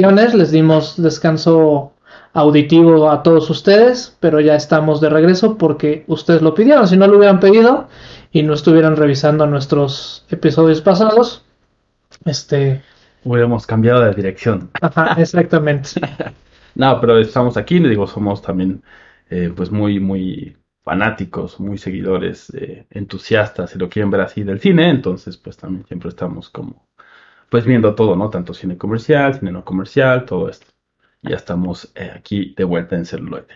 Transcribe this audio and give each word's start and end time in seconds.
les 0.00 0.52
dimos 0.52 0.94
descanso 1.02 1.92
auditivo 2.32 3.10
a 3.10 3.24
todos 3.24 3.50
ustedes, 3.50 4.16
pero 4.20 4.38
ya 4.38 4.54
estamos 4.54 5.00
de 5.00 5.08
regreso 5.08 5.58
porque 5.58 6.04
ustedes 6.06 6.40
lo 6.40 6.54
pidieron. 6.54 6.86
Si 6.86 6.96
no 6.96 7.08
lo 7.08 7.18
hubieran 7.18 7.40
pedido 7.40 7.88
y 8.30 8.44
no 8.44 8.54
estuvieran 8.54 8.94
revisando 8.94 9.44
nuestros 9.48 10.24
episodios 10.30 10.82
pasados, 10.82 11.44
este... 12.24 12.80
Hubiéramos 13.24 13.66
cambiado 13.66 14.02
de 14.02 14.14
dirección. 14.14 14.70
Ajá, 14.80 15.14
exactamente. 15.20 15.90
no, 16.76 17.00
pero 17.00 17.18
estamos 17.18 17.56
aquí, 17.56 17.80
le 17.80 17.88
digo, 17.88 18.06
somos 18.06 18.40
también 18.40 18.84
eh, 19.30 19.52
pues 19.52 19.72
muy, 19.72 19.98
muy 19.98 20.56
fanáticos, 20.84 21.58
muy 21.58 21.76
seguidores, 21.76 22.54
eh, 22.54 22.86
entusiastas, 22.90 23.70
si 23.70 23.78
lo 23.80 23.88
quieren 23.88 24.12
ver 24.12 24.20
así, 24.20 24.44
del 24.44 24.60
cine, 24.60 24.90
entonces 24.90 25.36
pues 25.38 25.56
también 25.56 25.84
siempre 25.86 26.10
estamos 26.10 26.50
como 26.50 26.87
pues 27.50 27.64
viendo 27.64 27.94
todo, 27.94 28.16
¿no? 28.16 28.30
Tanto 28.30 28.54
cine 28.54 28.76
comercial, 28.76 29.34
cine 29.34 29.52
no 29.52 29.64
comercial, 29.64 30.24
todo 30.24 30.48
esto. 30.48 30.66
Ya 31.22 31.36
estamos 31.36 31.90
eh, 31.94 32.12
aquí 32.14 32.54
de 32.56 32.64
vuelta 32.64 32.96
en 32.96 33.04
celuloide. 33.04 33.46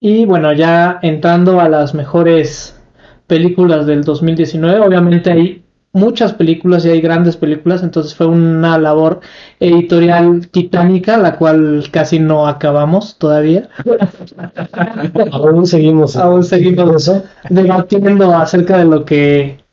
Y 0.00 0.26
bueno, 0.26 0.52
ya 0.52 0.98
entrando 1.02 1.60
a 1.60 1.68
las 1.68 1.94
mejores 1.94 2.78
películas 3.26 3.86
del 3.86 4.04
2019, 4.04 4.80
obviamente 4.80 5.30
hay 5.32 5.64
muchas 5.94 6.34
películas 6.34 6.84
y 6.84 6.90
hay 6.90 7.00
grandes 7.00 7.36
películas, 7.36 7.82
entonces 7.82 8.14
fue 8.14 8.26
una 8.26 8.76
labor 8.76 9.20
editorial 9.60 10.48
titánica, 10.48 11.16
la 11.16 11.36
cual 11.36 11.84
casi 11.90 12.18
no 12.18 12.46
acabamos 12.46 13.16
todavía. 13.16 13.70
aún 15.32 15.66
seguimos, 15.66 16.16
aún 16.16 16.44
seguimos 16.44 17.08
eso. 17.08 17.24
debatiendo 17.48 18.34
acerca 18.36 18.76
de 18.76 18.84
lo 18.84 19.04
que 19.04 19.63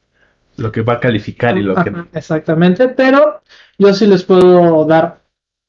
lo 0.61 0.71
que 0.71 0.81
va 0.81 0.93
a 0.93 0.99
calificar 0.99 1.57
y 1.57 1.61
lo 1.61 1.75
que 1.75 1.91
exactamente, 2.13 2.87
pero 2.89 3.41
yo 3.77 3.93
sí 3.93 4.07
les 4.07 4.23
puedo 4.23 4.85
dar 4.85 5.21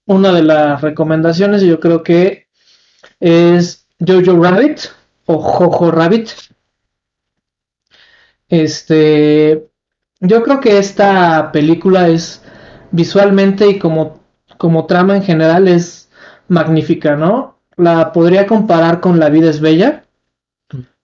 una 0.07 0.33
de 0.33 0.43
las 0.43 0.81
recomendaciones, 0.81 1.63
y 1.63 1.69
yo 1.69 1.81
creo 1.81 2.03
que 2.03 2.49
es 3.21 3.87
Jojo 4.05 4.43
Rabbit 4.43 4.81
o 5.27 5.39
Jojo 5.39 5.91
Rabbit. 5.91 6.31
Este, 8.49 9.69
yo 10.21 10.43
creo 10.43 10.61
que 10.61 10.79
esta 10.79 11.51
película 11.53 12.09
es 12.09 12.43
visualmente 12.91 13.67
y 13.67 13.79
como, 13.79 14.21
como 14.59 14.87
trama 14.87 15.17
en 15.17 15.23
general 15.23 15.69
es 15.69 16.11
magnífica, 16.49 17.17
¿no? 17.17 17.59
La 17.77 18.13
podría 18.13 18.47
comparar 18.47 19.01
con 19.01 19.19
La 19.19 19.31
vida 19.31 19.49
es 19.49 19.61
bella, 19.61 20.05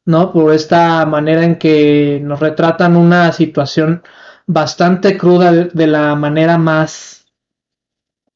¿no? 0.08 0.32
Por 0.32 0.54
esta 0.54 1.04
manera 1.04 1.44
en 1.44 1.58
que 1.58 2.18
nos 2.24 2.40
retratan 2.40 2.96
una 2.96 3.30
situación 3.32 4.02
bastante 4.46 5.18
cruda 5.18 5.52
de 5.52 5.86
la 5.86 6.14
manera 6.14 6.56
más 6.56 7.26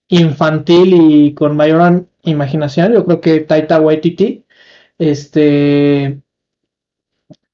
infantil 0.08 0.94
y 1.00 1.34
con 1.34 1.56
mayor 1.56 2.06
imaginación. 2.24 2.92
Yo 2.92 3.06
creo 3.06 3.20
que 3.22 3.40
Taita 3.40 3.80
Waititi 3.80 4.44
este, 4.98 6.20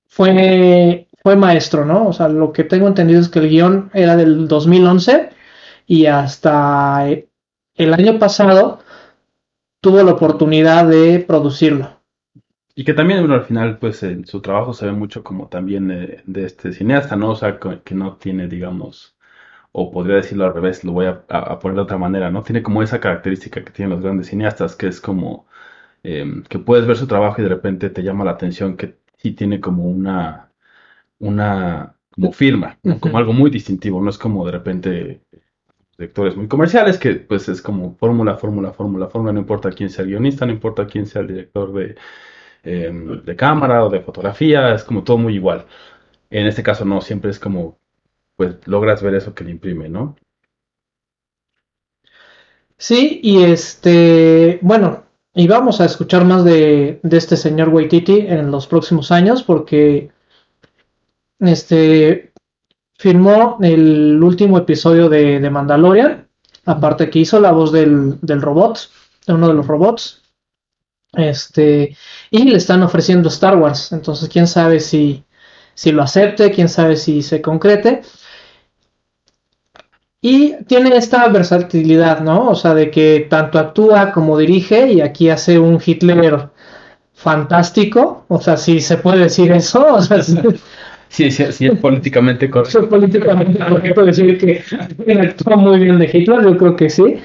fue, 0.08 1.06
fue 1.22 1.36
maestro, 1.36 1.84
¿no? 1.84 2.08
O 2.08 2.12
sea, 2.12 2.28
lo 2.28 2.52
que 2.52 2.64
tengo 2.64 2.88
entendido 2.88 3.20
es 3.20 3.28
que 3.28 3.38
el 3.38 3.48
guion 3.48 3.90
era 3.94 4.16
del 4.16 4.48
2011 4.48 5.30
y 5.86 6.06
hasta 6.06 7.06
el 7.08 7.94
año 7.94 8.18
pasado 8.18 8.80
tuvo 9.80 10.02
la 10.02 10.12
oportunidad 10.12 10.88
de 10.88 11.20
producirlo. 11.20 11.97
Y 12.78 12.84
que 12.84 12.94
también, 12.94 13.18
bueno, 13.18 13.34
al 13.34 13.42
final, 13.44 13.78
pues 13.80 14.04
en 14.04 14.24
su 14.24 14.40
trabajo 14.40 14.72
se 14.72 14.86
ve 14.86 14.92
mucho 14.92 15.24
como 15.24 15.48
también 15.48 15.88
de, 15.88 16.22
de 16.26 16.44
este 16.44 16.72
cineasta, 16.72 17.16
¿no? 17.16 17.30
O 17.30 17.34
sea, 17.34 17.58
que 17.58 17.94
no 17.96 18.16
tiene, 18.18 18.46
digamos, 18.46 19.16
o 19.72 19.90
podría 19.90 20.14
decirlo 20.16 20.44
al 20.44 20.54
revés, 20.54 20.84
lo 20.84 20.92
voy 20.92 21.06
a, 21.06 21.26
poner 21.58 21.74
de 21.74 21.82
otra 21.82 21.98
manera, 21.98 22.30
¿no? 22.30 22.44
Tiene 22.44 22.62
como 22.62 22.80
esa 22.80 23.00
característica 23.00 23.64
que 23.64 23.72
tienen 23.72 23.90
los 23.90 24.00
grandes 24.00 24.28
cineastas, 24.28 24.76
que 24.76 24.86
es 24.86 25.00
como 25.00 25.48
em, 26.04 26.44
que 26.44 26.60
puedes 26.60 26.86
ver 26.86 26.96
su 26.96 27.08
trabajo 27.08 27.40
y 27.40 27.44
de 27.44 27.50
repente 27.50 27.90
te 27.90 28.04
llama 28.04 28.24
la 28.24 28.32
atención 28.32 28.76
que 28.76 28.96
sí 29.16 29.32
tiene 29.32 29.60
como 29.60 29.84
una, 29.84 30.52
una, 31.18 31.96
como 32.14 32.32
firma, 32.32 32.78
como 33.00 33.18
algo 33.18 33.32
muy 33.32 33.50
distintivo, 33.50 34.00
no 34.00 34.10
es 34.10 34.18
como 34.18 34.46
de 34.46 34.52
repente 34.52 35.22
directores 35.98 36.36
muy 36.36 36.48
comerciales 36.48 36.98
que 36.98 37.14
pues 37.16 37.48
es 37.48 37.60
como 37.62 37.96
fórmula, 37.96 38.36
fórmula, 38.36 38.72
fórmula, 38.72 39.08
fórmula, 39.08 39.32
no 39.32 39.40
importa 39.40 39.72
quién 39.72 39.90
sea 39.90 40.04
el 40.04 40.10
guionista, 40.10 40.46
no 40.46 40.52
importa 40.52 40.86
quién 40.86 41.06
sea 41.06 41.22
el 41.22 41.28
director 41.28 41.72
de, 41.72 41.96
em, 42.62 43.22
de 43.24 43.36
cámara 43.36 43.84
o 43.84 43.90
de 43.90 44.00
fotografía, 44.00 44.74
es 44.74 44.84
como 44.84 45.04
todo 45.04 45.18
muy 45.18 45.34
igual. 45.34 45.66
En 46.30 46.46
este 46.46 46.62
caso 46.62 46.84
no, 46.84 47.00
siempre 47.00 47.30
es 47.30 47.38
como 47.38 47.78
pues 48.36 48.56
logras 48.66 49.02
ver 49.02 49.14
eso 49.16 49.34
que 49.34 49.44
le 49.44 49.50
imprime, 49.50 49.88
¿no? 49.88 50.16
Sí, 52.76 53.20
y 53.22 53.42
este, 53.42 54.60
bueno, 54.62 55.04
y 55.34 55.48
vamos 55.48 55.80
a 55.80 55.84
escuchar 55.84 56.24
más 56.24 56.44
de, 56.44 57.00
este 57.10 57.36
señor 57.36 57.70
Waititi 57.70 58.20
en 58.20 58.52
los 58.52 58.68
próximos 58.68 59.10
años 59.10 59.42
porque 59.42 60.10
este 61.40 62.32
filmó 62.96 63.58
el 63.60 64.22
último 64.22 64.58
episodio 64.58 65.08
de, 65.08 65.40
de 65.40 65.50
Mandalorian, 65.50 66.28
aparte 66.64 67.10
que 67.10 67.20
hizo 67.20 67.40
la 67.40 67.50
voz 67.50 67.72
del, 67.72 68.20
del 68.20 68.40
robot, 68.40 68.78
de 69.26 69.32
uno 69.34 69.48
de 69.48 69.54
los 69.54 69.66
robots, 69.66 70.22
este, 71.18 71.96
y 72.30 72.44
le 72.44 72.56
están 72.56 72.82
ofreciendo 72.82 73.28
Star 73.28 73.56
Wars, 73.56 73.92
entonces 73.92 74.28
quién 74.28 74.46
sabe 74.46 74.80
si, 74.80 75.24
si 75.74 75.92
lo 75.92 76.02
acepte, 76.02 76.50
quién 76.50 76.68
sabe 76.68 76.96
si 76.96 77.22
se 77.22 77.42
concrete. 77.42 78.02
Y 80.20 80.64
tiene 80.64 80.96
esta 80.96 81.28
versatilidad, 81.28 82.20
¿no? 82.20 82.48
O 82.48 82.54
sea, 82.54 82.74
de 82.74 82.90
que 82.90 83.26
tanto 83.30 83.58
actúa 83.58 84.10
como 84.12 84.36
dirige 84.36 84.92
y 84.92 85.00
aquí 85.00 85.30
hace 85.30 85.58
un 85.58 85.80
Hitler 85.84 86.50
fantástico, 87.14 88.24
o 88.28 88.40
sea, 88.40 88.56
si 88.56 88.80
se 88.80 88.96
puede 88.98 89.24
decir 89.24 89.50
eso, 89.52 89.94
o 89.94 90.02
sea, 90.02 90.22
sí, 91.08 91.30
sí, 91.30 91.52
sí, 91.52 91.66
es 91.66 91.78
políticamente 91.78 92.50
correcto. 92.50 92.80
Es 92.80 92.86
políticamente 92.86 93.58
correcto 93.58 94.04
decir 94.04 94.38
que 94.38 94.64
actúa 95.20 95.56
muy 95.56 95.78
bien 95.78 95.98
de 95.98 96.10
Hitler, 96.12 96.42
yo 96.42 96.56
creo 96.56 96.76
que 96.76 96.90
sí. 96.90 97.16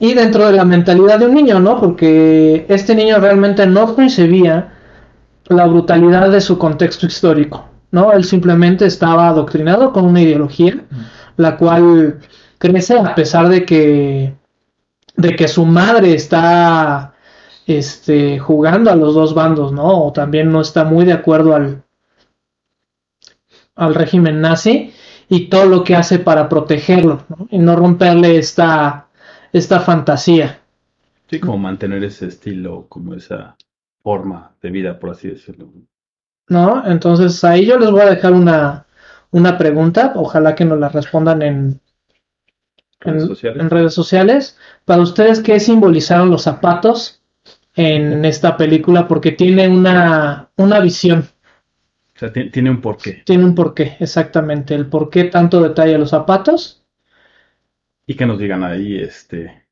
Y 0.00 0.14
dentro 0.14 0.46
de 0.46 0.54
la 0.54 0.64
mentalidad 0.64 1.18
de 1.18 1.26
un 1.26 1.34
niño, 1.34 1.60
¿no? 1.60 1.78
Porque 1.78 2.66
este 2.68 2.94
niño 2.94 3.18
realmente 3.18 3.66
no 3.66 3.94
concebía 3.94 4.72
la 5.44 5.66
brutalidad 5.66 6.30
de 6.30 6.40
su 6.40 6.58
contexto 6.58 7.06
histórico, 7.06 7.68
¿no? 7.90 8.12
Él 8.12 8.24
simplemente 8.24 8.86
estaba 8.86 9.28
adoctrinado 9.28 9.92
con 9.92 10.06
una 10.06 10.22
ideología 10.22 10.84
la 11.36 11.56
cual 11.56 12.18
crece 12.58 12.98
a 12.98 13.14
pesar 13.14 13.48
de 13.48 13.64
que 13.64 14.34
de 15.16 15.36
que 15.36 15.48
su 15.48 15.66
madre 15.66 16.14
está 16.14 17.14
este 17.66 18.38
jugando 18.38 18.90
a 18.90 18.96
los 18.96 19.14
dos 19.14 19.34
bandos, 19.34 19.70
¿no? 19.70 20.06
O 20.06 20.12
también 20.12 20.50
no 20.50 20.60
está 20.60 20.84
muy 20.84 21.04
de 21.04 21.12
acuerdo 21.12 21.54
al 21.54 21.82
al 23.76 23.94
régimen 23.94 24.40
nazi 24.40 24.92
y 25.28 25.48
todo 25.48 25.66
lo 25.66 25.84
que 25.84 25.96
hace 25.96 26.18
para 26.18 26.48
protegerlo 26.48 27.22
¿no? 27.28 27.46
y 27.50 27.58
no 27.58 27.76
romperle 27.76 28.36
esta 28.36 29.06
esta 29.52 29.80
fantasía. 29.80 30.60
Sí, 31.28 31.38
como 31.40 31.58
mantener 31.58 32.02
ese 32.04 32.26
estilo, 32.26 32.86
como 32.88 33.14
esa 33.14 33.56
forma 34.02 34.52
de 34.60 34.70
vida, 34.70 34.98
por 34.98 35.10
así 35.10 35.28
decirlo. 35.28 35.72
¿No? 36.48 36.84
Entonces 36.86 37.42
ahí 37.44 37.66
yo 37.66 37.78
les 37.78 37.90
voy 37.90 38.00
a 38.00 38.10
dejar 38.10 38.32
una, 38.32 38.86
una 39.30 39.56
pregunta, 39.56 40.12
ojalá 40.16 40.54
que 40.54 40.64
nos 40.64 40.78
la 40.78 40.88
respondan 40.88 41.42
en, 41.42 41.80
en, 43.02 43.70
redes 43.70 43.94
sociales. 43.94 44.58
Para 44.84 45.02
ustedes, 45.02 45.40
¿qué 45.40 45.60
simbolizaron 45.60 46.30
los 46.30 46.42
zapatos 46.42 47.22
en 47.74 48.24
esta 48.24 48.56
película? 48.56 49.06
Porque 49.06 49.32
tiene 49.32 49.68
una, 49.68 50.50
una 50.56 50.80
visión. 50.80 51.26
O 52.16 52.18
sea, 52.18 52.32
tiene 52.32 52.70
un 52.70 52.80
porqué. 52.80 53.22
Tiene 53.24 53.44
un 53.44 53.54
porqué, 53.54 53.96
exactamente. 54.00 54.74
El 54.74 54.86
por 54.86 55.08
qué 55.08 55.24
tanto 55.24 55.62
detalle 55.62 55.96
los 55.96 56.10
zapatos. 56.10 56.79
Y 58.10 58.16
que 58.16 58.26
nos 58.26 58.40
digan 58.40 58.64
ahí, 58.64 58.98
este, 58.98 59.68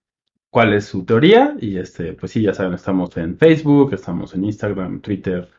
cuál 0.49 0.73
es 0.73 0.85
su 0.85 1.05
teoría. 1.05 1.56
Y 1.61 1.76
este, 1.76 2.12
pues 2.12 2.31
sí, 2.31 2.43
ya 2.43 2.55
saben, 2.55 2.73
estamos 2.73 3.17
en 3.17 3.37
Facebook, 3.37 3.93
estamos 3.93 4.32
en 4.32 4.44
Instagram, 4.44 5.00
Twitter, 5.00 5.50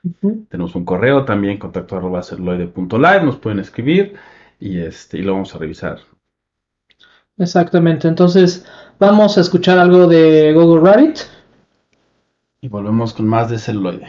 tenemos 0.48 0.74
un 0.76 0.86
correo 0.86 1.26
también, 1.26 1.58
contacto 1.58 1.98
arroba 1.98 2.22
live 2.38 3.26
nos 3.26 3.36
pueden 3.36 3.60
escribir 3.60 4.16
y 4.62 4.80
este, 4.80 5.18
y 5.18 5.24
lo 5.24 5.34
vamos 5.34 5.54
a 5.54 5.58
revisar. 5.58 6.00
Exactamente, 7.38 8.08
entonces 8.08 8.66
vamos 8.98 9.38
a 9.38 9.42
escuchar 9.42 9.78
algo 9.78 10.08
de 10.08 10.54
Google 10.54 10.90
Rabbit. 10.90 11.18
Y 12.62 12.70
volvemos 12.70 13.14
con 13.14 13.28
más 13.28 13.50
de 13.50 13.60
celuloide. 13.60 14.08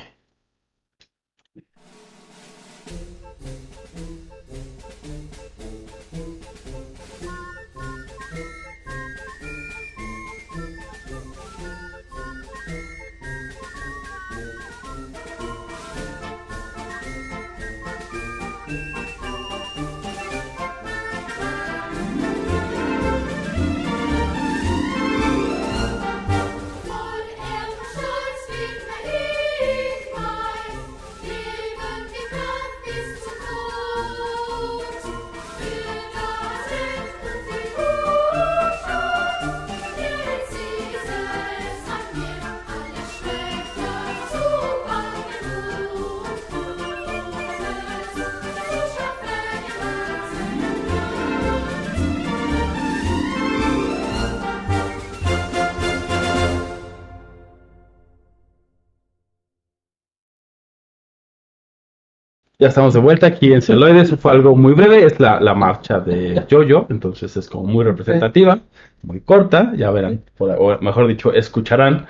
Ya 62.60 62.68
estamos 62.68 62.92
de 62.94 63.00
vuelta 63.00 63.26
aquí 63.26 63.52
en 63.52 63.62
Celoides. 63.62 64.14
Fue 64.20 64.32
algo 64.32 64.54
muy 64.54 64.74
breve. 64.74 65.04
Es 65.04 65.18
la, 65.18 65.40
la 65.40 65.54
marcha 65.54 65.98
de 65.98 66.44
Jojo. 66.50 66.86
Entonces 66.90 67.36
es 67.36 67.48
como 67.48 67.64
muy 67.64 67.84
representativa, 67.84 68.58
muy 69.02 69.20
corta. 69.20 69.72
Ya 69.76 69.90
verán, 69.90 70.20
por- 70.36 70.54
o 70.58 70.78
mejor 70.80 71.06
dicho, 71.08 71.32
escucharán 71.32 72.06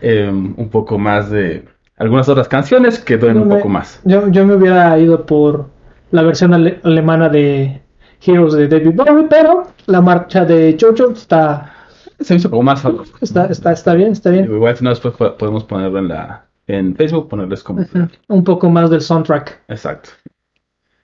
eh, 0.00 0.28
un 0.28 0.68
poco 0.70 0.98
más 0.98 1.30
de 1.30 1.64
algunas 1.96 2.28
otras 2.28 2.48
canciones 2.48 2.98
que 2.98 3.16
duelen 3.16 3.42
un 3.44 3.48
poco 3.48 3.68
más. 3.68 4.00
Yo, 4.04 4.28
yo 4.28 4.44
me 4.44 4.54
hubiera 4.56 4.98
ido 4.98 5.24
por 5.24 5.66
la 6.10 6.22
versión 6.22 6.52
ale- 6.52 6.80
alemana 6.82 7.28
de 7.28 7.80
Heroes 8.26 8.54
de 8.54 8.66
David 8.68 8.94
Bowie, 8.94 9.26
pero 9.30 9.68
la 9.86 10.00
marcha 10.00 10.44
de 10.44 10.76
Jojo 10.80 11.12
está, 11.12 11.72
Se 12.20 12.34
hizo 12.34 12.50
como 12.50 12.62
más 12.64 12.84
está, 13.20 13.46
está, 13.46 13.72
está 13.72 13.94
bien, 13.94 14.12
está 14.12 14.30
bien. 14.30 14.44
Igual 14.46 14.76
si 14.76 14.82
no 14.84 14.90
después 14.90 15.14
po- 15.14 15.36
podemos 15.36 15.62
ponerlo 15.64 15.98
en 16.00 16.08
la 16.08 16.41
en 16.66 16.94
Facebook, 16.96 17.28
ponerles 17.28 17.62
como. 17.62 17.84
Un 18.28 18.44
poco 18.44 18.70
más 18.70 18.90
del 18.90 19.00
soundtrack. 19.00 19.62
Exacto. 19.68 20.10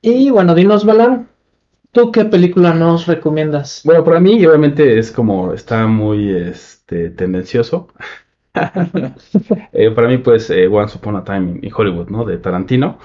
Y 0.00 0.30
bueno, 0.30 0.54
dinos, 0.54 0.84
Balan, 0.84 1.28
¿tú 1.92 2.12
qué 2.12 2.24
película 2.24 2.74
nos 2.74 3.06
recomiendas? 3.06 3.82
Bueno, 3.84 4.04
para 4.04 4.20
mí 4.20 4.44
obviamente 4.46 4.98
es 4.98 5.10
como, 5.12 5.52
está 5.52 5.86
muy 5.86 6.30
este, 6.34 7.10
tendencioso. 7.10 7.88
Eh, 9.72 9.90
para 9.92 10.08
mí, 10.08 10.18
pues, 10.18 10.50
eh, 10.50 10.66
Once 10.66 10.96
Upon 10.98 11.16
a 11.16 11.24
Time 11.24 11.60
in 11.62 11.70
Hollywood, 11.74 12.08
¿no? 12.08 12.24
De 12.24 12.38
Tarantino. 12.38 12.98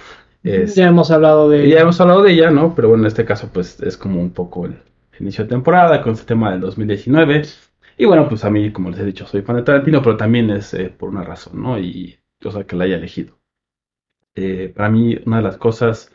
Es- 0.43 0.75
Ya 0.75 0.87
hemos 0.87 1.11
hablado 1.11 1.49
de... 1.49 1.69
ya 1.69 1.81
hemos 1.81 1.99
hablado 2.01 2.23
de 2.23 2.31
ella, 2.33 2.51
¿no? 2.51 2.73
Pero 2.75 2.89
bueno, 2.89 3.03
en 3.03 3.07
este 3.07 3.25
caso, 3.25 3.49
pues, 3.53 3.79
es 3.81 3.97
como 3.97 4.19
un 4.19 4.31
poco 4.31 4.65
el 4.65 4.75
inicio 5.19 5.43
de 5.43 5.49
temporada 5.49 6.01
con 6.01 6.13
este 6.13 6.25
tema 6.25 6.51
del 6.51 6.61
2019. 6.61 7.43
Y 7.97 8.05
bueno, 8.05 8.27
pues 8.27 8.43
a 8.43 8.49
mí, 8.49 8.71
como 8.71 8.89
les 8.89 8.99
he 8.99 9.05
dicho, 9.05 9.25
soy 9.27 9.41
fan 9.41 9.55
de 9.57 9.61
Tarantino, 9.63 10.01
pero 10.01 10.17
también 10.17 10.49
es 10.49 10.73
eh, 10.73 10.89
por 10.97 11.09
una 11.09 11.23
razón, 11.23 11.61
¿no? 11.61 11.77
Y, 11.79 12.17
o 12.49 12.51
sea, 12.51 12.65
que 12.65 12.75
la 12.75 12.85
haya 12.85 12.97
elegido. 12.97 13.39
Eh, 14.35 14.71
para 14.75 14.89
mí, 14.89 15.17
una 15.25 15.37
de 15.37 15.43
las 15.43 15.57
cosas 15.57 16.11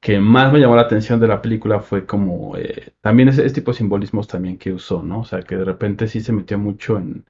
que 0.00 0.20
más 0.20 0.52
me 0.52 0.60
llamó 0.60 0.76
la 0.76 0.82
atención 0.82 1.20
de 1.20 1.28
la 1.28 1.42
película 1.42 1.80
fue 1.80 2.06
como 2.06 2.56
eh, 2.56 2.94
también 3.02 3.28
ese, 3.30 3.46
ese 3.46 3.56
tipo 3.56 3.72
de 3.72 3.78
simbolismos 3.78 4.28
también 4.28 4.58
que 4.58 4.72
usó, 4.72 5.02
¿no? 5.02 5.20
O 5.20 5.24
sea, 5.24 5.42
que 5.42 5.56
de 5.56 5.64
repente 5.64 6.08
sí 6.08 6.20
se 6.22 6.32
metió 6.32 6.58
mucho 6.58 6.98
en 6.98 7.26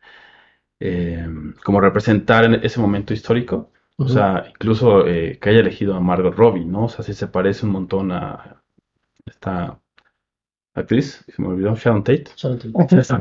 eh, 0.81 1.27
como 1.65 1.81
representar 1.81 2.45
en 2.45 2.55
ese 2.55 2.81
momento 2.81 3.15
histórico. 3.15 3.71
O 3.99 4.09
sea, 4.09 4.47
incluso 4.51 5.07
eh, 5.07 5.39
que 5.41 5.51
haya 5.51 5.61
elegido 5.61 5.95
a 5.95 6.01
Margot 6.01 6.35
Robbie, 6.35 6.65
¿no? 6.65 6.87
O 6.87 6.89
sea, 6.89 7.05
sí 7.05 7.15
se 7.15 7.29
parece 7.29 7.67
un 7.67 7.73
montón 7.73 8.13
a 8.13 8.63
esta 9.27 9.81
actriz, 10.75 11.25
se 11.29 11.43
me 11.43 11.49
olvidó, 11.49 11.75
Sharon 11.77 12.05
Tate. 12.05 12.25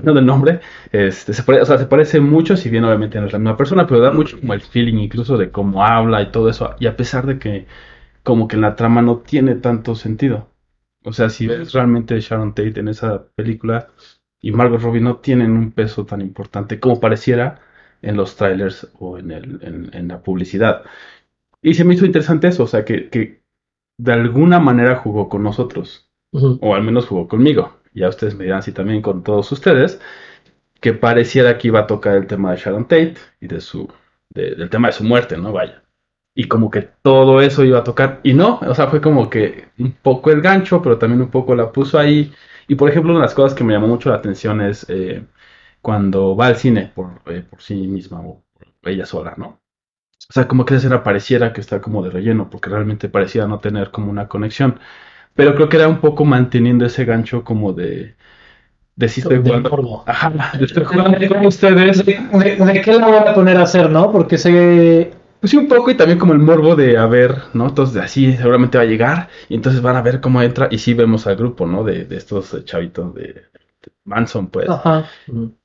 No 0.04 0.14
del 0.14 0.26
nombre, 0.26 0.60
este, 0.92 1.34
se 1.34 1.44
pare- 1.44 1.62
o 1.62 1.66
sea, 1.66 1.78
se 1.78 1.86
parece 1.88 2.20
mucho, 2.20 2.58
si 2.58 2.70
bien 2.70 2.84
obviamente 2.86 3.20
no 3.20 3.28
es 3.28 3.34
la 3.34 3.40
misma 3.40 3.58
persona, 3.58 3.88
pero 3.88 4.00
da 4.02 4.12
mucho 4.12 4.40
como 4.40 4.54
el 4.54 4.62
feeling 4.62 4.98
incluso 4.98 5.38
de 5.38 5.52
cómo 5.52 5.84
habla 5.84 6.22
y 6.22 6.32
todo 6.32 6.50
eso, 6.50 6.76
y 6.80 6.88
a 6.88 6.96
pesar 6.98 7.26
de 7.26 7.40
que 7.40 7.66
como 8.24 8.48
que 8.48 8.56
en 8.56 8.62
la 8.64 8.76
trama 8.76 9.02
no 9.02 9.20
tiene 9.20 9.56
tanto 9.56 9.96
sentido. 9.96 10.50
O 11.06 11.14
sea, 11.14 11.30
si 11.30 11.48
ves 11.48 11.74
realmente 11.74 12.20
Sharon 12.20 12.54
Tate 12.56 12.80
en 12.80 12.88
esa 12.90 13.26
película 13.36 13.90
y 14.42 14.52
Margot 14.52 14.82
Robbie 14.82 15.02
no 15.02 15.18
tienen 15.18 15.52
un 15.52 15.72
peso 15.72 16.06
tan 16.06 16.22
importante 16.22 16.80
como 16.80 17.00
pareciera 17.00 17.62
en 18.02 18.18
los 18.18 18.36
trailers 18.36 18.90
o 19.00 19.18
en, 19.18 19.32
el, 19.32 19.60
en, 19.64 19.90
en 19.94 20.08
la 20.10 20.22
publicidad. 20.24 20.84
Y 21.62 21.74
se 21.76 21.84
me 21.86 21.96
hizo 21.96 22.06
interesante 22.06 22.48
eso, 22.48 22.64
o 22.64 22.68
sea, 22.68 22.86
que, 22.86 23.10
que 23.10 23.44
de 23.98 24.14
alguna 24.14 24.60
manera 24.60 24.98
jugó 24.98 25.30
con 25.30 25.44
nosotros 25.44 26.12
O 26.62 26.76
al 26.76 26.84
menos 26.84 27.06
jugó 27.08 27.28
conmigo. 27.28 27.80
Ya 27.94 28.10
ustedes 28.10 28.36
me 28.36 28.46
dirán 28.46 28.64
si 28.64 28.72
también 28.72 29.02
con 29.02 29.24
todos 29.24 29.52
ustedes, 29.52 30.02
que 30.82 30.94
pareciera 30.94 31.58
que 31.58 31.70
iba 31.70 31.82
a 31.82 31.88
tocar 31.88 32.18
el 32.18 32.28
tema 32.28 32.52
de 32.52 32.58
Sharon 32.58 32.86
Tate 32.88 33.16
y 33.42 33.48
de 33.48 33.62
su, 33.62 33.88
de- 34.30 34.56
del 34.56 34.70
tema 34.70 34.88
de 34.90 34.94
su 34.94 35.04
muerte, 35.04 35.38
¿no? 35.38 35.54
Vaya. 35.54 35.84
Y 36.36 36.48
como 36.48 36.72
que 36.72 36.84
todo 37.04 37.42
eso 37.42 37.64
iba 37.66 37.80
a 37.80 37.86
tocar, 37.86 38.22
y 38.24 38.34
no, 38.34 38.60
o 38.62 38.76
sea, 38.76 38.88
fue 38.88 39.02
como 39.02 39.30
que 39.30 39.70
un 39.80 39.94
poco 39.94 40.32
el 40.32 40.42
gancho, 40.42 40.82
pero 40.82 40.98
también 41.00 41.22
un 41.22 41.32
poco 41.32 41.56
la 41.56 41.72
puso 41.72 42.00
ahí. 42.00 42.34
Y 42.68 42.76
por 42.76 42.90
ejemplo, 42.90 43.12
una 43.12 43.22
de 43.22 43.26
las 43.28 43.36
cosas 43.36 43.56
que 43.58 43.64
me 43.66 43.74
llamó 43.74 43.88
mucho 43.88 44.10
la 44.10 44.18
atención 44.18 44.62
es 44.62 44.86
eh, 44.90 45.26
cuando 45.82 46.36
va 46.38 46.48
al 46.48 46.58
cine 46.58 46.92
por, 46.96 47.22
eh, 47.28 47.44
por 47.50 47.62
sí 47.62 47.76
misma 47.88 48.22
o 48.22 48.44
ella 48.84 49.06
sola, 49.06 49.36
¿no? 49.38 49.62
O 50.30 50.34
sea, 50.34 50.48
como 50.48 50.66
que 50.66 50.74
esa 50.76 50.88
escena 50.88 51.04
pareciera 51.04 51.54
que 51.54 51.62
está 51.62 51.82
como 51.82 52.04
de 52.04 52.10
relleno, 52.10 52.50
porque 52.50 52.70
realmente 52.70 53.10
parecía 53.10 53.48
no 53.48 53.60
tener 53.60 53.92
como 53.92 54.10
una 54.12 54.28
conexión. 54.28 54.80
Pero 55.36 55.56
creo 55.56 55.70
que 55.70 55.78
era 55.78 55.88
un 55.88 56.00
poco 56.00 56.26
manteniendo 56.26 56.86
ese 56.86 57.06
gancho 57.06 57.44
como 57.44 57.74
de, 57.74 58.16
de 58.96 59.10
si 59.10 59.22
estoy 59.22 59.40
jugando. 59.42 59.70
morbo. 59.70 60.04
Ajá, 60.08 60.34
yo 60.60 60.66
estoy 60.66 60.84
jugando 60.86 61.18
con 61.28 61.46
ustedes. 61.46 62.06
¿De, 62.06 62.14
de- 62.32 62.56
de 62.58 62.82
qué 62.82 62.94
la 62.94 63.08
voy 63.08 63.18
a 63.18 63.34
poner 63.34 63.58
a 63.58 63.64
hacer, 63.64 63.90
no? 63.90 64.12
Porque 64.12 64.38
sé... 64.38 65.12
Pues 65.40 65.52
sí, 65.52 65.58
un 65.58 65.68
poco, 65.68 65.92
y 65.92 65.96
también 65.96 66.20
como 66.20 66.32
el 66.34 66.40
morbo 66.40 66.76
de 66.76 66.98
a 66.98 67.06
ver, 67.06 67.36
¿no? 67.54 67.68
Entonces, 67.68 68.02
así 68.02 68.32
seguramente 68.38 68.78
va 68.78 68.86
a 68.86 68.88
llegar, 68.88 69.28
y 69.50 69.56
entonces 69.56 69.82
van 69.82 69.98
a 69.98 70.02
ver 70.02 70.22
cómo 70.22 70.42
entra, 70.42 70.70
y 70.72 70.78
sí 70.78 70.94
vemos 70.94 71.28
al 71.28 71.36
grupo, 71.36 71.66
¿no? 71.68 71.84
De, 71.84 72.06
de 72.06 72.16
estos 72.16 72.54
eh, 72.54 72.64
chavitos 72.64 73.14
de, 73.14 73.24
de 73.24 73.44
Manson, 74.06 74.48
pues. 74.48 74.70
Ajá. 74.70 75.06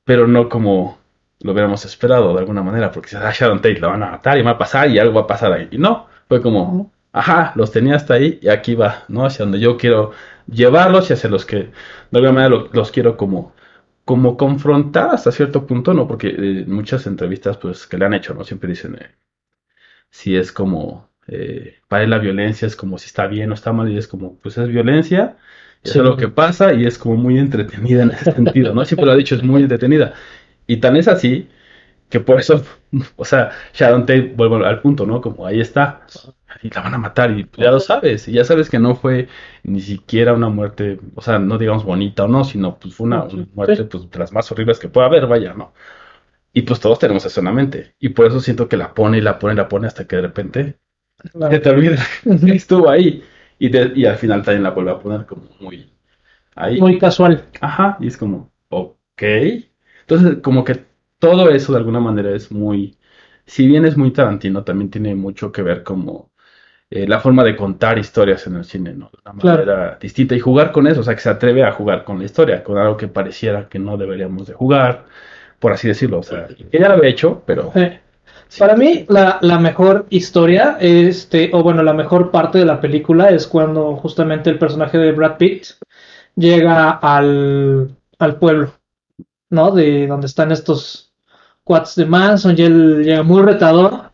Pero 0.05 0.27
no 0.27 0.49
como 0.49 0.99
lo 1.41 1.53
hubiéramos 1.53 1.85
esperado 1.85 2.33
de 2.35 2.41
alguna 2.41 2.63
manera, 2.63 2.91
porque 2.91 3.11
si 3.11 3.17
a 3.17 3.31
Sharon 3.31 3.59
Tate 3.59 3.79
la 3.81 3.89
van 3.89 4.03
a 4.03 4.11
matar 4.11 4.39
y 4.39 4.43
va 4.43 4.53
a 4.53 4.59
pasar 4.59 4.91
y 4.91 4.99
algo 4.99 5.15
va 5.15 5.21
a 5.23 5.27
pasar 5.29 5.53
ahí. 5.53 5.69
Y 5.71 5.79
no, 5.79 6.07
fue 6.29 6.43
como, 6.43 6.91
ajá, 7.13 7.53
los 7.57 7.73
tenía 7.73 7.97
hasta 7.97 8.15
ahí 8.15 8.39
y 8.43 8.49
aquí 8.49 8.75
va, 8.75 9.05
¿no? 9.09 9.25
Hacia 9.27 9.45
donde 9.45 9.61
yo 9.61 9.77
quiero 9.77 10.13
llevarlos 10.47 11.11
y 11.11 11.15
hacia 11.15 11.31
los 11.31 11.45
que 11.47 11.57
de 11.57 11.71
alguna 12.13 12.33
manera 12.33 12.51
lo- 12.51 12.69
los 12.73 12.91
quiero 12.91 13.17
como, 13.17 13.55
como 14.05 14.37
confrontar 14.37 15.11
hasta 15.11 15.33
cierto 15.33 15.67
punto, 15.67 15.95
¿no? 15.95 16.07
Porque 16.09 16.29
eh, 16.29 16.65
muchas 16.67 17.07
entrevistas, 17.07 17.57
pues, 17.59 17.87
que 17.87 17.99
le 17.99 18.07
han 18.07 18.15
hecho, 18.15 18.35
¿no? 18.35 18.45
Siempre 18.45 18.71
dicen, 18.71 18.97
eh, 18.97 19.11
si 20.11 20.37
es 20.37 20.53
como, 20.53 21.11
eh, 21.27 21.79
para 21.89 22.05
él 22.05 22.11
la 22.11 22.19
violencia 22.19 22.67
es 22.67 22.77
como 22.77 22.99
si 22.99 23.07
está 23.07 23.27
bien 23.27 23.51
o 23.51 23.55
está 23.55 23.73
mal, 23.73 23.91
y 23.91 23.99
es 23.99 24.09
como, 24.09 24.37
pues 24.39 24.59
es 24.59 24.69
violencia, 24.69 25.37
eso 25.83 25.95
Sí. 25.95 25.99
es 26.01 26.05
lo 26.05 26.17
que 26.17 26.29
pasa, 26.29 26.73
y 26.75 26.87
es 26.87 26.99
como 26.99 27.17
muy 27.17 27.39
entretenida 27.39 28.03
en 28.03 28.11
ese 28.11 28.33
sentido, 28.33 28.75
¿no? 28.75 28.85
Siempre 28.85 29.07
lo 29.07 29.13
ha 29.13 29.17
dicho, 29.17 29.35
es 29.35 29.43
muy 29.43 29.63
entretenida. 29.63 30.15
Y 30.67 30.79
tan 30.79 30.97
es 30.97 31.09
así 31.09 31.49
que 32.11 32.21
por 32.21 32.41
eso, 32.41 32.65
o 33.17 33.25
sea, 33.27 33.53
Sharon 33.75 34.03
Tate, 34.07 34.35
vuelvo 34.37 34.57
al 34.65 34.81
punto, 34.83 35.07
¿no? 35.07 35.21
Como 35.21 35.47
ahí 35.47 35.61
está, 35.61 36.07
y 36.63 36.71
la 36.71 36.83
van 36.83 36.95
a 36.95 36.99
matar, 36.99 37.31
y 37.33 37.49
ya 37.57 37.71
lo 37.71 37.81
sabes, 37.81 38.29
y 38.29 38.33
ya 38.33 38.45
sabes 38.45 38.71
que 38.71 38.79
no 38.79 38.95
fue 38.97 39.29
ni 39.63 39.81
siquiera 39.81 40.35
una 40.35 40.49
muerte, 40.49 41.01
o 41.15 41.23
sea, 41.23 41.39
no 41.39 41.59
digamos 41.59 41.85
bonita 41.85 42.25
o 42.25 42.29
no, 42.29 42.45
sino 42.45 42.79
pues 42.79 42.95
fue 42.95 43.07
una, 43.07 43.25
una 43.25 43.47
muerte 43.55 43.85
pues, 43.85 44.11
de 44.11 44.19
las 44.19 44.33
más 44.33 44.51
horribles 44.53 44.79
que 44.79 44.89
pueda 44.89 45.07
haber, 45.07 45.27
vaya, 45.27 45.55
¿no? 45.55 45.73
Y 46.53 46.63
pues 46.63 46.81
todos 46.81 46.99
tenemos 46.99 47.25
eso 47.27 47.41
en 47.41 47.47
la 47.47 47.53
mente, 47.53 47.95
y 47.99 48.11
por 48.11 48.27
eso 48.27 48.41
siento 48.41 48.69
que 48.69 48.77
la 48.77 48.95
pone 48.95 49.19
y 49.19 49.21
la 49.21 49.39
pone 49.39 49.55
y 49.55 49.57
la 49.57 49.69
pone 49.69 49.87
hasta 49.87 50.07
que 50.07 50.17
de 50.17 50.23
repente 50.23 50.79
se 51.51 51.59
te 51.61 51.71
olvida 51.71 51.97
que 52.25 52.53
estuvo 52.55 52.91
ahí, 52.91 53.23
y, 53.59 53.69
de- 53.71 53.93
y 53.97 54.07
al 54.07 54.17
final 54.19 54.43
también 54.45 54.63
la 54.65 54.71
vuelve 54.71 54.93
a 54.93 54.99
poner 55.01 55.27
como 55.27 55.45
muy 55.61 55.93
ahí. 56.55 56.81
Muy 56.81 56.99
casual. 56.99 57.49
Ajá, 57.61 57.97
y 58.01 58.09
es 58.09 58.17
como, 58.17 58.53
ok. 58.71 59.23
Entonces, 60.03 60.39
como 60.43 60.65
que 60.65 60.85
todo 61.19 61.51
eso 61.51 61.73
de 61.73 61.79
alguna 61.79 62.01
manera 62.01 62.35
es 62.35 62.51
muy, 62.53 62.99
si 63.47 63.67
bien 63.67 63.85
es 63.85 63.97
muy 63.97 64.13
Tarantino, 64.13 64.65
también 64.65 64.91
tiene 64.91 65.15
mucho 65.15 65.53
que 65.53 65.63
ver 65.63 65.83
como 65.83 66.28
eh, 66.91 67.07
la 67.07 67.21
forma 67.21 67.45
de 67.45 67.57
contar 67.57 67.99
historias 67.99 68.47
en 68.47 68.57
el 68.57 68.65
cine, 68.65 68.95
¿no? 68.95 69.11
De 69.13 69.19
una 69.25 69.35
Claro. 69.39 69.65
manera 69.67 69.99
distinta 70.01 70.35
y 70.35 70.41
jugar 70.41 70.73
con 70.73 70.87
eso, 70.87 71.01
o 71.01 71.05
sea, 71.05 71.15
que 71.15 71.21
se 71.21 71.31
atreve 71.31 71.63
a 71.65 71.73
jugar 71.73 72.05
con 72.05 72.19
la 72.19 72.25
historia, 72.25 72.63
con 72.65 72.79
algo 72.79 72.97
que 72.97 73.09
pareciera 73.09 73.69
que 73.69 73.79
no 73.79 73.97
deberíamos 73.97 74.47
de 74.47 74.55
jugar, 74.55 75.05
por 75.59 75.73
así 75.73 75.89
decirlo, 75.89 76.19
o 76.21 76.23
sea, 76.23 76.47
que 76.49 76.79
ya 76.79 76.89
lo 76.89 76.95
había 76.95 77.11
hecho, 77.11 77.43
pero 77.47 77.73
Eh, 77.75 78.01
Para 78.59 78.77
mí, 78.77 79.05
la, 79.09 79.39
la 79.43 79.59
mejor 79.59 80.07
historia, 80.11 80.79
este, 80.81 81.51
o 81.53 81.63
bueno, 81.63 81.83
la 81.83 81.93
mejor 81.93 82.31
parte 82.31 82.59
de 82.59 82.65
la 82.65 82.81
película 82.81 83.29
es 83.31 83.47
cuando 83.47 83.97
justamente 83.97 84.49
el 84.51 84.59
personaje 84.59 84.97
de 84.99 85.13
Brad 85.13 85.37
Pitt 85.37 85.67
llega 86.37 86.91
al, 86.91 87.97
al 88.19 88.37
pueblo, 88.37 88.73
¿no? 89.51 89.71
De 89.73 90.07
donde 90.07 90.27
están 90.27 90.53
estos 90.53 91.13
cuates 91.65 91.97
de 91.97 92.07
Manson 92.07 92.55
y 92.59 92.63
él 92.63 93.03
llega 93.05 93.23
muy 93.23 93.43
retador 93.43 94.08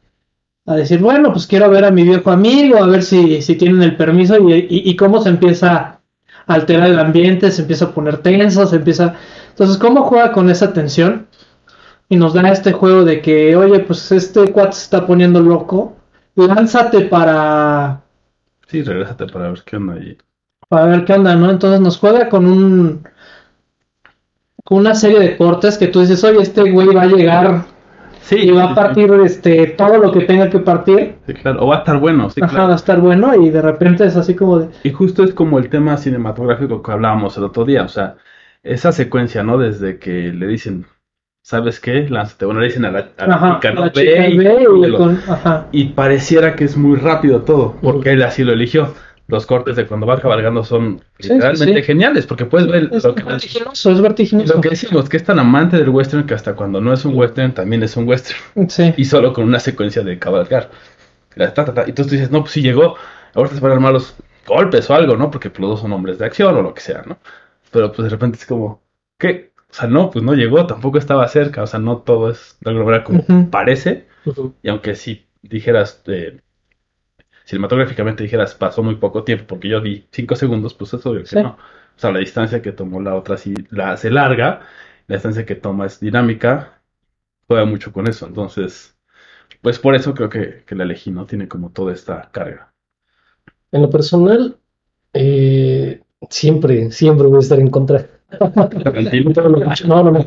a 0.67 0.77
decir, 0.77 1.01
bueno, 1.01 1.33
pues 1.33 1.47
quiero 1.47 1.69
ver 1.71 1.85
a 1.85 1.91
mi 1.91 2.05
viejo 2.05 2.31
amigo, 2.31 2.79
a 2.79 2.87
ver 2.87 3.03
si, 3.03 3.43
si 3.43 3.57
tienen 3.57 3.83
el 3.83 3.97
permiso 3.97 4.37
y, 4.49 4.55
y- 4.55 4.67
y 4.91 4.97
cómo 4.97 5.21
se 5.23 5.29
empieza 5.31 6.01
a 6.47 6.55
alterar 6.55 6.89
el 6.91 6.99
ambiente, 6.99 7.51
se 7.51 7.63
empieza 7.63 7.87
a 7.87 7.95
poner 7.95 8.19
tenso, 8.19 8.67
se 8.67 8.77
empieza... 8.77 9.15
Entonces, 9.51 9.77
¿cómo 9.79 10.03
juega 10.05 10.33
con 10.33 10.51
esa 10.51 10.73
tensión? 10.73 11.27
y 12.09 12.17
nos 12.17 12.35
da 12.35 12.43
este 12.53 12.73
juego 12.73 13.05
de 13.05 13.23
que, 13.23 13.57
oye, 13.57 13.81
pues 13.81 14.13
este 14.13 14.53
cuate 14.53 14.73
se 14.77 14.83
está 14.85 15.07
poniendo 15.07 15.41
loco, 15.41 15.97
lánzate 16.37 17.03
para, 17.03 18.03
sí, 18.69 18.83
regrésate 18.83 19.27
para 19.27 19.51
ver 19.51 19.63
qué 19.65 19.77
onda 19.77 19.97
y 19.99 20.19
para 20.69 20.87
ver 20.87 21.05
qué 21.05 21.15
onda, 21.15 21.35
¿no? 21.37 21.51
Entonces 21.51 21.81
nos 21.81 21.99
juega 21.99 22.29
con 22.29 22.47
un 22.47 23.05
con 24.65 24.79
una 24.79 24.95
serie 24.95 25.21
de 25.21 25.37
cortes 25.37 25.77
que 25.79 25.89
tú 25.89 26.01
dices, 26.01 26.23
oye, 26.25 26.43
este 26.43 26.71
güey 26.71 26.89
va 26.89 27.03
a 27.03 27.07
llegar 27.07 27.67
sí, 28.27 28.37
y 28.37 28.51
va 28.51 28.65
a 28.65 28.75
partir 28.75 29.11
este 29.25 29.67
todo 29.69 29.99
lo 29.99 30.13
que 30.13 30.21
tenga 30.23 30.51
que 30.51 30.59
partir, 30.61 31.17
sí, 31.27 31.35
claro, 31.35 31.63
o 31.63 31.67
va 31.69 31.77
a 31.77 31.79
estar 31.79 31.99
bueno, 31.99 32.31
sí, 32.31 32.41
ajá, 32.41 32.67
va 32.67 32.73
a 32.73 32.77
estar 32.77 33.01
bueno 33.01 33.35
y 33.35 33.51
de 33.51 33.63
repente 33.63 34.05
es 34.07 34.17
así 34.17 34.35
como 34.35 34.59
de, 34.61 34.69
Y 34.83 34.91
justo 34.93 35.25
es 35.25 35.35
como 35.35 35.59
el 35.59 35.69
tema 35.71 35.97
cinematográfico 35.97 36.83
que 36.83 36.93
hablábamos 36.93 37.37
el 37.39 37.45
otro 37.45 37.65
día, 37.65 37.85
o 37.85 37.89
sea, 37.89 38.17
esa 38.63 38.93
secuencia, 38.93 39.43
¿no? 39.43 39.59
Desde 39.59 39.99
que 39.99 40.33
le 40.33 40.47
dicen, 40.47 40.87
¿sabes 41.43 41.81
qué? 41.81 42.09
Lánzate. 42.09 42.47
Bueno, 42.47 42.61
le 42.61 42.67
dicen 42.67 42.85
a 42.85 42.91
la, 42.91 42.99
a 43.19 43.27
la 43.27 43.35
Ajá, 43.35 43.49
chica, 43.57 43.73
¿no? 43.73 43.83
la 43.83 43.93
Ve 43.93 44.05
chica 44.05 44.29
y 44.29 44.39
ve 44.39 44.63
y 44.63 44.65
cógelo. 44.65 44.99
con- 44.99 45.19
ajá. 45.29 45.67
Y 45.73 45.85
pareciera 45.91 46.57
que 46.57 46.65
es 46.65 46.77
muy 46.77 46.97
rápido 46.97 47.43
todo, 47.43 47.75
porque 47.83 48.13
él 48.13 48.23
así 48.23 48.45
lo 48.45 48.53
eligió. 48.53 48.95
Los 49.27 49.47
cortes 49.47 49.77
de 49.77 49.87
cuando 49.87 50.07
va 50.07 50.21
cabalgando 50.21 50.63
son 50.65 51.03
Sí, 51.19 51.33
literalmente 51.33 51.81
sí. 51.81 51.83
geniales, 51.87 52.27
porque 52.27 52.45
puedes 52.45 52.67
ver 52.69 52.91
Es 52.93 53.05
lo 53.05 53.15
que, 53.15 53.23
vertiginoso, 53.23 53.91
es 53.91 54.01
vertiginoso. 54.03 54.55
lo 54.55 54.61
que 54.61 54.69
decimos, 54.71 55.09
que 55.09 55.17
es 55.17 55.25
tan 55.25 55.39
amante 55.39 55.79
del 55.79 55.89
western 55.89 56.27
que 56.27 56.35
hasta 56.35 56.55
cuando 56.55 56.81
no 56.81 56.93
es 56.93 57.05
un 57.07 57.17
western 57.17 57.55
también 57.55 57.83
es 57.83 57.97
un 57.97 58.07
western. 58.07 58.69
Sí. 58.69 58.93
Y 58.97 59.05
solo 59.07 59.33
con 59.33 59.45
una 59.45 59.61
secuencia 59.61 60.03
de 60.03 60.19
cabalgar. 60.19 60.71
La 61.37 61.53
ta, 61.55 61.65
ta, 61.65 61.73
ta. 61.75 61.83
Y 61.87 61.91
entonces 61.91 62.11
tú 62.11 62.15
dices, 62.17 62.31
no, 62.31 62.41
pues 62.43 62.53
sí 62.53 62.61
llegó, 62.63 62.97
ahorita 63.35 63.55
se 63.57 63.61
van 63.63 63.73
a 63.73 63.75
armar 63.77 63.93
los 63.95 64.15
golpes 64.47 64.89
o 64.91 64.95
algo, 64.95 65.17
¿no? 65.17 65.31
Porque 65.31 65.49
pues, 65.51 65.61
los 65.61 65.71
dos 65.71 65.81
son 65.81 65.93
hombres 65.93 66.19
de 66.19 66.27
acción 66.27 66.55
o 66.57 66.63
lo 66.63 66.75
que 66.75 66.81
sea, 66.83 67.03
¿no? 67.07 67.19
Pero 67.71 67.91
pues 67.93 68.05
de 68.05 68.11
repente 68.11 68.39
es 68.39 68.47
como, 68.47 68.83
¿qué? 69.19 69.53
O 69.71 69.75
sea, 69.75 69.89
no, 69.89 70.11
pues 70.11 70.23
no 70.25 70.35
llegó, 70.35 70.67
tampoco 70.67 70.99
estaba 70.99 71.27
cerca, 71.29 71.63
o 71.63 71.67
sea, 71.67 71.81
no 71.81 71.97
todo 71.99 72.31
es 72.31 72.57
de 72.61 72.71
alguna 72.71 72.85
manera 72.87 73.05
como 73.05 73.51
parece. 73.51 74.07
Y 74.63 74.69
aunque 74.69 74.95
si 74.95 75.27
dijeras, 75.43 76.03
eh, 76.07 76.41
cinematográficamente 77.45 78.23
dijeras, 78.25 78.55
pasó 78.55 78.83
muy 78.83 78.97
poco 78.97 79.25
tiempo, 79.25 79.47
porque 79.49 79.69
yo 79.69 79.81
di 79.81 80.07
cinco 80.13 80.37
segundos, 80.37 80.75
pues 80.75 80.95
es 80.95 81.05
obvio 81.07 81.23
que 81.23 81.27
Sí. 81.27 81.37
no. 81.37 81.51
O 81.97 81.99
sea, 81.99 82.11
la 82.13 82.19
distancia 82.21 82.61
que 82.63 82.73
tomó 82.73 83.01
la 83.01 83.15
otra 83.15 83.37
sí 83.37 83.55
la 83.71 83.93
hace 83.93 84.11
larga, 84.11 84.63
la 85.07 85.17
distancia 85.17 85.47
que 85.47 85.55
toma 85.55 85.87
es 85.87 86.01
dinámica, 86.01 86.83
juega 87.49 87.65
mucho 87.67 87.93
con 87.93 88.09
eso. 88.09 88.27
Entonces, 88.27 88.97
pues 89.63 89.79
por 89.79 89.95
eso 89.95 90.15
creo 90.15 90.29
que, 90.31 90.65
que 90.67 90.75
la 90.75 90.85
elegí, 90.85 91.11
¿no? 91.11 91.27
Tiene 91.27 91.49
como 91.49 91.71
toda 91.71 91.93
esta 91.93 92.31
carga. 92.33 92.73
En 93.73 93.83
lo 93.83 93.91
personal, 93.91 94.57
eh, 95.13 96.01
siempre, 96.31 96.91
siempre 96.93 97.27
voy 97.27 97.37
a 97.37 97.41
estar 97.41 97.61
en 97.61 97.71
contra. 97.71 98.09
Tarantino. 98.39 99.33
No, 99.87 100.03
no, 100.05 100.11
no. 100.11 100.27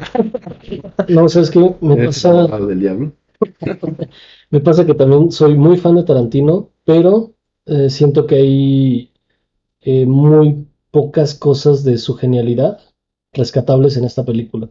No, 1.09 1.29
¿sabes 1.29 1.51
qué? 1.51 1.75
Me 1.81 1.97
pasa, 2.05 2.47
del 2.59 2.79
diablo? 2.79 3.11
me 4.51 4.59
pasa 4.59 4.85
que 4.85 4.93
también 4.93 5.31
soy 5.31 5.55
muy 5.55 5.77
fan 5.77 5.95
de 5.95 6.03
Tarantino, 6.03 6.69
pero 6.87 7.35
eh, 7.67 7.91
siento 7.91 8.27
que 8.27 8.37
hay 8.37 9.13
eh, 9.81 10.05
muy 10.07 10.67
pocas 10.91 11.35
cosas 11.35 11.83
de 11.85 11.97
su 11.99 12.15
genialidad 12.15 12.79
rescatables 13.33 13.97
en 13.97 14.05
esta 14.05 14.25
película. 14.25 14.69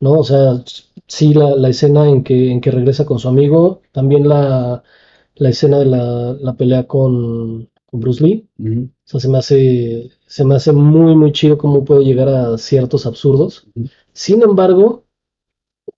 ¿No? 0.00 0.12
O 0.20 0.24
sea, 0.24 0.62
sí, 1.08 1.34
la, 1.34 1.56
la 1.56 1.70
escena 1.70 2.08
en 2.08 2.24
que, 2.24 2.52
en 2.52 2.60
que 2.60 2.70
regresa 2.72 3.06
con 3.06 3.18
su 3.20 3.28
amigo, 3.28 3.82
también 3.92 4.28
la, 4.28 4.82
la 5.36 5.50
escena 5.50 5.78
de 5.80 5.86
la, 5.86 6.34
la 6.34 6.56
pelea 6.56 6.86
con, 6.86 7.70
con 7.86 8.00
Bruce 8.00 8.24
Lee. 8.24 8.48
O 8.60 9.08
sea, 9.08 9.20
se 9.20 9.28
me 9.28 9.38
hace, 9.38 10.10
se 10.26 10.44
me 10.44 10.56
hace 10.56 10.72
muy, 10.72 11.16
muy 11.16 11.32
chido 11.32 11.58
cómo 11.58 11.84
puede 11.84 12.04
llegar 12.04 12.28
a 12.28 12.58
ciertos 12.58 13.06
absurdos. 13.06 13.68
Sin 14.14 14.42
embargo, 14.42 15.04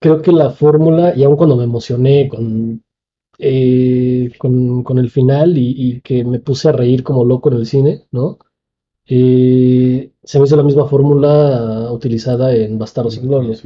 creo 0.00 0.22
que 0.22 0.32
la 0.32 0.50
fórmula, 0.50 1.14
y 1.16 1.24
aun 1.24 1.36
cuando 1.36 1.56
me 1.56 1.64
emocioné 1.64 2.28
con, 2.28 2.82
eh, 3.38 4.30
con, 4.38 4.83
con 4.85 4.99
el 4.99 5.11
final 5.11 5.57
y, 5.59 5.75
y 5.76 6.00
que 6.02 6.25
me 6.25 6.40
puse 6.40 6.68
a 6.68 6.73
reír 6.73 7.02
como 7.04 7.25
loco 7.25 7.50
en 7.50 7.57
el 7.59 7.66
cine, 7.66 8.07
¿no? 8.12 8.38
Eh, 9.07 10.12
se 10.23 10.38
me 10.38 10.45
hizo 10.47 10.57
la 10.57 10.62
misma 10.62 10.87
fórmula 10.87 11.90
utilizada 11.92 12.54
en 12.54 12.78
Bastardos 12.78 13.14
sin 13.14 13.26
Gloria. 13.28 13.57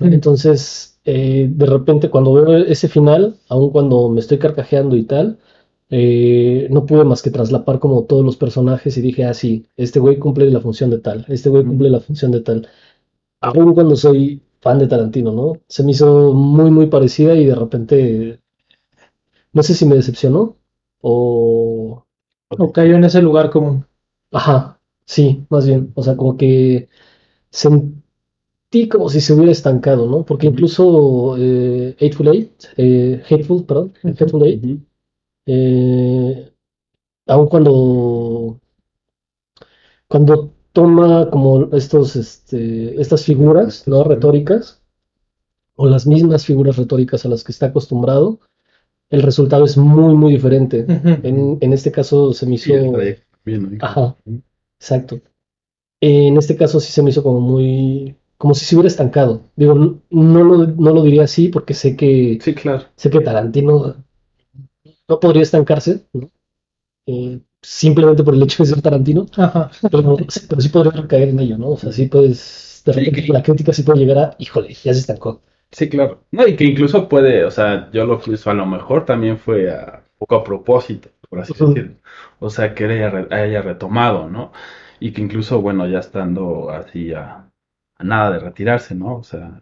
Entonces, 0.00 1.00
eh, 1.04 1.48
de 1.50 1.66
repente 1.66 2.10
cuando 2.10 2.34
veo 2.34 2.56
ese 2.58 2.88
final, 2.88 3.36
aun 3.48 3.70
cuando 3.70 4.08
me 4.10 4.20
estoy 4.20 4.38
carcajeando 4.38 4.96
y 4.96 5.04
tal, 5.04 5.38
eh, 5.90 6.68
no 6.70 6.84
pude 6.86 7.04
más 7.04 7.22
que 7.22 7.30
traslapar 7.30 7.78
como 7.78 8.04
todos 8.04 8.24
los 8.24 8.36
personajes 8.36 8.96
y 8.98 9.00
dije, 9.02 9.24
ah, 9.24 9.34
sí, 9.34 9.66
este 9.76 10.00
güey 10.00 10.18
cumple 10.18 10.50
la 10.50 10.60
función 10.60 10.90
de 10.90 10.98
tal, 10.98 11.24
este 11.28 11.48
güey 11.48 11.64
cumple 11.64 11.90
la 11.90 12.00
función 12.00 12.32
de 12.32 12.40
tal. 12.40 12.68
Aun 13.40 13.74
cuando 13.74 13.96
soy 13.96 14.42
fan 14.60 14.78
de 14.78 14.88
Tarantino, 14.88 15.32
¿no? 15.32 15.54
Se 15.68 15.82
me 15.84 15.92
hizo 15.92 16.32
muy, 16.34 16.70
muy 16.70 16.86
parecida 16.86 17.34
y 17.36 17.46
de 17.46 17.54
repente, 17.54 18.40
no 19.56 19.62
sé 19.62 19.74
si 19.74 19.86
me 19.86 19.96
decepcionó 19.96 20.58
o... 21.00 22.04
O 22.50 22.72
cayó 22.72 22.94
en 22.96 23.04
ese 23.04 23.22
lugar 23.22 23.50
común. 23.50 23.86
Ajá, 24.30 24.80
sí, 25.06 25.46
más 25.50 25.66
bien, 25.66 25.92
o 25.94 26.02
sea, 26.02 26.16
como 26.16 26.36
que 26.36 26.88
sentí 27.50 28.88
como 28.90 29.08
si 29.08 29.20
se 29.20 29.32
hubiera 29.34 29.52
estancado, 29.52 30.06
¿no? 30.08 30.24
Porque 30.26 30.46
incluso 30.48 31.36
eh, 31.38 31.96
Hateful 32.00 32.28
Eight, 32.28 32.64
eh, 32.76 33.22
Hateful, 33.28 33.64
perdón, 33.64 33.94
Hateful 34.04 34.44
Eight, 34.44 34.80
eh, 35.46 36.52
aun 37.26 37.48
cuando, 37.48 38.60
cuando 40.08 40.52
toma 40.72 41.30
como 41.30 41.74
estos, 41.74 42.16
este, 42.16 43.00
estas 43.00 43.24
figuras, 43.24 43.86
¿no? 43.88 44.04
Retóricas, 44.04 44.82
o 45.76 45.86
las 45.86 46.06
mismas 46.06 46.44
figuras 46.44 46.76
retóricas 46.76 47.24
a 47.24 47.28
las 47.28 47.44
que 47.44 47.52
está 47.52 47.66
acostumbrado, 47.66 48.40
el 49.10 49.22
resultado 49.22 49.64
es 49.64 49.76
muy, 49.76 50.14
muy 50.14 50.32
diferente. 50.32 50.84
En, 51.22 51.58
en 51.60 51.72
este 51.72 51.92
caso 51.92 52.32
se 52.32 52.46
me 52.46 52.54
hizo... 52.56 52.74
¿no? 52.74 52.92
Ajá, 53.80 54.16
exacto. 54.80 55.20
En 56.00 56.36
este 56.38 56.56
caso 56.56 56.80
sí 56.80 56.92
se 56.92 57.02
me 57.02 57.10
hizo 57.10 57.22
como 57.22 57.40
muy, 57.40 58.16
como 58.38 58.54
si 58.54 58.64
se 58.64 58.76
hubiera 58.76 58.88
estancado. 58.88 59.42
Digo, 59.56 59.74
no, 59.74 60.00
no 60.10 60.44
lo, 60.44 60.66
no 60.66 60.94
lo 60.94 61.02
diría 61.02 61.24
así 61.24 61.48
porque 61.48 61.74
sé 61.74 61.96
que, 61.96 62.38
Sí, 62.42 62.54
claro. 62.54 62.84
sé 62.96 63.10
que 63.10 63.20
Tarantino 63.20 63.96
no 65.08 65.20
podría 65.20 65.42
estancarse, 65.42 66.06
¿no? 66.12 66.28
Eh, 67.06 67.40
simplemente 67.62 68.24
por 68.24 68.34
el 68.34 68.42
hecho 68.42 68.64
de 68.64 68.70
ser 68.70 68.82
Tarantino, 68.82 69.26
Ajá. 69.36 69.70
pero, 69.90 70.16
pero 70.48 70.60
sí 70.62 70.68
podría 70.70 70.92
recaer 71.02 71.30
en 71.30 71.40
ello, 71.40 71.58
¿no? 71.58 71.70
O 71.70 71.78
sea, 71.78 71.92
sí 71.92 72.06
puedes, 72.08 72.82
de 72.86 72.92
Sí, 72.94 73.00
repente 73.00 73.24
que- 73.26 73.32
la 73.32 73.42
crítica 73.42 73.72
sí 73.72 73.82
puede 73.84 74.00
llegar 74.00 74.18
a, 74.18 74.36
híjole, 74.38 74.70
ya 74.74 74.94
se 74.94 75.00
estancó. 75.00 75.42
Sí, 75.76 75.88
claro. 75.90 76.24
No, 76.30 76.46
y 76.46 76.56
que 76.56 76.64
incluso 76.64 77.08
puede, 77.08 77.44
o 77.44 77.50
sea, 77.50 77.90
yo 77.92 78.06
lo 78.06 78.18
que 78.20 78.32
hizo 78.32 78.50
a 78.50 78.54
lo 78.54 78.64
mejor 78.66 79.04
también 79.04 79.38
fue 79.38 79.70
a 79.70 80.02
poco 80.18 80.36
a 80.36 80.44
propósito, 80.44 81.10
por 81.28 81.40
así 81.40 81.52
decirlo. 81.52 81.96
O 82.38 82.48
sea, 82.50 82.74
que 82.74 82.84
haya, 82.86 83.26
haya 83.30 83.60
retomado, 83.62 84.28
¿no? 84.30 84.52
Y 85.00 85.12
que 85.12 85.20
incluso, 85.20 85.60
bueno, 85.60 85.86
ya 85.86 85.98
estando 85.98 86.70
así 86.70 87.12
a, 87.12 87.50
a 87.98 88.04
nada 88.04 88.30
de 88.32 88.38
retirarse, 88.38 88.94
¿no? 88.94 89.16
O 89.18 89.22
sea, 89.22 89.60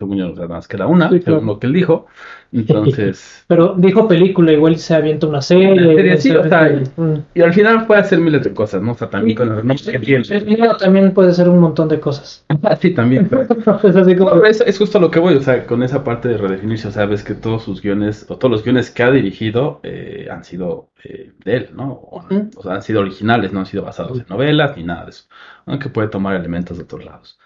según 0.00 0.16
yo, 0.16 0.28
nada 0.30 0.48
más 0.48 0.66
queda 0.66 0.86
una, 0.86 1.10
Sí, 1.10 1.20
claro. 1.20 1.40
según 1.40 1.46
lo 1.46 1.58
que 1.60 1.66
él 1.66 1.72
dijo. 1.74 2.06
Entonces, 2.52 3.44
Pero 3.48 3.74
dijo 3.76 4.08
película, 4.08 4.50
igual 4.50 4.76
se 4.78 4.94
avienta 4.94 5.26
una 5.26 5.42
serie. 5.42 5.72
Una 5.72 5.82
serie, 5.94 6.16
sí, 6.16 6.30
o 6.30 6.42
sea, 6.48 6.70
Mm. 6.96 7.14
y 7.34 7.40
al 7.42 7.52
final 7.52 7.86
puede 7.86 8.00
hacer 8.00 8.18
miles 8.18 8.42
de 8.42 8.52
cosas, 8.54 8.80
¿no? 8.82 8.92
O 8.92 8.94
sea, 8.94 9.10
también 9.10 9.36
con 9.36 9.48
el 9.48 9.56
renombre 9.56 9.92
que 9.92 9.98
tiene. 9.98 10.24
El 10.30 10.76
también 10.78 11.12
puede 11.12 11.32
ser 11.34 11.48
un 11.50 11.58
montón 11.58 11.88
de 11.88 12.00
cosas. 12.00 12.44
Ah, 12.62 12.76
sí, 12.76 12.92
también. 12.92 13.28
pero- 13.28 13.42
es 13.84 13.94
así 13.96 14.16
como. 14.16 14.34
No, 14.36 14.44
es, 14.44 14.62
es 14.62 14.78
justo 14.78 14.98
lo 14.98 15.10
que 15.10 15.20
voy, 15.20 15.34
o 15.34 15.42
sea, 15.42 15.66
con 15.66 15.82
esa 15.82 16.02
parte 16.02 16.28
de 16.28 16.38
redefinirse, 16.38 16.88
o 16.88 16.92
sea, 16.92 17.04
ves 17.04 17.22
que 17.22 17.34
todos 17.34 17.62
sus 17.62 17.82
guiones, 17.82 18.24
o 18.30 18.36
todos 18.38 18.50
los 18.50 18.64
guiones 18.64 18.90
que 18.90 19.02
ha 19.02 19.10
dirigido 19.10 19.80
eh, 19.82 20.28
han 20.30 20.44
sido 20.44 20.88
eh, 21.04 21.32
de 21.44 21.56
él, 21.56 21.68
¿no? 21.74 21.92
O, 21.92 22.24
o 22.56 22.62
sea, 22.62 22.72
han 22.74 22.82
sido 22.82 23.00
originales, 23.02 23.52
no 23.52 23.60
han 23.60 23.66
sido 23.66 23.82
basados 23.84 24.18
en 24.18 24.24
novelas 24.30 24.76
ni 24.78 24.82
nada 24.84 25.04
de 25.04 25.10
eso, 25.10 25.24
aunque 25.66 25.90
puede 25.90 26.08
tomar 26.08 26.36
elementos 26.36 26.78
de 26.78 26.84
otros 26.84 27.04
lados. 27.04 27.38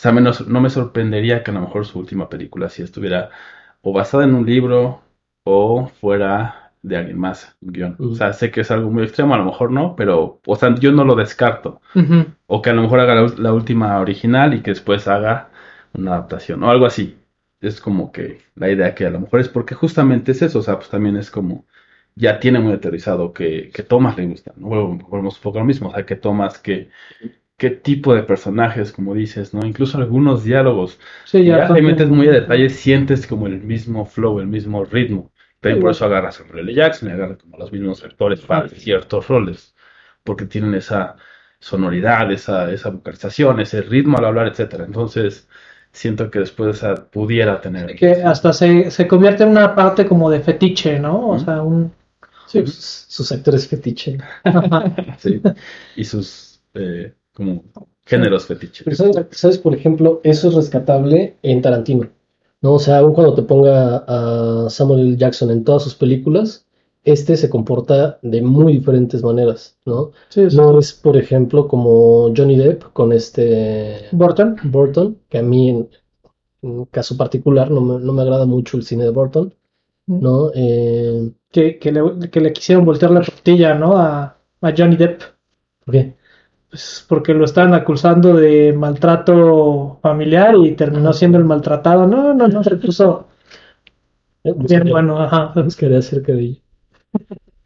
O 0.00 0.02
sea, 0.02 0.12
menos, 0.12 0.48
no 0.48 0.62
me 0.62 0.70
sorprendería 0.70 1.42
que 1.42 1.50
a 1.50 1.54
lo 1.54 1.60
mejor 1.60 1.84
su 1.84 1.98
última 1.98 2.30
película 2.30 2.70
sí 2.70 2.82
estuviera 2.82 3.28
o 3.82 3.92
basada 3.92 4.24
en 4.24 4.34
un 4.34 4.46
libro 4.46 5.02
o 5.44 5.88
fuera 5.88 6.72
de 6.80 6.96
alguien 6.96 7.18
más, 7.18 7.54
un 7.60 7.72
guion. 7.72 7.96
O 7.98 8.14
sea, 8.14 8.32
sé 8.32 8.50
que 8.50 8.62
es 8.62 8.70
algo 8.70 8.90
muy 8.90 9.02
extremo, 9.02 9.34
a 9.34 9.38
lo 9.38 9.44
mejor 9.44 9.70
no, 9.70 9.94
pero, 9.96 10.40
o 10.46 10.56
sea, 10.56 10.74
yo 10.76 10.90
no 10.92 11.04
lo 11.04 11.16
descarto. 11.16 11.82
O 12.46 12.62
que 12.62 12.70
a 12.70 12.72
lo 12.72 12.80
mejor 12.80 13.00
haga 13.00 13.14
la, 13.14 13.34
la 13.36 13.52
última 13.52 14.00
original 14.00 14.54
y 14.54 14.62
que 14.62 14.70
después 14.70 15.06
haga 15.06 15.50
una 15.92 16.12
adaptación 16.12 16.62
o 16.62 16.70
algo 16.70 16.86
así. 16.86 17.18
Es 17.60 17.78
como 17.82 18.10
que 18.10 18.40
la 18.54 18.70
idea 18.70 18.94
que 18.94 19.04
a 19.04 19.10
lo 19.10 19.20
mejor 19.20 19.40
es 19.40 19.50
porque 19.50 19.74
justamente 19.74 20.32
es 20.32 20.40
eso, 20.40 20.60
o 20.60 20.62
sea, 20.62 20.76
pues 20.76 20.88
también 20.88 21.18
es 21.18 21.30
como, 21.30 21.66
ya 22.14 22.40
tiene 22.40 22.58
muy 22.58 22.72
aterrizado 22.72 23.34
que, 23.34 23.70
que 23.74 23.82
Thomas 23.82 24.16
le 24.16 24.26
gusta, 24.28 24.54
¿no? 24.56 24.68
Volvemos 24.68 25.36
un 25.36 25.42
poco 25.42 25.58
a 25.58 25.60
lo 25.60 25.66
mismo, 25.66 25.90
o 25.90 25.92
sea, 25.92 26.06
que 26.06 26.16
Thomas, 26.16 26.58
que, 26.58 26.90
qué 27.60 27.68
tipo 27.68 28.14
de 28.14 28.22
personajes, 28.22 28.90
como 28.90 29.12
dices, 29.14 29.52
¿no? 29.52 29.66
Incluso 29.66 29.98
algunos 29.98 30.44
diálogos, 30.44 30.98
Sí, 31.26 31.44
ya, 31.44 31.70
te 31.70 31.82
metes 31.82 32.08
muy 32.08 32.26
a 32.26 32.32
detalle, 32.32 32.70
sientes 32.70 33.26
como 33.26 33.46
el 33.46 33.60
mismo 33.60 34.06
flow, 34.06 34.40
el 34.40 34.46
mismo 34.46 34.82
ritmo. 34.86 35.30
También 35.60 35.82
por 35.82 35.90
eso 35.90 36.06
agarras 36.06 36.40
a 36.40 36.58
L. 36.58 36.72
Jackson 36.72 37.10
y 37.10 37.12
agarras 37.12 37.36
como 37.36 37.58
los 37.58 37.70
mismos 37.70 38.02
actores 38.02 38.40
para 38.40 38.66
ciertos 38.70 39.28
roles, 39.28 39.74
porque 40.24 40.46
tienen 40.46 40.72
esa 40.74 41.16
sonoridad, 41.58 42.32
esa, 42.32 42.72
esa 42.72 42.88
vocalización, 42.88 43.60
ese 43.60 43.82
ritmo 43.82 44.16
al 44.16 44.24
hablar, 44.24 44.46
etcétera. 44.48 44.86
Entonces, 44.86 45.46
siento 45.92 46.30
que 46.30 46.38
después 46.38 46.78
esa 46.78 47.10
pudiera 47.10 47.60
tener. 47.60 47.94
Que 47.94 48.22
hasta 48.22 48.54
se, 48.54 48.90
se 48.90 49.06
convierte 49.06 49.42
en 49.42 49.50
una 49.50 49.74
parte 49.74 50.06
como 50.06 50.30
de 50.30 50.40
fetiche, 50.40 50.98
¿no? 50.98 51.28
O 51.28 51.38
sea, 51.38 51.60
un. 51.60 51.92
Sí, 52.46 52.60
sus, 52.66 53.04
sus 53.06 53.30
actores 53.32 53.68
fetiche. 53.68 54.16
Sí. 55.18 55.42
Y 55.96 56.04
sus 56.04 56.62
eh, 56.72 57.12
como 57.32 57.64
géneros 58.04 58.46
fetiches. 58.46 58.84
Pero 58.84 58.96
¿sabes, 58.96 59.26
sabes, 59.32 59.58
por 59.58 59.74
ejemplo, 59.74 60.20
eso 60.24 60.48
es 60.48 60.54
rescatable 60.54 61.36
en 61.42 61.62
Tarantino, 61.62 62.08
¿no? 62.60 62.74
O 62.74 62.78
sea, 62.78 62.98
aun 62.98 63.12
cuando 63.14 63.34
te 63.34 63.42
ponga 63.42 64.04
a 64.06 64.70
Samuel 64.70 65.00
L. 65.00 65.16
Jackson 65.16 65.50
en 65.50 65.64
todas 65.64 65.82
sus 65.82 65.94
películas, 65.94 66.66
este 67.04 67.36
se 67.36 67.48
comporta 67.48 68.18
de 68.22 68.42
muy 68.42 68.74
diferentes 68.74 69.22
maneras, 69.22 69.78
¿no? 69.86 70.12
Sí, 70.28 70.50
sí. 70.50 70.56
No 70.56 70.78
es, 70.78 70.92
por 70.92 71.16
ejemplo, 71.16 71.66
como 71.66 72.32
Johnny 72.36 72.56
Depp 72.56 72.92
con 72.92 73.12
este 73.12 74.06
Burton. 74.12 74.56
Burton, 74.64 75.18
que 75.28 75.38
a 75.38 75.42
mí 75.42 75.70
en, 75.70 75.88
un 76.62 76.84
caso 76.86 77.16
particular, 77.16 77.70
no 77.70 77.80
me, 77.80 78.04
no 78.04 78.12
me 78.12 78.22
agrada 78.22 78.44
mucho 78.44 78.76
el 78.76 78.82
cine 78.82 79.04
de 79.04 79.10
Burton, 79.10 79.54
¿no? 80.06 80.50
Eh, 80.54 81.32
Que, 81.50 81.78
que 81.78 81.90
le, 81.92 82.30
que 82.30 82.40
le 82.40 82.52
quisieron 82.52 82.84
voltear 82.84 83.10
la 83.12 83.22
tortilla, 83.22 83.74
¿no? 83.74 83.96
A, 83.96 84.36
a 84.60 84.74
Johnny 84.76 84.96
Depp. 84.96 85.22
¿por 85.84 85.92
qué? 85.92 86.16
Pues 86.70 87.04
porque 87.08 87.34
lo 87.34 87.44
estaban 87.44 87.74
acusando 87.74 88.34
de 88.34 88.72
maltrato 88.72 89.98
familiar 90.02 90.54
y 90.56 90.72
terminó 90.76 91.12
siendo 91.12 91.38
el 91.38 91.44
maltratado. 91.44 92.06
No, 92.06 92.32
no, 92.34 92.48
no, 92.48 92.62
se 92.64 92.76
puso 92.76 93.26
Eh, 94.44 94.52
bien 94.54 94.84
bueno, 94.90 95.18
ajá. 95.18 95.52
buscaré 95.62 95.96
acerca 95.96 96.32
de 96.32 96.42
ella. 96.42 96.60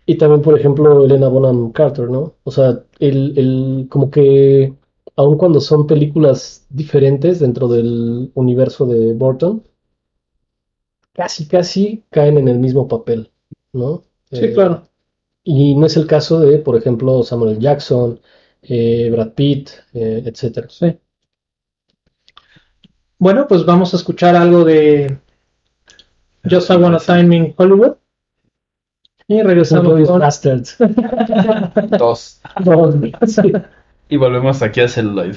Y 0.06 0.16
también, 0.18 0.42
por 0.42 0.58
ejemplo, 0.58 1.04
Elena 1.04 1.28
Bonham 1.28 1.72
Carter, 1.72 2.10
¿no? 2.10 2.34
O 2.44 2.50
sea, 2.50 2.84
el, 2.98 3.38
el, 3.38 3.86
como 3.90 4.10
que, 4.10 4.74
aun 5.16 5.38
cuando 5.38 5.60
son 5.60 5.86
películas 5.86 6.66
diferentes 6.70 7.40
dentro 7.40 7.68
del 7.68 8.30
universo 8.34 8.86
de 8.86 9.14
Burton, 9.14 9.62
casi, 11.12 11.46
casi 11.48 12.04
caen 12.10 12.38
en 12.38 12.48
el 12.48 12.58
mismo 12.58 12.88
papel, 12.88 13.30
¿no? 13.72 14.02
Sí, 14.30 14.40
Eh, 14.40 14.52
claro. 14.52 14.82
Y 15.44 15.74
no 15.76 15.86
es 15.86 15.96
el 15.96 16.06
caso 16.06 16.40
de, 16.40 16.58
por 16.58 16.76
ejemplo, 16.76 17.22
Samuel. 17.22 17.58
Jackson, 17.58 18.20
eh, 18.68 19.10
Brad 19.10 19.32
Pitt, 19.32 19.70
eh, 19.92 20.22
etcétera. 20.24 20.68
Sí. 20.70 20.98
Bueno, 23.18 23.46
pues 23.46 23.64
vamos 23.64 23.94
a 23.94 23.96
escuchar 23.96 24.36
algo 24.36 24.64
de 24.64 25.18
Just 26.48 26.70
I 26.70 26.74
Wanna 26.74 26.98
Time 26.98 27.36
in 27.36 27.54
Hollywood. 27.56 27.96
Y 29.26 29.42
regresamos 29.42 30.06
con... 30.06 30.20
Bastards. 30.20 30.76
Dos. 31.98 32.40
Sí. 33.26 33.52
Y 34.08 34.16
volvemos 34.16 34.60
aquí 34.60 34.80
a 34.80 34.88
Celluloid. 34.88 35.36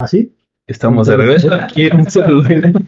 ¿Así? 0.00 0.34
Estamos 0.66 1.06
de 1.08 1.16
regreso 1.16 1.52
aquí 1.52 1.86
en. 1.86 2.04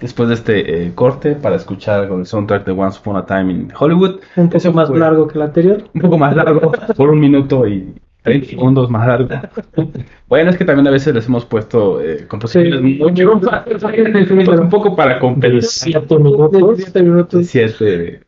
Después 0.00 0.28
de 0.28 0.34
este 0.34 0.86
eh, 0.86 0.92
corte 0.94 1.34
para 1.34 1.56
escuchar 1.56 2.00
algo 2.00 2.16
del 2.16 2.26
soundtrack 2.26 2.64
de 2.64 2.72
Once 2.72 2.98
Upon 3.00 3.16
a 3.16 3.26
Time 3.26 3.52
in 3.52 3.68
Hollywood. 3.78 4.20
Un 4.36 4.46
poco 4.46 4.56
Eso 4.56 4.72
más 4.72 4.88
fue 4.88 4.98
largo 4.98 5.28
que 5.28 5.36
el 5.38 5.42
anterior. 5.42 5.84
Un 5.94 6.00
poco 6.00 6.18
más 6.18 6.34
largo, 6.34 6.72
por 6.96 7.10
un 7.10 7.20
minuto 7.20 7.66
y 7.68 7.92
30 8.22 8.48
segundos 8.48 8.88
más 8.90 9.06
largo. 9.06 9.28
Bueno, 10.32 10.48
es 10.50 10.56
que 10.56 10.64
también 10.64 10.88
a 10.88 10.90
veces 10.90 11.14
les 11.14 11.26
hemos 11.26 11.44
puesto 11.44 12.00
eh, 12.00 12.24
composiciones 12.26 12.80
Sí. 12.80 12.98
muy 12.98 14.44
pues 14.46 14.58
un 14.60 14.70
poco 14.70 14.96
para 14.96 15.18
compensar. 15.18 15.68
siete 15.68 16.16
minutos. 16.18 16.78
Siete 16.78 17.02
minutos. 17.02 17.46
Si 17.48 17.60
es, 17.60 17.76
eh, 17.82 18.22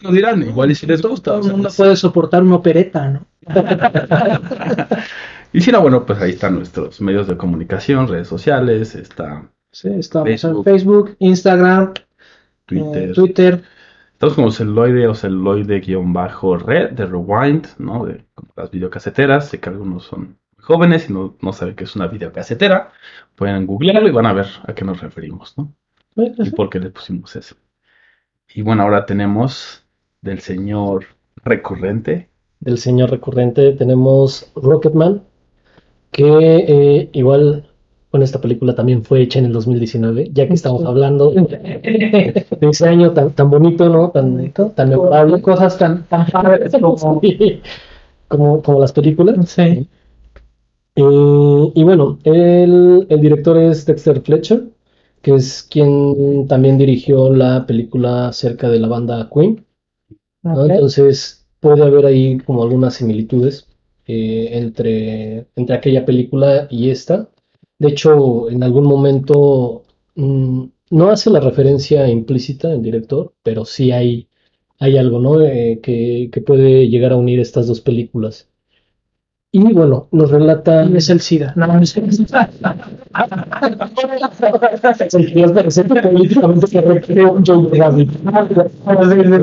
nos 0.00 0.12
dirán, 0.12 0.42
igual 0.42 0.70
y 0.70 0.76
si 0.76 0.86
les 0.86 1.02
gusta. 1.02 1.32
Todo 1.32 1.40
el 1.46 1.50
mundo 1.50 1.64
pues- 1.64 1.76
puede 1.76 1.96
soportar 1.96 2.44
una 2.44 2.54
opereta, 2.54 3.08
¿no? 3.08 3.26
Y 5.52 5.60
si 5.60 5.72
no, 5.72 5.80
bueno, 5.80 6.06
pues 6.06 6.20
ahí 6.20 6.30
están 6.30 6.54
nuestros 6.56 7.00
medios 7.00 7.26
de 7.26 7.36
comunicación, 7.36 8.08
redes 8.08 8.28
sociales, 8.28 8.94
está 8.94 9.50
Sí, 9.72 9.88
estamos 9.88 10.28
Facebook. 10.28 10.58
en 10.58 10.64
Facebook, 10.64 11.16
Instagram, 11.20 11.94
Twitter. 12.66 13.10
eh, 13.10 13.12
Twitter. 13.14 13.62
Estamos 14.12 14.34
como 14.34 14.50
celuloide 14.50 15.06
o 15.08 15.14
celuloide-red 15.14 16.90
de 16.92 17.06
Rewind, 17.06 17.66
¿no? 17.78 18.04
De 18.04 18.24
como 18.34 18.52
las 18.56 18.70
videocaseteras. 18.70 19.48
Sé 19.48 19.60
que 19.60 19.68
algunos 19.70 20.04
son 20.04 20.36
jóvenes 20.58 21.08
y 21.08 21.12
no, 21.12 21.36
no 21.40 21.52
saben 21.52 21.74
qué 21.74 21.84
es 21.84 21.96
una 21.96 22.06
videocasetera. 22.06 22.92
Pueden 23.34 23.66
googlearlo 23.66 24.08
y 24.08 24.12
van 24.12 24.26
a 24.26 24.32
ver 24.32 24.46
a 24.66 24.74
qué 24.74 24.84
nos 24.84 25.00
referimos, 25.00 25.56
¿no? 25.56 25.72
Y 26.16 26.50
por 26.50 26.68
qué 26.68 26.80
le 26.80 26.90
pusimos 26.90 27.34
eso. 27.36 27.56
Y 28.54 28.62
bueno, 28.62 28.82
ahora 28.82 29.06
tenemos 29.06 29.84
del 30.20 30.40
señor 30.40 31.06
recurrente. 31.36 32.28
del 32.58 32.76
señor 32.78 33.10
recurrente 33.10 33.72
tenemos 33.72 34.50
Rocketman, 34.54 35.22
que 36.10 36.24
eh, 36.24 37.10
igual, 37.12 37.68
bueno, 38.10 38.24
esta 38.24 38.40
película 38.40 38.74
también 38.74 39.04
fue 39.04 39.22
hecha 39.22 39.38
en 39.38 39.46
el 39.46 39.52
2019, 39.52 40.30
ya 40.32 40.46
que 40.46 40.54
estamos 40.54 40.84
hablando 40.84 41.30
de 41.32 42.44
ese 42.60 42.88
año 42.88 43.12
tan, 43.12 43.32
tan 43.32 43.50
bonito, 43.50 43.88
¿no? 43.88 44.10
Tan, 44.10 44.52
tan 44.52 44.88
memorable. 44.88 45.40
Cosas 45.42 45.78
tan, 45.78 46.04
tan 46.08 46.26
padres 46.26 46.72
como... 46.80 47.20
Sí, 47.20 47.60
como, 48.28 48.62
como 48.62 48.80
las 48.80 48.92
películas. 48.92 49.36
Sí. 49.48 49.88
Y 50.94 51.82
bueno, 51.82 52.18
el, 52.24 53.06
el 53.08 53.20
director 53.20 53.56
es 53.58 53.86
Dexter 53.86 54.20
Fletcher, 54.20 54.64
que 55.22 55.34
es 55.34 55.66
quien 55.70 56.46
también 56.46 56.78
dirigió 56.78 57.34
la 57.34 57.66
película 57.66 58.28
acerca 58.28 58.68
de 58.68 58.80
la 58.80 58.88
banda 58.88 59.28
Queen. 59.32 59.64
Entonces, 60.44 61.46
puede 61.60 61.82
haber 61.82 62.06
ahí 62.06 62.38
como 62.38 62.62
algunas 62.62 62.94
similitudes 62.94 63.69
eh, 64.10 64.58
entre, 64.58 65.46
entre 65.56 65.76
aquella 65.76 66.04
película 66.04 66.66
y 66.70 66.90
esta. 66.90 67.30
De 67.78 67.88
hecho, 67.90 68.50
en 68.50 68.62
algún 68.64 68.84
momento 68.84 69.84
mm, 70.16 70.64
no 70.90 71.10
hace 71.10 71.30
la 71.30 71.40
referencia 71.40 72.08
implícita 72.08 72.72
el 72.72 72.82
director, 72.82 73.34
pero 73.42 73.64
sí 73.64 73.92
hay, 73.92 74.28
hay 74.80 74.98
algo, 74.98 75.20
¿no? 75.20 75.40
Eh, 75.42 75.80
que, 75.82 76.30
que 76.32 76.42
puede 76.42 76.88
llegar 76.90 77.12
a 77.12 77.16
unir 77.18 77.40
estas 77.40 77.68
dos 77.68 77.80
películas. 77.80 78.49
Y 79.52 79.72
bueno, 79.72 80.08
nos 80.12 80.30
relata. 80.30 80.84
Es 80.84 81.10
el 81.10 81.20
SIDA. 81.20 81.52
No, 81.56 81.66
no 81.66 81.80
es 81.80 81.96
el 81.96 82.12
SIDA. 82.12 82.48
Políticamente 86.02 86.66
correcto, 86.82 87.42
Joe 87.44 87.78
Rabbit. 87.78 88.10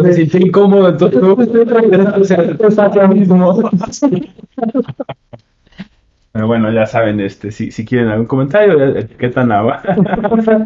Me 0.03 0.13
sentí 0.13 0.37
incómodo, 0.37 0.89
entonces. 0.89 1.19
Pero 6.31 6.45
bueno, 6.47 6.71
ya 6.71 6.85
saben, 6.85 7.19
este, 7.19 7.51
si, 7.51 7.71
si 7.71 7.83
quieren 7.83 8.09
algún 8.09 8.27
comentario, 8.27 8.95
etiquetan 8.95 9.51
a, 9.51 9.61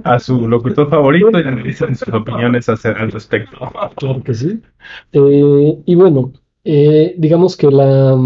a 0.04 0.20
su 0.20 0.48
locutor 0.48 0.90
favorito 0.90 1.40
y 1.40 1.44
analizan 1.44 1.96
sus 1.96 2.10
opiniones 2.14 2.68
hacer- 2.68 2.98
al 2.98 3.12
respecto. 3.12 3.58
Claro 3.96 4.22
que 4.22 4.34
sí. 4.34 4.62
Eh, 5.14 5.78
y 5.86 5.96
bueno, 5.96 6.34
eh, 6.66 7.16
digamos 7.18 7.56
que 7.56 7.68
la, 7.72 8.18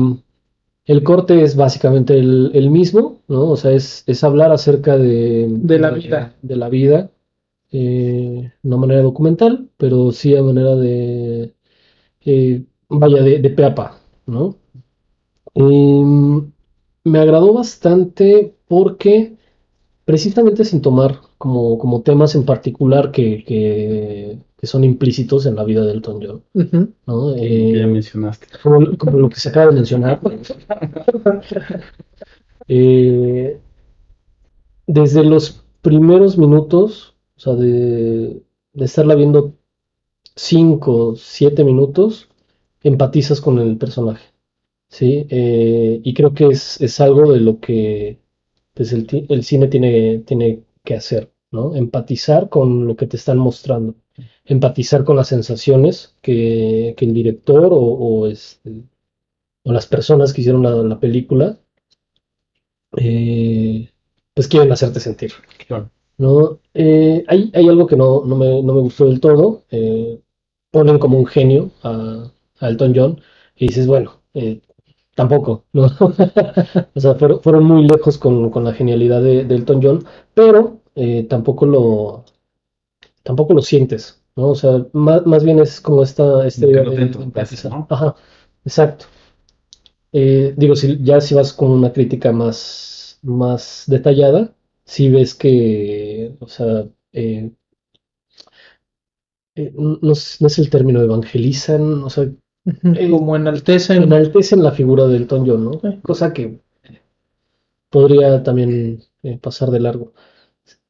el 0.86 1.04
corte 1.04 1.42
es 1.44 1.56
básicamente 1.56 2.18
el, 2.18 2.52
el 2.54 2.70
mismo, 2.70 3.22
¿no? 3.28 3.50
O 3.50 3.58
sea, 3.58 3.72
es, 3.72 4.04
es 4.08 4.24
hablar 4.24 4.52
acerca 4.52 4.98
de, 4.98 5.48
De 5.50 5.80
la 5.80 5.92
vida. 5.92 6.36
de 6.42 6.56
la 6.56 6.70
vida, 6.70 7.12
eh, 7.72 8.52
no 8.64 8.78
manera 8.78 9.02
documental, 9.02 9.70
pero 9.78 10.12
sí 10.12 10.36
a 10.36 10.44
manera 10.44 10.76
de, 10.76 11.54
eh, 12.26 12.64
vaya, 12.90 13.24
de, 13.24 13.40
de 13.40 13.50
pe 13.50 13.66
a 13.66 13.76
pa, 13.76 14.00
¿no? 14.28 14.58
Em, 15.56 16.52
me 17.04 17.20
agradó 17.20 17.54
bastante 17.54 18.56
porque 18.68 19.36
precisamente 20.06 20.66
sin 20.66 20.82
tomar 20.82 21.22
como, 21.38 21.78
como 21.80 22.02
temas 22.02 22.36
en 22.36 22.46
particular 22.46 23.12
que, 23.12 23.44
que, 23.46 24.40
que 24.66 24.72
son 24.72 24.84
implícitos 24.84 25.46
en 25.46 25.56
la 25.56 25.64
vida 25.64 25.82
del 25.86 25.98
Elton 25.98 26.20
John, 26.26 26.44
Ujú. 26.54 26.94
¿no? 27.08 27.36
Que 27.36 27.78
ya 27.78 27.84
Eh, 27.84 27.88
mencionaste. 27.88 28.48
como, 28.64 28.98
como 28.98 29.20
lo 29.20 29.30
que 29.30 29.40
se 29.40 29.50
acaba 29.50 29.68
de 29.68 29.74
mencionar. 29.74 30.20
Eh, 32.68 33.60
desde 34.88 35.24
los 35.24 35.64
primeros 35.82 36.38
minutos, 36.38 37.16
o 37.38 37.40
sea, 37.40 37.54
de, 37.56 38.42
de 38.74 38.86
estarla 38.86 39.16
viendo 39.16 39.56
5, 40.36 41.16
7 41.18 41.64
minutos, 41.64 42.30
empatizas 42.84 43.42
con 43.42 43.60
el 43.60 43.78
personaje, 43.78 44.34
¿sí? 44.90 45.28
Eh, 45.30 46.02
y 46.04 46.14
creo 46.16 46.34
que 46.34 46.48
es, 46.50 46.82
es 46.82 47.02
algo 47.02 47.34
de 47.34 47.42
lo 47.42 47.60
que 47.60 48.20
pues, 48.76 48.94
el, 48.94 49.08
el 49.30 49.44
cine 49.46 49.68
tiene, 49.70 50.20
tiene 50.22 50.64
que 50.86 50.96
hacer, 50.96 51.32
¿no? 51.56 51.76
Empatizar 51.76 52.50
con 52.50 52.88
lo 52.88 52.96
que 52.98 53.08
te 53.08 53.18
están 53.18 53.38
mostrando, 53.40 53.96
empatizar 54.46 55.04
con 55.06 55.16
las 55.18 55.30
sensaciones 55.30 56.16
que, 56.22 56.96
que 56.98 57.06
el 57.06 57.14
director 57.14 57.68
o, 57.74 57.80
o, 57.80 58.28
este, 58.28 58.84
o 59.66 59.72
las 59.74 59.88
personas 59.88 60.34
que 60.34 60.42
hicieron 60.42 60.64
la, 60.64 60.72
la 60.72 61.00
película, 61.00 61.60
eh, 62.98 63.90
pues 64.34 64.48
quieren 64.48 64.72
hacerte 64.72 65.00
sentir. 65.00 65.32
Claro. 65.68 65.90
¿no? 66.18 66.60
Eh, 66.74 67.24
hay, 67.28 67.52
hay 67.54 67.68
algo 67.68 67.88
que 67.88 67.96
no, 67.96 68.24
no 68.26 68.36
me, 68.36 68.62
no 68.64 68.74
me 68.74 68.82
gustó 68.82 69.06
del 69.06 69.20
todo. 69.20 69.64
eh, 69.72 70.20
ponen 70.72 71.00
como 71.00 71.18
un 71.20 71.26
genio 71.26 71.72
a, 71.84 72.32
a 72.60 72.68
Elton 72.70 72.94
John 72.96 73.22
y 73.56 73.68
dices, 73.68 73.88
bueno, 73.88 74.22
tampoco, 75.16 75.66
¿no? 75.74 75.88
O 76.96 77.00
sea, 77.00 77.16
fueron, 77.16 77.42
fueron 77.42 77.64
muy 77.66 77.88
lejos 77.88 78.18
con, 78.18 78.50
con 78.52 78.64
la 78.66 78.74
genialidad 78.74 79.22
de, 79.22 79.46
de 79.46 79.56
Elton 79.56 79.82
John, 79.84 80.06
pero 80.34 80.82
eh, 80.96 81.24
tampoco 81.30 81.66
lo, 81.66 82.26
tampoco 83.24 83.54
lo 83.54 83.62
sientes, 83.62 84.22
¿no? 84.36 84.50
O 84.50 84.56
sea, 84.56 84.86
más, 84.94 85.26
más 85.26 85.44
bien 85.44 85.60
es 85.60 85.82
como 85.82 86.04
esta, 86.04 86.48
idea 86.48 86.84
no. 86.84 87.88
Ajá, 87.90 88.16
exacto. 88.66 89.06
Eh, 90.12 90.54
digo, 90.58 90.76
si, 90.76 91.04
ya 91.04 91.20
si 91.20 91.36
vas 91.36 91.54
con 91.54 91.72
una 91.72 91.92
crítica 91.92 92.32
más, 92.32 93.20
más 93.22 93.84
detallada, 93.88 94.54
si 94.86 95.10
ves 95.10 95.36
que, 95.36 96.36
o 96.40 96.48
sea, 96.48 96.88
eh, 97.12 97.52
eh, 99.56 99.72
no, 99.76 99.98
no 100.02 100.12
es, 100.12 100.42
no 100.42 100.48
es 100.48 100.60
el 100.60 100.70
término 100.70 101.02
evangelizan, 101.02 102.04
o 102.04 102.10
sea. 102.10 102.24
Eh, 102.66 103.10
Como 103.10 103.36
enaltecen. 103.36 104.04
enaltecen 104.04 104.64
la 104.64 104.72
figura 104.72 105.06
del 105.06 105.24
Elton 105.24 105.48
John, 105.48 105.66
¿no? 105.66 106.02
Cosa 106.02 106.34
que 106.34 106.60
podría 107.90 108.44
también 108.44 109.02
eh, 109.24 109.38
pasar 109.38 109.70
de 109.70 109.80
largo. 109.80 110.14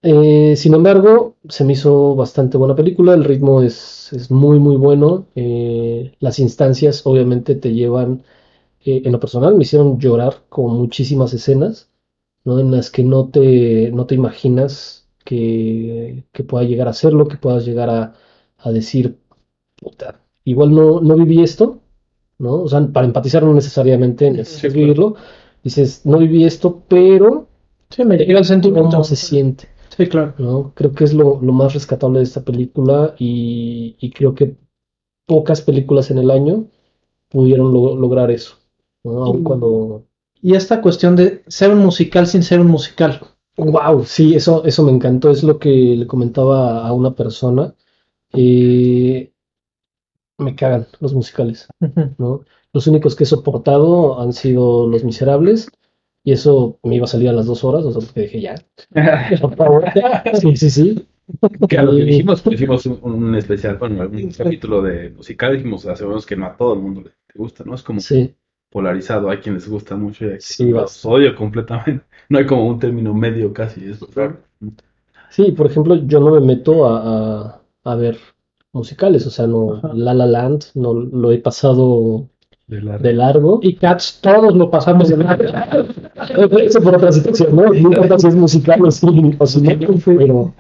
Eh, 0.08 0.56
sin 0.56 0.76
embargo, 0.76 1.36
se 1.50 1.64
me 1.64 1.74
hizo 1.74 2.16
bastante 2.16 2.58
buena 2.58 2.76
película, 2.76 3.14
el 3.16 3.24
ritmo 3.24 3.62
es, 3.64 4.14
es 4.14 4.30
muy 4.30 4.60
muy 4.60 4.76
bueno, 4.76 5.26
eh, 5.36 6.14
las 6.20 6.38
instancias 6.40 7.02
obviamente 7.08 7.56
te 7.56 7.74
llevan, 7.74 8.24
eh, 8.86 9.04
en 9.06 9.12
lo 9.14 9.20
personal 9.20 9.56
me 9.56 9.64
hicieron 9.64 10.00
llorar 10.00 10.44
con 10.50 10.76
muchísimas 10.78 11.34
escenas, 11.34 11.90
¿no? 12.46 12.60
En 12.60 12.72
las 12.72 12.92
que 12.92 13.04
no 13.04 13.30
te, 13.30 13.92
no 13.92 14.06
te 14.08 14.16
imaginas 14.16 15.08
que, 15.26 16.26
que 16.34 16.44
pueda 16.44 16.66
llegar 16.66 16.88
a 16.90 16.94
serlo, 16.94 17.28
que 17.28 17.38
puedas 17.38 17.66
llegar 17.66 17.90
a, 17.90 18.14
a 18.60 18.72
decir, 18.72 19.20
puta, 19.78 20.22
igual 20.46 20.72
no, 20.76 21.02
no 21.02 21.16
viví 21.16 21.44
esto, 21.44 21.82
¿no? 22.40 22.64
O 22.64 22.70
sea, 22.70 22.88
para 22.94 23.08
empatizar 23.08 23.44
no 23.44 23.54
necesariamente 23.56 24.32
necesitas 24.32 24.74
claro. 24.74 24.76
vivirlo, 24.82 25.16
dices, 25.64 26.06
no 26.06 26.20
viví 26.20 26.46
esto, 26.46 26.84
pero 26.90 27.48
Sí, 27.90 28.04
me 28.06 28.18
llega 28.18 28.40
el 28.40 28.46
sentimiento. 28.46 28.90
cómo 28.92 29.04
se 29.04 29.16
siente. 29.16 29.70
Sí, 29.96 30.08
claro. 30.08 30.34
¿no? 30.38 30.74
Creo 30.76 30.92
que 30.94 31.04
es 31.06 31.14
lo, 31.14 31.40
lo 31.42 31.54
más 31.54 31.74
rescatable 31.74 32.20
de 32.20 32.24
esta 32.26 32.44
película 32.44 33.16
y, 33.18 33.96
y 34.00 34.12
creo 34.12 34.36
que 34.36 34.58
pocas 35.28 35.62
películas 35.62 36.12
en 36.12 36.20
el 36.20 36.32
año 36.32 36.68
pudieron 37.30 37.74
lo- 37.74 37.96
lograr 37.96 38.32
eso, 38.32 38.58
¿no? 39.04 39.24
Aun 39.26 39.42
Mm. 39.42 39.44
cuando... 39.44 40.06
Y 40.42 40.56
esta 40.56 40.82
cuestión 40.82 41.16
de 41.16 41.44
ser 41.48 41.72
un 41.72 41.80
musical 41.80 42.28
sin 42.28 42.44
ser 42.44 42.60
un 42.62 42.68
musical. 42.68 43.22
Wow, 43.58 44.06
sí, 44.06 44.36
eso, 44.36 44.66
eso 44.66 44.84
me 44.84 44.92
encantó, 44.92 45.32
es 45.32 45.44
lo 45.44 45.60
que 45.60 45.70
le 45.70 46.08
comentaba 46.08 46.88
a 46.88 46.94
una 46.94 47.16
persona. 47.16 47.76
Eh, 48.34 49.34
me 50.38 50.56
cagan 50.56 50.88
los 51.00 51.14
musicales. 51.14 51.68
¿no? 52.18 52.42
Los 52.74 52.88
únicos 52.88 53.16
que 53.16 53.24
he 53.24 53.28
soportado 53.28 54.20
han 54.20 54.34
sido 54.34 54.88
Los 54.88 55.04
Miserables 55.04 55.70
y 56.26 56.34
eso 56.34 56.80
me 56.84 56.96
iba 56.98 57.06
a 57.06 57.08
salir 57.08 57.30
a 57.30 57.34
las 57.34 57.46
dos 57.46 57.64
horas, 57.64 57.86
o 57.86 57.92
sea, 57.94 58.02
porque 58.02 58.22
dije 58.24 58.42
ya, 58.42 58.56
por 59.42 59.56
favor. 59.56 59.86
Sí, 60.34 60.58
sí, 60.58 60.70
sí. 60.70 61.08
Que 61.70 61.78
a 61.78 61.84
lo 61.84 61.92
que 61.94 62.04
dijimos, 62.04 62.44
hicimos 62.48 62.86
un, 62.86 63.00
un 63.04 63.36
especial, 63.36 63.78
bueno, 63.78 64.02
algún 64.02 64.32
capítulo 64.32 64.82
de 64.82 65.10
musical, 65.12 65.54
dijimos, 65.56 65.86
aseguramos 65.86 66.26
que 66.26 66.36
no 66.36 66.46
a 66.48 66.58
todo 66.58 66.74
el 66.74 66.82
mundo 66.82 67.02
le, 67.02 67.12
gusta, 67.34 67.64
¿no? 67.66 67.76
Es 67.76 67.84
como 67.84 68.00
Sí, 68.00 68.36
polarizado, 68.70 69.30
hay 69.30 69.38
quien 69.40 69.56
les 69.56 69.68
gusta 69.68 69.96
mucho 69.96 70.26
y 70.26 70.32
hay 70.32 70.42
Sí, 70.42 70.58
quien 70.66 70.74
los 70.74 71.06
odia 71.06 71.36
completamente. 71.36 72.06
No 72.30 72.40
hay 72.40 72.46
como 72.48 72.68
un 72.68 72.80
término 72.80 73.14
medio 73.14 73.54
casi, 73.54 73.86
es 73.90 74.00
raro. 74.16 74.40
Sí, 75.30 75.52
por 75.52 75.68
ejemplo, 75.68 75.96
yo 75.96 76.20
no 76.20 76.32
me 76.32 76.40
meto 76.42 76.86
a, 76.88 77.50
a, 77.50 77.62
a 77.84 77.96
ver 77.96 78.18
musicales, 78.74 79.26
o 79.28 79.30
sea, 79.30 79.48
no, 79.48 79.74
Ajá. 79.76 79.94
La 79.94 80.14
La 80.14 80.26
Land 80.26 80.64
no 80.76 80.94
lo 80.94 81.32
he 81.32 81.40
pasado 81.40 82.30
De 82.68 82.82
la- 82.82 82.98
de 82.98 83.14
largo. 83.14 83.60
Y 83.62 83.76
Cats, 83.76 84.20
todos 84.22 84.56
lo 84.56 84.70
pasamos 84.72 85.10
de 85.10 85.18
largo. 85.18 85.44
Eso 86.60 86.82
por 86.82 86.96
otra 86.96 87.12
situación, 87.12 87.56
¿no? 87.56 87.64
No 87.70 87.76
importa 87.76 88.18
si 88.18 88.28
es 88.28 88.36
musical 88.36 88.84
o 88.86 88.92
si, 88.92 89.06
o 89.38 89.46
si 89.46 89.62
no, 89.62 89.72
pero 90.04 90.54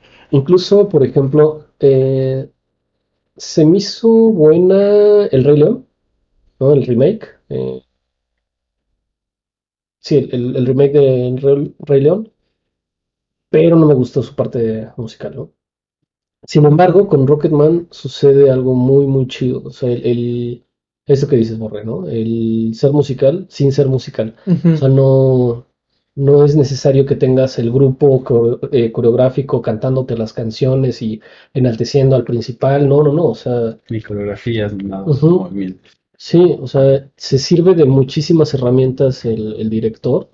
incluso, 0.30 0.88
por 0.88 1.04
ejemplo, 1.04 1.66
eh, 1.80 2.50
se 3.36 3.66
me 3.66 3.78
hizo 3.78 4.08
buena 4.10 5.26
El 5.26 5.44
Rey 5.44 5.58
León, 5.58 5.86
¿no? 6.60 6.72
El 6.72 6.86
remake. 6.86 7.28
eh, 7.50 7.82
sí, 10.00 10.16
el, 10.32 10.56
el 10.56 10.66
remake 10.66 10.92
de 10.92 11.28
El 11.28 11.38
Rey, 11.40 11.74
Rey 11.78 12.00
León, 12.00 12.32
pero 13.50 13.76
no 13.76 13.86
me 13.86 13.94
gustó 13.94 14.22
su 14.22 14.34
parte 14.34 14.90
musical, 14.96 15.34
¿no? 15.34 15.52
Sin 16.44 16.64
embargo, 16.66 17.08
con 17.08 17.26
Rocketman 17.26 17.88
sucede 17.90 18.50
algo 18.50 18.74
muy, 18.74 19.06
muy 19.06 19.28
chido. 19.28 19.62
O 19.64 19.70
sea, 19.70 19.90
el, 19.92 20.06
el- 20.06 20.64
eso 21.08 21.28
que 21.28 21.36
dices, 21.36 21.58
Borre, 21.58 21.84
¿no? 21.84 22.08
El 22.08 22.72
ser 22.74 22.92
musical 22.92 23.46
sin 23.50 23.72
ser 23.72 23.88
musical. 23.88 24.36
O 24.72 24.76
sea, 24.76 24.88
no, 24.88 25.66
no 26.14 26.44
es 26.44 26.56
necesario 26.56 27.06
que 27.06 27.16
tengas 27.16 27.58
el 27.58 27.72
grupo 27.72 28.24
eh, 28.72 28.92
coreográfico 28.92 29.62
cantándote 29.62 30.16
las 30.16 30.32
canciones 30.32 31.02
y 31.02 31.20
enalteciendo 31.54 32.16
al 32.16 32.24
principal. 32.24 32.88
No, 32.88 33.02
no, 33.02 33.12
no. 33.12 33.26
O 33.26 33.34
sea, 33.34 33.78
Ni 33.90 34.00
coreografías, 34.00 34.72
ni 34.74 34.84
nada, 34.84 35.04
Ujú. 35.04 35.40
movimientos. 35.44 35.92
sí, 36.16 36.56
o 36.60 36.66
sea, 36.66 37.10
se 37.16 37.38
sirve 37.38 37.74
de 37.74 37.84
muchísimas 37.84 38.54
herramientas 38.54 39.24
el, 39.24 39.54
el 39.60 39.70
director 39.70 40.30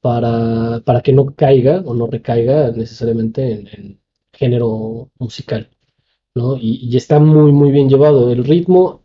para, 0.00 0.80
para 0.84 1.00
que 1.02 1.12
no 1.12 1.34
caiga 1.34 1.82
o 1.86 1.94
no 1.94 2.06
recaiga 2.06 2.70
necesariamente 2.72 3.52
en, 3.52 3.68
en 3.68 4.00
género 4.32 5.10
musical, 5.18 5.70
¿no? 6.34 6.56
Y, 6.56 6.80
y 6.90 6.96
está 6.96 7.18
muy, 7.20 7.52
muy 7.52 7.70
bien 7.72 7.88
llevado. 7.88 8.32
El 8.32 8.44
ritmo 8.44 9.02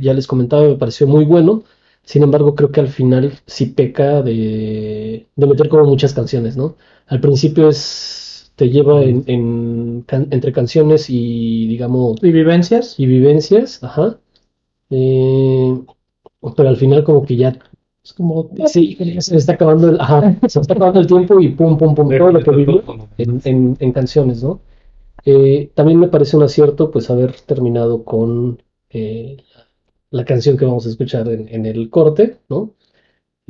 ya 0.00 0.14
les 0.14 0.26
comentaba, 0.26 0.62
me 0.68 0.76
pareció 0.76 1.06
muy 1.06 1.24
bueno. 1.24 1.64
Sin 2.04 2.22
embargo, 2.22 2.54
creo 2.54 2.72
que 2.72 2.80
al 2.80 2.88
final 2.88 3.32
sí 3.46 3.66
peca 3.66 4.22
de, 4.22 5.26
de 5.36 5.46
meter 5.46 5.68
como 5.68 5.84
muchas 5.84 6.14
canciones, 6.14 6.56
¿no? 6.56 6.76
Al 7.06 7.20
principio 7.20 7.68
es, 7.68 8.52
te 8.56 8.70
lleva 8.70 9.02
en, 9.02 9.24
en 9.26 10.02
can- 10.06 10.28
entre 10.30 10.52
canciones 10.52 11.06
y, 11.10 11.66
digamos, 11.68 12.16
¿Y 12.22 12.32
vivencias? 12.32 12.94
y 12.98 13.06
vivencias, 13.06 13.82
ajá. 13.84 14.18
Eh, 14.90 15.74
pero 16.56 16.68
al 16.68 16.76
final 16.76 17.04
como 17.04 17.24
que 17.24 17.36
ya, 17.36 17.58
Es 18.04 18.12
como, 18.14 18.50
sí, 18.66 18.96
se 19.20 19.36
está 19.36 19.52
acabando 19.54 19.90
el, 19.90 20.00
ajá, 20.00 20.36
se 20.48 20.60
está 20.60 20.74
acabando 20.74 21.00
el 21.00 21.06
tiempo 21.06 21.40
y 21.40 21.48
pum, 21.50 21.76
pum, 21.76 21.94
pum, 21.94 22.08
todo 22.08 22.32
lo 22.32 22.40
que 22.40 22.50
viví 22.50 22.80
en, 23.18 23.40
en- 23.44 23.76
en 23.80 23.92
canciones, 23.92 24.42
¿no? 24.42 24.60
Eh, 25.24 25.70
también 25.74 25.98
me 26.00 26.08
parece 26.08 26.36
un 26.36 26.44
acierto 26.44 26.90
pues 26.90 27.10
haber 27.10 27.32
terminado 27.42 28.04
con 28.04 28.62
eh, 28.90 29.38
la 30.10 30.24
canción 30.24 30.56
que 30.56 30.64
vamos 30.64 30.86
a 30.86 30.90
escuchar 30.90 31.28
en, 31.28 31.48
en 31.48 31.66
el 31.66 31.90
corte, 31.90 32.38
¿no? 32.48 32.74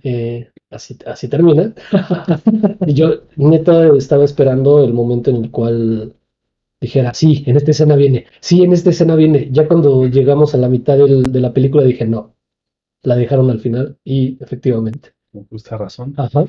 Eh, 0.03 0.51
así, 0.71 0.99
así 1.07 1.29
termina. 1.29 1.75
Y 2.85 2.95
yo 2.95 3.23
neta 3.37 3.89
estaba 3.97 4.25
esperando 4.25 4.83
el 4.85 4.93
momento 4.93 5.31
en 5.31 5.37
el 5.45 5.51
cual 5.51 6.15
dijera, 6.81 7.15
sí, 7.15 7.45
en 7.47 7.57
esta 7.57 7.73
escena 7.73 7.97
viene, 7.97 8.27
sí, 8.41 8.65
en 8.65 8.73
esta 8.73 8.91
escena 8.91 9.17
viene. 9.17 9.51
Ya 9.53 9.69
cuando 9.69 10.07
llegamos 10.09 10.55
a 10.55 10.59
la 10.59 10.69
mitad 10.69 10.99
del- 10.99 11.25
de 11.25 11.41
la 11.41 11.53
película 11.55 11.85
dije, 11.85 12.07
no, 12.07 12.35
la 13.03 13.17
dejaron 13.17 13.51
al 13.51 13.61
final 13.61 13.99
y 14.05 14.39
efectivamente. 14.43 15.15
Con 15.33 15.47
justa 15.49 15.79
razón. 15.79 16.15
Ajá. 16.19 16.47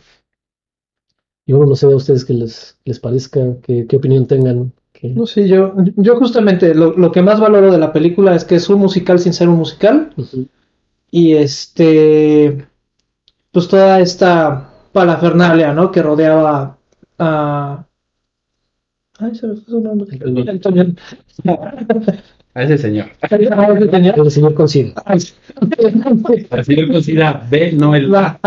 Y 1.46 1.52
bueno, 1.52 1.72
no 1.72 1.76
sé 1.76 1.86
a 1.88 1.90
ustedes 1.90 2.24
qué 2.24 2.34
les, 2.34 2.80
les 2.86 3.00
parezca, 3.00 3.60
qué, 3.62 3.86
qué 3.88 3.96
opinión 3.98 4.26
tengan. 4.28 4.74
No 5.02 5.26
sé, 5.26 5.48
yo, 5.48 5.76
yo 5.96 6.18
justamente 6.18 6.74
lo, 6.76 6.94
lo 6.94 7.12
que 7.12 7.22
más 7.22 7.40
valoro 7.40 7.72
de 7.72 7.78
la 7.78 7.94
película 7.94 8.36
es 8.36 8.44
que 8.46 8.56
es 8.56 8.70
un 8.70 8.80
musical 8.80 9.20
sin 9.20 9.34
ser 9.34 9.50
un 9.50 9.58
musical. 9.58 10.14
Y 11.12 11.34
este, 11.34 12.68
pues 13.52 13.68
toda 13.68 14.00
esta 14.00 14.70
parafernalia, 14.92 15.74
¿no? 15.74 15.92
Que 15.92 16.02
rodeaba 16.02 16.78
a... 17.18 17.86
Ay, 19.20 19.36
se 19.36 19.48
me 19.48 19.56
fue 19.56 19.66
su 19.66 19.82
nombre. 19.82 20.18
El- 22.56 22.62
El. 22.62 22.62
A 22.62 22.64
ese 22.64 22.78
señor. 22.78 23.06
Ah, 23.22 23.68
ese 23.76 23.88
tenía- 23.88 24.14
El 24.14 24.32
señor 24.32 24.54
consigue. 24.54 24.94
Ay, 25.06 25.20
Al 26.52 26.66
señor 26.66 26.88
B, 27.50 27.72
no 27.74 27.96
el 27.96 28.14
A. 28.16 28.40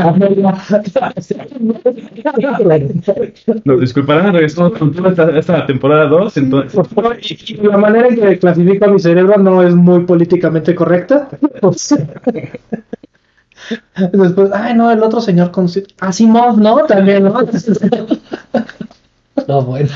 Nos 3.65 3.81
disculparán, 3.81 4.33
regresamos 4.35 4.79
con 4.79 4.93
toda 4.93 5.11
esta, 5.11 5.39
esta 5.39 5.67
temporada 5.67 6.07
2. 6.07 6.37
Entonces, 6.37 6.73
Por 6.75 6.87
favor, 6.89 7.17
y- 7.23 7.55
la 7.63 7.77
manera 7.79 8.09
en 8.09 8.17
que 8.17 8.39
clasifico 8.39 8.85
a 8.87 8.89
mi 8.89 8.99
cerebro 8.99 9.39
no 9.39 9.63
es 9.63 9.75
muy 9.75 10.05
políticamente 10.05 10.75
correcta. 10.75 11.29
Después, 14.13 14.51
ay, 14.53 14.75
no, 14.75 14.91
el 14.91 15.03
otro 15.03 15.21
señor 15.21 15.51
con 15.53 15.69
Asimov, 16.01 16.59
¿no? 16.59 16.85
También, 16.87 17.25
¿no? 17.25 17.35
No, 19.49 19.63
bueno. 19.63 19.89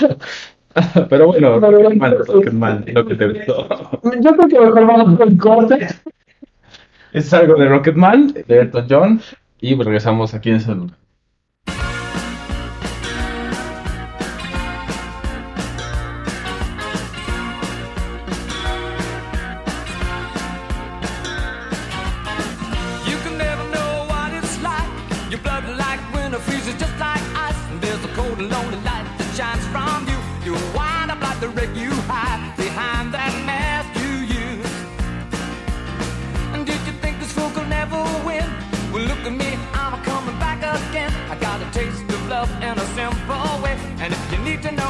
pero 1.09 1.29
bueno, 1.29 1.59
No, 1.61 1.71
no, 1.71 1.91
mal, 1.91 2.19
Rocketman, 2.27 2.85
lo 2.93 3.07
que 3.07 3.15
te 3.15 3.29
gustó. 3.29 3.69
Yo 4.21 4.37
creo 4.37 4.49
que 4.49 4.61
mejor 4.61 4.87
vamos 4.87 5.19
con 5.19 5.29
el 5.29 5.39
corte. 5.39 5.89
Es 7.13 7.33
algo 7.33 7.55
de 7.55 7.69
Rocketman, 7.69 8.35
de 8.47 8.61
Elton 8.61 8.87
John. 8.89 9.21
Y 9.61 9.75
pues 9.75 9.87
regresamos 9.87 10.35
aquí 10.35 10.51
en 10.51 10.61
Salud. 10.61 10.91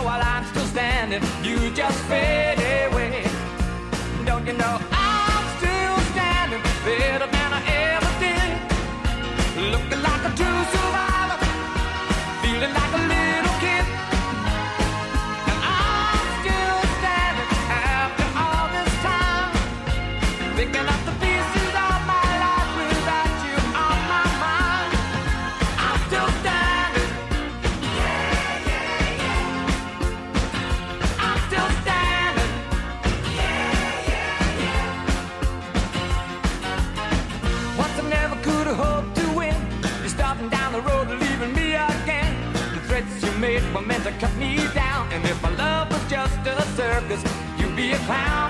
While 0.05 0.23
I'm 0.23 0.45
still 0.47 0.67
standing, 0.67 1.23
you 1.43 1.71
just 1.71 1.99
fade 2.05 2.56
found 48.07 48.46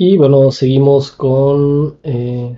Y 0.00 0.16
bueno, 0.16 0.50
seguimos 0.52 1.10
con 1.10 1.98
eh, 2.04 2.56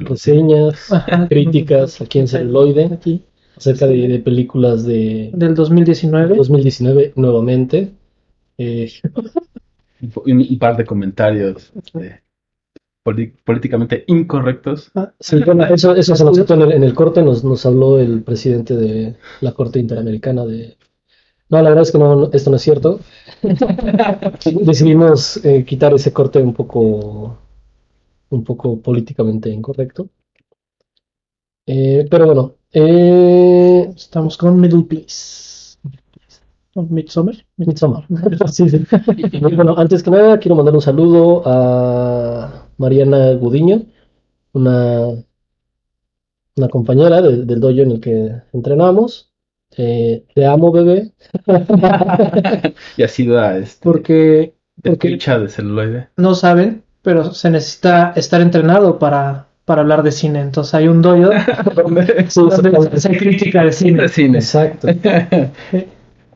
reseñas, 0.00 0.88
críticas 1.28 2.00
aquí 2.00 2.18
en 2.18 2.26
celuloide. 2.28 2.86
Aquí. 2.86 3.22
acerca 3.56 3.86
de, 3.86 4.08
de 4.08 4.18
películas 4.18 4.84
de 4.84 5.30
Del 5.34 5.54
2019. 5.54 6.36
2019 6.36 7.12
nuevamente. 7.16 7.92
Eh, 8.58 8.90
Un, 10.26 10.38
un 10.40 10.58
par 10.58 10.76
de 10.76 10.84
comentarios 10.84 11.72
poli- 13.04 13.32
políticamente 13.44 14.04
incorrectos. 14.08 14.90
Ah, 14.94 15.12
sí, 15.20 15.36
bueno, 15.44 15.64
eso, 15.66 15.94
eso 15.94 16.16
se 16.16 16.24
nos 16.24 16.36
citó 16.40 16.54
en 16.54 16.62
el, 16.62 16.72
en 16.72 16.84
el 16.84 16.94
corte, 16.94 17.22
nos, 17.22 17.44
nos 17.44 17.64
habló 17.66 18.00
el 18.00 18.22
presidente 18.22 18.76
de 18.76 19.16
la 19.40 19.52
Corte 19.52 19.78
Interamericana 19.78 20.44
de... 20.44 20.76
No, 21.52 21.62
la 21.62 21.68
verdad 21.68 21.82
es 21.82 21.92
que 21.92 21.98
no, 21.98 22.16
no, 22.16 22.30
esto 22.32 22.50
no 22.50 22.56
es 22.56 22.62
cierto. 22.62 22.98
Decidimos 24.62 25.36
eh, 25.44 25.64
quitar 25.64 25.94
ese 25.94 26.12
corte 26.12 26.42
un 26.42 26.52
poco, 26.54 27.38
un 28.30 28.44
poco 28.44 28.80
políticamente 28.80 29.50
incorrecto. 29.50 30.08
Eh, 31.66 32.06
pero 32.10 32.26
bueno, 32.26 32.54
eh, 32.72 33.92
Estamos 33.94 34.36
con 34.36 34.60
Middle 34.60 34.84
Place. 34.84 35.78
¿O 36.74 36.82
Midsommar? 36.82 37.36
Midsommar. 37.58 38.04
Sí, 38.52 38.68
sí. 38.70 38.84
Bueno, 39.40 39.74
antes 39.76 40.02
que 40.02 40.10
nada, 40.10 40.38
quiero 40.40 40.56
mandar 40.56 40.74
un 40.74 40.82
saludo 40.82 41.42
a 41.46 42.66
Mariana 42.78 43.32
Gudiño, 43.34 43.82
una, 44.54 45.08
una 46.56 46.68
compañera 46.70 47.20
de- 47.20 47.44
del 47.44 47.60
dojo 47.60 47.78
en 47.80 47.90
el 47.92 48.00
que 48.00 48.42
entrenamos. 48.54 49.31
Eh, 49.76 50.24
te 50.34 50.46
amo, 50.46 50.70
bebé. 50.72 51.12
Y 52.96 53.02
ha 53.02 53.08
sido 53.08 53.40
a 53.40 53.56
este, 53.58 53.82
Porque, 53.82 54.54
de 54.76 54.90
porque 54.90 55.08
de 55.38 55.48
celuloide. 55.48 56.08
no 56.16 56.34
saben, 56.34 56.84
pero 57.02 57.32
se 57.32 57.50
necesita 57.50 58.12
estar 58.16 58.40
entrenado 58.40 58.98
para, 58.98 59.48
para 59.64 59.82
hablar 59.82 60.02
de 60.02 60.12
cine. 60.12 60.40
Entonces 60.40 60.74
hay 60.74 60.88
un 60.88 61.02
dojo 61.02 61.30
Sí, 62.28 62.40
donde 62.72 63.00
se 63.00 63.16
crítica 63.16 63.64
de 63.64 63.72
cine. 63.72 64.02
De 64.02 64.08
cine. 64.08 64.38
Exacto. 64.38 64.88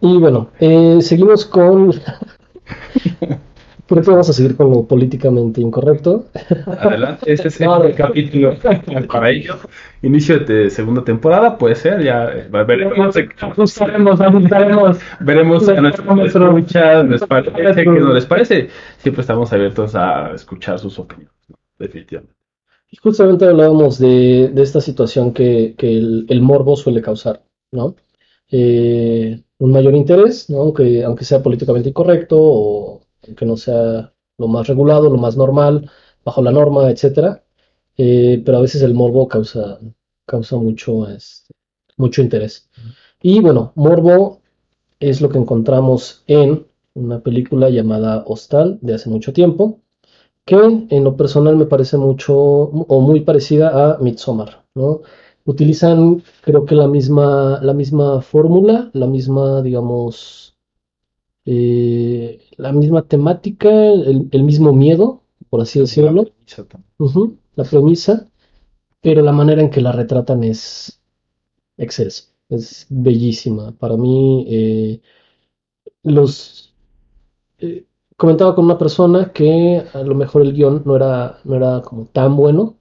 Y 0.01 0.18
bueno, 0.18 0.51
eh, 0.61 0.99
seguimos 1.01 1.44
con... 1.46 1.92
Creo 3.88 4.03
que 4.03 4.11
vamos 4.11 4.29
a 4.29 4.33
seguir 4.33 4.57
con 4.57 4.70
lo 4.70 4.85
políticamente 4.85 5.61
incorrecto. 5.61 6.27
Adelante, 6.66 7.33
este 7.33 7.49
es 7.49 7.61
No, 7.61 7.83
el 7.85 7.90
no. 7.90 7.96
capítulo 7.96 8.55
para 9.09 9.31
ello. 9.31 9.55
Inicio 10.03 10.40
de 10.40 10.70
segunda 10.70 11.05
temporada, 11.05 11.57
puede 11.57 11.77
ser, 11.77 12.03
ya 12.03 12.27
veremos, 12.51 13.16
Ajustaremos, 13.40 14.20
ajustaremos. 14.20 14.99
veremos 15.20 15.68
a 15.68 15.81
Nuestro- 15.81 16.57
escuchas, 16.59 17.09
les 17.09 17.22
parece, 17.25 17.83
qué 17.85 17.85
no 17.87 18.12
les 18.12 18.27
parece. 18.27 18.68
Siempre 18.99 19.20
estamos 19.20 19.53
abiertos 19.53 19.94
a 19.94 20.33
escuchar 20.35 20.79
sus 20.79 20.99
opiniones, 20.99 21.33
¿no? 21.49 21.57
definitivamente. 21.79 22.35
Y 22.90 22.96
justamente 22.99 23.44
hablábamos 23.46 23.99
de, 23.99 24.51
de 24.53 24.62
esta 24.62 24.81
situación 24.81 25.33
que, 25.33 25.75
que 25.77 25.96
el, 25.96 26.27
el 26.29 26.40
morbo 26.40 26.77
suele 26.77 27.03
causar, 27.03 27.42
¿no? 27.72 27.96
Eh, 28.51 29.42
un 29.59 29.72
mayor 29.72 29.94
interés, 29.94 30.49
¿no? 30.51 30.59
Aunque, 30.59 31.03
aunque 31.05 31.25
sea 31.25 31.42
políticamente 31.42 31.88
incorrecto 31.88 32.37
o 32.38 33.01
aunque 33.26 33.46
no 33.46 33.57
sea 33.57 34.12
lo 34.38 34.48
más 34.48 34.66
regulado, 34.66 35.11
lo 35.11 35.18
más 35.18 35.37
normal, 35.37 35.90
bajo 36.24 36.42
la 36.42 36.52
norma, 36.52 36.90
etcétera. 36.90 37.44
Eh, 37.96 38.42
pero 38.44 38.59
a 38.59 38.61
veces 38.61 38.83
el 38.83 38.94
morbo 38.94 39.29
causa, 39.29 39.79
causa 40.26 40.57
mucho, 40.57 41.09
este, 41.09 41.55
mucho 41.96 42.22
interés. 42.22 42.68
Y 43.22 43.40
bueno, 43.40 43.72
morbo 43.76 44.42
es 45.00 45.20
lo 45.20 45.29
que 45.31 45.38
encontramos 45.38 46.24
en 46.26 46.66
una 46.94 47.20
película 47.20 47.70
llamada 47.70 48.24
Hostal 48.26 48.79
de 48.83 48.94
hace 48.94 49.11
mucho 49.11 49.33
tiempo 49.33 49.81
que 50.46 50.57
en 50.57 51.05
lo 51.05 51.16
personal 51.16 51.57
me 51.57 51.66
parece 51.66 51.98
mucho 51.98 52.35
o 52.37 53.00
muy 53.00 53.20
parecida 53.20 53.94
a 53.94 53.98
Midsommar, 53.98 54.64
¿no? 54.74 55.02
Utilizan, 55.44 56.22
creo 56.42 56.64
que 56.64 56.76
la 56.76 56.88
misma, 56.88 57.61
la 57.62 57.74
misma 57.74 58.22
fórmula, 58.22 58.90
la 58.94 59.07
misma, 59.07 59.61
digamos, 59.62 60.56
eh, 61.46 62.40
la 62.56 62.72
misma 62.72 63.02
temática, 63.09 63.70
el, 63.70 64.28
el 64.32 64.44
mismo 64.44 64.72
miedo, 64.72 65.22
por 65.50 65.61
así 65.62 65.80
decirlo, 65.80 66.26
Ujú, 66.98 67.38
la 67.56 67.64
premisa, 67.64 68.28
pero 69.02 69.22
la 69.22 69.32
manera 69.32 69.62
en 69.62 69.70
que 69.70 69.80
la 69.82 69.92
retratan 69.92 70.44
es 70.44 71.00
excelsa, 71.78 72.24
es 72.50 72.87
bellísima. 72.90 73.72
Para 73.72 73.96
mí, 73.96 74.46
eh, 74.50 75.00
los 76.02 76.74
eh, 77.59 77.87
comentaba 78.16 78.54
con 78.54 78.64
una 78.66 78.78
persona 78.78 79.32
que 79.32 79.85
a 79.94 80.00
lo 80.02 80.14
mejor 80.14 80.42
el 80.42 80.54
guion 80.54 80.82
no 80.87 80.96
era, 80.96 81.38
no 81.44 81.56
era 81.56 81.82
como 81.82 82.06
tan 82.06 82.37
bueno, 82.37 82.76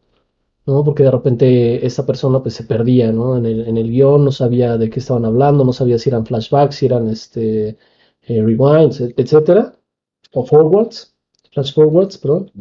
¿no? 0.66 0.84
Porque 0.84 1.04
de 1.04 1.12
repente 1.12 1.86
esta 1.86 2.06
persona 2.06 2.42
pues 2.44 2.56
se 2.56 2.66
perdía, 2.66 3.12
¿no? 3.12 3.38
En 3.38 3.46
el, 3.48 3.68
en 3.68 3.78
el 3.78 3.90
guion, 3.92 4.26
no 4.26 4.32
sabía 4.34 4.78
de 4.78 4.90
qué 4.90 5.00
estaban 5.02 5.26
hablando, 5.26 5.66
no 5.66 5.74
sabía 5.74 6.00
si 6.00 6.10
eran 6.10 6.26
flashbacks, 6.28 6.76
si 6.78 6.86
eran 6.88 7.10
este, 7.10 7.78
eh, 8.28 8.42
rewinds, 8.44 9.02
et- 9.02 9.20
etcétera, 9.20 9.74
o 10.34 10.46
forwards, 10.46 11.16
flash 11.54 11.74
forwards, 11.74 12.18
perdón. 12.18 12.52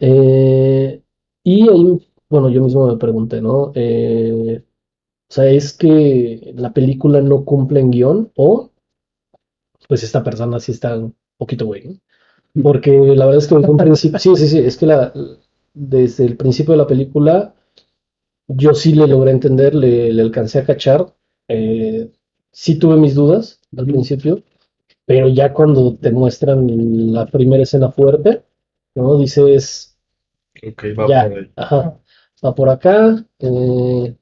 Eh, 0.00 1.02
y 1.44 1.68
ahí, 1.70 2.08
bueno, 2.28 2.50
yo 2.50 2.62
mismo 2.64 2.86
me 2.88 2.96
pregunté, 2.98 3.40
¿no? 3.42 3.72
Eh, 3.74 4.62
o 5.30 5.34
sea, 5.34 5.50
¿es 5.50 5.72
que 5.74 6.52
la 6.56 6.72
película 6.74 7.20
no 7.22 7.44
cumple 7.44 7.80
en 7.80 7.90
guion 7.92 8.32
o 8.36 8.70
pues 9.88 10.02
esta 10.02 10.22
persona 10.22 10.60
sí 10.60 10.72
está 10.72 10.96
un 10.96 11.14
poquito 11.36 11.66
güey, 11.66 11.84
¿no? 11.84 12.62
Porque 12.62 12.90
la 12.92 13.26
verdad 13.26 13.38
es 13.42 13.48
que 13.48 13.56
desde 13.56 13.70
un 13.70 13.76
principio, 13.76 14.18
sí, 14.18 14.36
sí, 14.36 14.48
sí, 14.48 14.58
es 14.58 14.76
que 14.76 14.86
la, 14.86 15.12
desde 15.74 16.26
el 16.26 16.36
principio 16.36 16.72
de 16.72 16.78
la 16.78 16.86
película 16.86 17.54
yo 18.48 18.74
sí 18.74 18.94
le 18.94 19.06
logré 19.06 19.30
entender, 19.32 19.74
le, 19.74 20.12
le 20.12 20.22
alcancé 20.22 20.60
a 20.60 20.64
cachar, 20.66 21.14
eh, 21.48 22.10
sí 22.52 22.78
tuve 22.78 22.96
mis 22.96 23.14
dudas 23.14 23.60
al 23.76 23.86
principio, 23.86 24.42
pero 25.06 25.28
ya 25.28 25.52
cuando 25.52 25.96
te 25.96 26.10
muestran 26.12 26.66
la 27.12 27.26
primera 27.26 27.62
escena 27.64 27.90
fuerte, 27.90 28.44
¿no? 28.94 29.18
Dices, 29.18 29.98
Ok, 30.68 30.84
va 30.98 31.06
ya, 31.08 31.28
por 31.28 31.38
ahí. 31.38 31.52
ajá, 31.56 32.00
va 32.44 32.54
por 32.54 32.68
acá, 32.70 33.24
eh, 33.40 34.16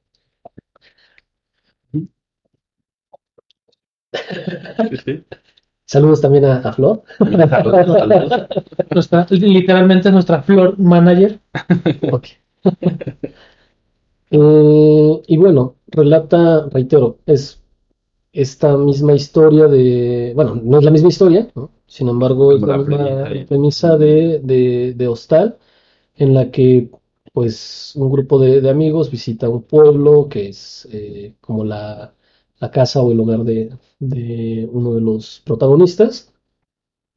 Sí, 4.89 4.97
sí. 4.97 5.25
saludos 5.85 6.21
también 6.21 6.45
a, 6.45 6.57
a 6.59 6.73
Flor. 6.73 7.03
Nuestra, 8.91 9.27
literalmente 9.29 10.11
nuestra 10.11 10.41
floor 10.43 10.77
manager. 10.79 11.39
Ok. 12.11 12.27
Eh, 14.31 15.21
y 15.27 15.37
bueno, 15.37 15.77
relata, 15.87 16.67
reitero, 16.69 17.19
es 17.25 17.61
esta 18.33 18.77
misma 18.77 19.13
historia 19.15 19.67
de, 19.67 20.33
bueno, 20.35 20.55
no 20.55 20.77
es 20.79 20.83
la 20.85 20.91
misma 20.91 21.09
historia, 21.09 21.49
¿no? 21.55 21.71
Sin 21.87 22.07
embargo, 22.09 22.53
es 22.53 22.63
la 22.63 22.77
la 22.77 23.45
premisa 23.47 23.97
de, 23.97 24.39
de, 24.43 24.93
de 24.95 25.07
Hostal, 25.07 25.57
en 26.15 26.33
la 26.35 26.51
que 26.51 26.91
pues 27.33 27.93
un 27.95 28.11
grupo 28.11 28.39
de, 28.39 28.61
de 28.61 28.69
amigos 28.69 29.11
visita 29.11 29.49
un 29.49 29.63
pueblo 29.63 30.29
que 30.29 30.49
es 30.49 30.87
eh, 30.91 31.35
como 31.41 31.63
la, 31.65 32.13
la 32.59 32.71
casa 32.71 33.01
o 33.01 33.11
el 33.11 33.19
hogar 33.19 33.43
de, 33.45 33.71
de 33.99 34.69
uno 34.71 34.95
de 34.95 35.01
los 35.01 35.41
protagonistas. 35.45 36.33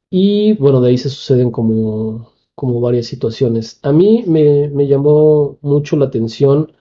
Y 0.09 0.53
bueno, 0.53 0.79
de 0.81 0.89
ahí 0.89 0.97
se 0.97 1.09
suceden 1.09 1.51
como, 1.51 2.31
como 2.55 2.79
varias 2.81 3.07
situaciones. 3.07 3.79
A 3.83 3.91
mí 3.91 4.23
me, 4.27 4.69
me 4.69 4.87
llamó 4.87 5.57
mucho 5.61 5.97
la 5.97 6.05
atención, 6.05 6.71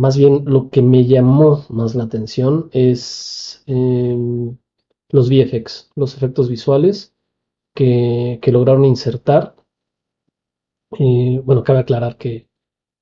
más 0.00 0.16
bien 0.16 0.44
lo 0.46 0.70
que 0.70 0.82
me 0.82 1.06
llamó 1.06 1.64
más 1.68 1.94
la 1.94 2.04
atención 2.04 2.68
es 2.72 3.62
em, 3.66 4.56
los 5.10 5.28
VFX, 5.30 5.90
los 5.96 6.16
efectos 6.16 6.48
visuales 6.48 7.14
que, 7.74 8.38
que 8.42 8.52
lograron 8.52 8.84
insertar. 8.84 9.56
Eh, 10.98 11.40
bueno, 11.44 11.64
cabe 11.64 11.80
aclarar 11.80 12.16
que 12.16 12.48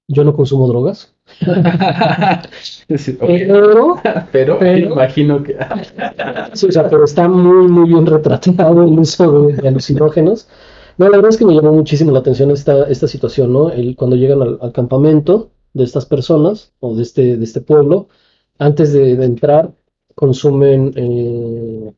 yo 0.09 0.25
no 0.25 0.35
consumo 0.37 0.69
drogas, 0.69 1.17
Sí, 2.97 3.13
pero 3.21 3.97
Pero 4.33 4.59
pero- 4.59 4.79
imagino 4.79 5.43
que. 5.43 5.57
Sí, 6.55 6.67
o 6.67 6.73
sea, 6.73 6.89
pero 6.89 7.05
está 7.05 7.29
muy, 7.29 7.69
muy 7.69 7.89
bien 7.89 8.07
retratado 8.07 8.83
el 8.85 8.99
uso 8.99 9.47
de, 9.49 9.55
de 9.55 9.69
alucinógenos. 9.69 10.49
No, 10.99 11.07
la 11.09 11.17
verdad 11.17 11.31
es 11.31 11.37
que 11.39 11.47
me 11.47 11.55
llamó 11.55 11.73
muchísimo 11.73 12.13
la 12.13 12.19
atención 12.21 12.51
esta, 12.51 12.85
esta 12.89 13.09
situación, 13.09 13.53
¿no? 13.53 13.71
El, 13.71 13.97
cuando 13.97 14.17
llegan 14.17 14.43
al, 14.43 14.59
al 14.61 14.73
campamento 14.73 15.51
de 15.75 15.85
estas 15.85 16.07
personas 16.07 16.73
o 16.81 16.95
de 16.95 17.03
este, 17.03 17.37
de 17.37 17.45
este 17.45 17.61
pueblo, 17.61 18.09
antes 18.59 18.93
de, 18.93 19.17
de 19.17 19.25
entrar, 19.25 19.73
consumen 20.15 20.93
eh, 20.97 21.93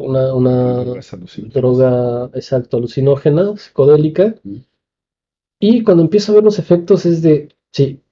una, 0.00 0.34
una 0.34 0.84
droga, 1.52 2.30
exacto, 2.34 2.76
alucinógena, 2.76 3.56
psicodélica. 3.56 4.34
Mm. 4.42 4.56
Y 5.60 5.84
cuando 5.84 6.02
empiezo 6.02 6.32
a 6.32 6.34
ver 6.36 6.44
los 6.44 6.58
efectos 6.58 7.06
es 7.06 7.22
de, 7.22 7.48
sí, 7.70 8.02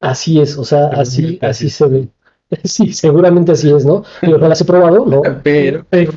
así 0.00 0.40
es, 0.40 0.58
o 0.58 0.64
sea, 0.64 0.88
así, 0.88 1.38
así 1.42 1.70
se 1.70 1.86
ve. 1.86 2.08
Sí, 2.64 2.92
seguramente 2.92 3.52
así 3.52 3.70
es, 3.72 3.86
¿no? 3.86 4.02
Las 4.22 4.60
he 4.60 4.64
probado, 4.64 5.06
¿no? 5.06 5.22
Pero 5.44 5.86
Pero, 5.88 6.12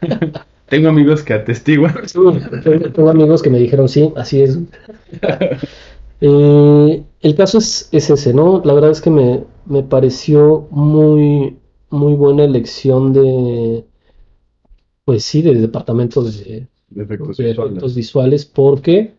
tengo 0.68 0.88
amigos 0.88 1.22
que 1.22 1.34
atestiguan. 1.34 2.08
sí, 2.08 2.18
tengo 2.92 3.10
amigos 3.10 3.42
que 3.42 3.50
me 3.50 3.60
dijeron, 3.60 3.88
sí, 3.88 4.12
así 4.16 4.42
es. 4.42 4.58
Eh, 6.22 7.04
el 7.20 7.34
caso 7.34 7.58
es, 7.58 7.88
es 7.92 8.08
ese, 8.10 8.32
¿no? 8.32 8.62
La 8.64 8.72
verdad 8.74 8.90
es 8.92 9.00
que 9.02 9.10
me, 9.10 9.44
me 9.66 9.82
pareció 9.82 10.68
muy, 10.70 11.58
muy 11.90 12.14
buena 12.14 12.44
elección 12.44 13.12
de, 13.12 13.84
pues 15.04 15.24
sí, 15.24 15.42
de 15.42 15.54
departamentos 15.54 16.44
de, 16.44 16.68
De 16.88 17.02
efectos 17.02 17.36
de 17.36 17.44
visuales. 17.44 17.72
efectos 17.72 17.94
visuales, 17.94 18.44
porque 18.46 19.14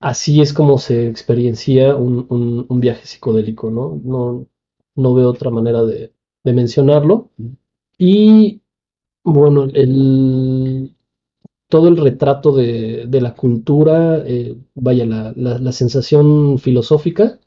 así 0.00 0.40
es 0.42 0.52
como 0.54 0.78
se 0.78 1.08
experiencia 1.08 1.96
un, 1.96 2.26
un- 2.30 2.66
un 2.68 2.80
viaje 2.80 3.06
psicodélico, 3.06 3.70
¿no? 3.70 4.00
No, 4.04 4.46
no 4.96 5.14
veo 5.14 5.30
otra 5.30 5.50
manera 5.50 5.84
de, 5.84 6.12
de 6.44 6.54
mencionarlo. 6.54 7.30
Y 7.98 8.62
bueno, 9.24 9.64
el, 9.74 10.94
todo 11.68 11.88
el 11.88 11.96
retrato 11.96 12.52
de, 12.52 13.06
de 13.08 13.20
la 13.20 13.34
cultura, 13.34 14.22
eh, 14.26 14.56
vaya, 14.74 15.06
la, 15.06 15.32
la- 15.36 15.58
la 15.58 15.72
sensación 15.72 16.58
filosófica 16.58 17.38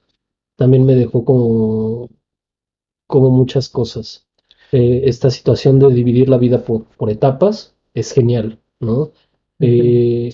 también 0.58 0.86
me 0.86 0.96
dejó 0.96 1.26
como, 1.26 2.10
como 3.08 3.30
muchas 3.32 3.70
cosas. 3.70 4.28
Eh, 4.72 5.04
esta 5.06 5.30
situación 5.30 5.80
de 5.80 5.90
dividir 5.94 6.30
la 6.30 6.38
vida 6.38 6.64
por, 6.64 6.86
por 6.98 7.10
etapas 7.10 7.76
es 7.94 8.14
genial, 8.14 8.60
¿no? 8.80 9.12
Eh, 9.60 10.34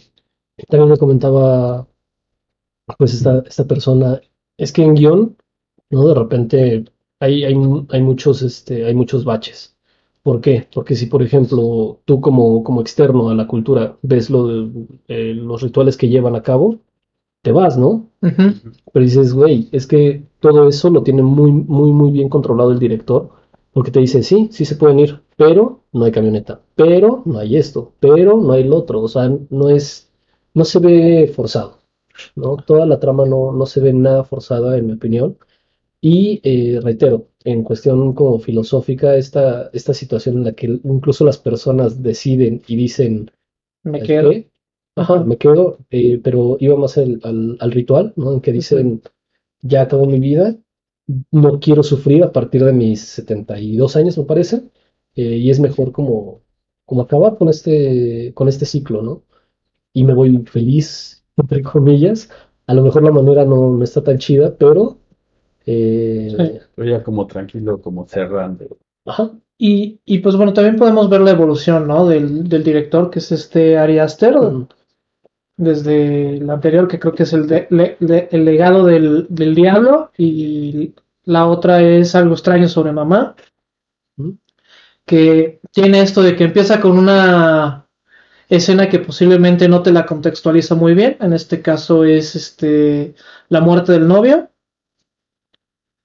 también 0.70 0.92
me 0.92 0.98
comentaba, 0.98 1.88
pues, 2.98 3.14
esta, 3.14 3.40
esta 3.48 3.66
persona, 3.66 4.22
es 4.58 4.72
que 4.72 4.84
en 4.84 4.96
guion, 4.96 5.38
¿no? 5.92 6.08
De 6.10 6.16
repente 6.16 6.86
hay, 7.22 7.46
hay, 7.46 7.56
hay 7.92 8.04
muchos, 8.04 8.44
este, 8.44 8.86
hay 8.86 8.96
muchos 8.96 9.26
baches. 9.26 9.77
¿Por 10.28 10.42
qué? 10.42 10.68
Porque 10.74 10.96
si, 10.96 11.06
por 11.06 11.22
ejemplo, 11.24 12.02
tú 12.06 12.20
como, 12.20 12.64
como 12.64 12.82
externo 12.82 13.30
a 13.30 13.36
la 13.36 13.48
cultura 13.48 13.98
ves 14.02 14.30
lo 14.30 14.48
de- 14.48 14.88
eh, 15.08 15.34
los 15.34 15.62
rituales 15.62 15.96
que 15.98 16.10
llevan 16.10 16.36
a 16.36 16.44
cabo, 16.44 16.80
te 17.44 17.52
vas, 17.54 17.78
¿no? 17.78 18.10
Ujú. 18.22 18.46
Pero 18.94 19.06
dices, 19.06 19.34
güey, 19.34 19.70
es 19.74 19.88
que 19.88 20.24
todo 20.42 20.68
eso 20.70 20.90
lo 20.92 21.04
tiene 21.04 21.24
muy, 21.24 21.52
muy, 21.52 21.92
muy 21.94 22.12
bien 22.12 22.30
controlado 22.30 22.72
el 22.72 22.80
director, 22.80 23.30
porque 23.74 23.92
te 23.92 24.02
dice, 24.02 24.24
sí, 24.24 24.50
sí 24.52 24.66
se 24.66 24.76
pueden 24.78 25.00
ir, 25.00 25.22
pero 25.38 25.82
no 25.94 26.06
hay 26.06 26.12
camioneta, 26.14 26.62
pero 26.76 27.24
no 27.26 27.40
hay 27.40 27.58
esto, 27.58 27.94
pero 28.00 28.38
no 28.38 28.54
hay 28.54 28.64
lo 28.66 28.78
otro, 28.78 29.02
o 29.04 29.10
sea, 29.10 29.32
no 29.52 29.70
es, 29.70 30.12
no 30.56 30.66
se 30.66 30.80
ve 30.80 31.32
forzado, 31.36 31.80
¿no? 32.36 32.58
Toda 32.58 32.86
la 32.88 33.00
trama 33.00 33.26
no, 33.26 33.52
no 33.54 33.66
se 33.68 33.82
ve 33.82 33.94
nada 33.94 34.24
forzada, 34.26 34.78
en 34.78 34.88
mi 34.88 34.94
opinión. 34.94 35.38
Y 36.02 36.42
eh, 36.44 36.80
reitero, 36.82 37.28
en 37.52 37.64
cuestión 37.64 38.14
como 38.14 38.40
filosófica, 38.40 39.16
esta, 39.16 39.70
esta 39.74 39.94
situación 39.94 40.38
en 40.38 40.44
la 40.46 40.54
que 40.54 40.68
incluso 40.68 41.26
las 41.26 41.38
personas 41.38 42.04
deciden 42.04 42.62
y 42.68 42.76
dicen, 42.76 43.32
Me 43.84 44.00
¿a 44.02 44.04
quedo. 44.04 44.32
Ajá, 44.96 45.24
me 45.24 45.38
quedo, 45.38 45.78
eh, 45.92 46.20
pero 46.24 46.58
iba 46.60 46.76
más 46.76 46.98
al, 46.98 47.20
al, 47.24 47.58
al 47.60 47.72
ritual, 47.72 48.14
¿no? 48.18 48.34
En 48.34 48.42
que 48.42 48.52
dicen, 48.52 49.02
ya 49.62 49.84
acabó 49.84 50.06
mi 50.08 50.20
vida, 50.20 50.58
no 51.32 51.60
quiero 51.60 51.84
sufrir 51.84 52.24
a 52.24 52.32
partir 52.32 52.64
de 52.66 52.74
mis 52.74 53.02
72 53.02 53.96
años, 53.96 54.18
me 54.18 54.26
parece, 54.26 54.64
eh, 55.16 55.38
y 55.38 55.50
es 55.50 55.60
mejor 55.60 55.92
como, 55.92 56.42
como 56.86 57.02
acabar 57.04 57.38
con 57.38 57.50
este, 57.50 58.34
con 58.36 58.48
este 58.50 58.66
ciclo, 58.66 59.02
¿no? 59.02 59.24
Y 59.94 60.04
me 60.04 60.14
voy 60.14 60.38
feliz, 60.46 61.26
entre 61.38 61.64
comillas. 61.64 62.30
A 62.68 62.74
lo 62.74 62.84
mejor 62.84 63.04
la 63.04 63.12
manera 63.12 63.46
no, 63.46 63.72
no 63.72 63.84
está 63.84 64.04
tan 64.04 64.18
chida, 64.18 64.58
pero... 64.58 65.00
eh, 65.68 66.34
Sí. 66.36 66.60
Pero 66.76 66.90
ya 66.90 67.04
como 67.04 67.28
tranquilo, 67.28 67.80
como 67.82 68.08
cerrando. 68.08 68.66
Ajá, 69.06 69.32
Y, 69.58 70.00
y 70.06 70.20
pues 70.20 70.36
bueno, 70.36 70.54
también 70.54 70.76
podemos 70.78 71.10
ver 71.10 71.22
la 71.22 71.32
evolución, 71.32 71.88
¿no? 71.88 72.08
Del, 72.08 72.48
del 72.50 72.64
director, 72.64 73.10
que 73.10 73.20
es 73.20 73.32
este 73.32 73.78
Ari 73.78 74.00
Aster, 74.00 74.36
desde 75.58 76.38
el 76.38 76.50
anterior, 76.50 76.88
que 76.88 77.00
creo 77.00 77.14
que 77.14 77.24
es 77.24 77.34
el, 77.34 77.48
de- 77.48 77.68
le- 77.70 78.28
el 78.32 78.46
legado 78.46 78.86
del, 78.86 79.26
del 79.30 79.56
diablo, 79.56 80.12
y 80.18 80.94
la 81.26 81.48
otra 81.48 81.82
es 81.82 82.16
algo 82.16 82.34
extraño 82.34 82.68
sobre 82.68 82.92
mamá, 82.92 83.36
que 85.06 85.60
tiene 85.72 86.02
esto 86.02 86.22
de 86.22 86.36
que 86.36 86.44
empieza 86.44 86.82
con 86.82 86.98
una 86.98 87.88
escena 88.50 88.90
que 88.90 89.00
posiblemente 89.00 89.68
no 89.68 89.82
te 89.82 89.92
la 89.92 90.06
contextualiza 90.06 90.76
muy 90.76 90.94
bien, 90.94 91.18
en 91.20 91.34
este 91.34 91.62
caso 91.62 92.04
es 92.04 92.36
este 92.36 93.16
la 93.50 93.62
muerte 93.62 93.94
del 93.94 94.08
novio, 94.08 94.50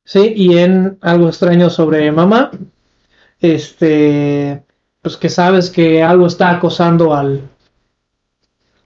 sí, 0.04 0.32
y 0.36 0.58
en 0.58 0.98
algo 1.00 1.28
extraño 1.28 1.70
sobre 1.70 2.10
mamá, 2.12 2.50
este, 3.40 4.64
pues 5.02 5.16
que 5.16 5.28
sabes 5.28 5.70
que 5.70 6.02
algo 6.02 6.26
está 6.26 6.50
acosando 6.50 7.14
al, 7.14 7.48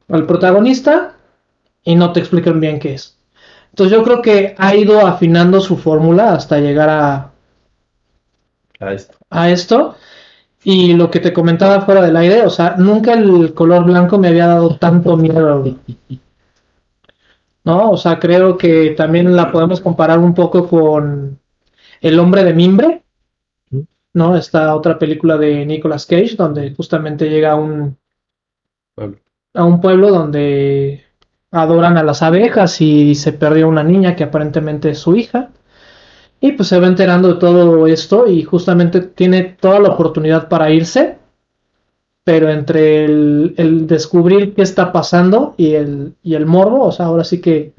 al 0.08 0.26
protagonista 0.26 1.16
y 1.84 1.94
no 1.94 2.12
te 2.12 2.20
explican 2.20 2.60
bien 2.60 2.78
qué 2.78 2.94
es. 2.94 3.18
Entonces 3.70 3.96
yo 3.96 4.04
creo 4.04 4.22
que 4.22 4.54
ha 4.58 4.74
ido 4.74 5.06
afinando 5.06 5.60
su 5.60 5.76
fórmula 5.76 6.32
hasta 6.34 6.58
llegar 6.58 6.88
a, 6.88 7.32
A 8.80 8.92
esto. 8.92 9.18
a 9.30 9.50
esto. 9.50 9.96
Y 10.64 10.94
lo 10.94 11.10
que 11.10 11.20
te 11.20 11.32
comentaba 11.32 11.82
fuera 11.82 12.02
del 12.02 12.16
aire, 12.16 12.44
o 12.44 12.50
sea, 12.50 12.76
nunca 12.76 13.12
el 13.12 13.54
color 13.54 13.84
blanco 13.84 14.18
me 14.18 14.28
había 14.28 14.48
dado 14.48 14.76
tanto 14.76 15.16
miedo. 15.16 15.64
¿No? 17.66 17.90
O 17.90 17.96
sea, 17.96 18.20
creo 18.20 18.56
que 18.56 18.90
también 18.90 19.34
la 19.34 19.50
podemos 19.50 19.80
comparar 19.80 20.20
un 20.20 20.34
poco 20.34 20.68
con 20.68 21.40
El 22.00 22.18
hombre 22.20 22.44
de 22.44 22.54
mimbre, 22.54 23.02
¿no? 24.14 24.36
Esta 24.36 24.76
otra 24.76 24.96
película 25.00 25.36
de 25.36 25.66
Nicolas 25.66 26.06
Cage, 26.06 26.36
donde 26.36 26.72
justamente 26.76 27.28
llega 27.28 27.52
a 27.52 27.56
un, 27.56 27.98
Pueblo. 28.94 29.18
a 29.52 29.64
un 29.64 29.80
pueblo 29.80 30.10
donde 30.10 31.04
adoran 31.50 31.98
a 31.98 32.04
las 32.04 32.22
abejas 32.22 32.80
y 32.80 33.16
se 33.16 33.32
perdió 33.32 33.68
una 33.68 33.82
niña 33.82 34.14
que 34.14 34.22
aparentemente 34.22 34.90
es 34.90 35.00
su 35.00 35.16
hija. 35.16 35.50
Y 36.38 36.52
pues 36.52 36.68
se 36.68 36.78
va 36.78 36.86
enterando 36.86 37.34
de 37.34 37.40
todo 37.40 37.88
esto 37.88 38.28
y 38.28 38.44
justamente 38.44 39.00
tiene 39.00 39.42
toda 39.42 39.80
la 39.80 39.88
oportunidad 39.88 40.48
para 40.48 40.70
irse, 40.70 41.18
pero 42.26 42.50
entre 42.50 43.06
el, 43.06 43.54
el 43.56 43.86
descubrir 43.88 44.54
qué 44.54 44.62
está 44.62 44.92
pasando 44.92 45.54
y 45.58 45.74
el, 45.74 46.16
y 46.24 46.34
el 46.34 46.46
morbo, 46.46 46.84
o 46.86 46.92
sea, 46.92 47.06
ahora 47.06 47.24
sí 47.24 47.40
que 47.40 47.74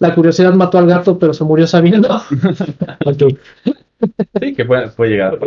la 0.00 0.16
curiosidad 0.16 0.54
mató 0.54 0.78
al 0.78 0.88
gato, 0.88 1.18
pero 1.18 1.34
se 1.34 1.44
murió 1.44 1.68
sabiendo. 1.68 2.08
Sí, 4.40 4.54
que 4.54 4.64
puede, 4.64 4.88
puede 4.90 5.10
llegar. 5.12 5.38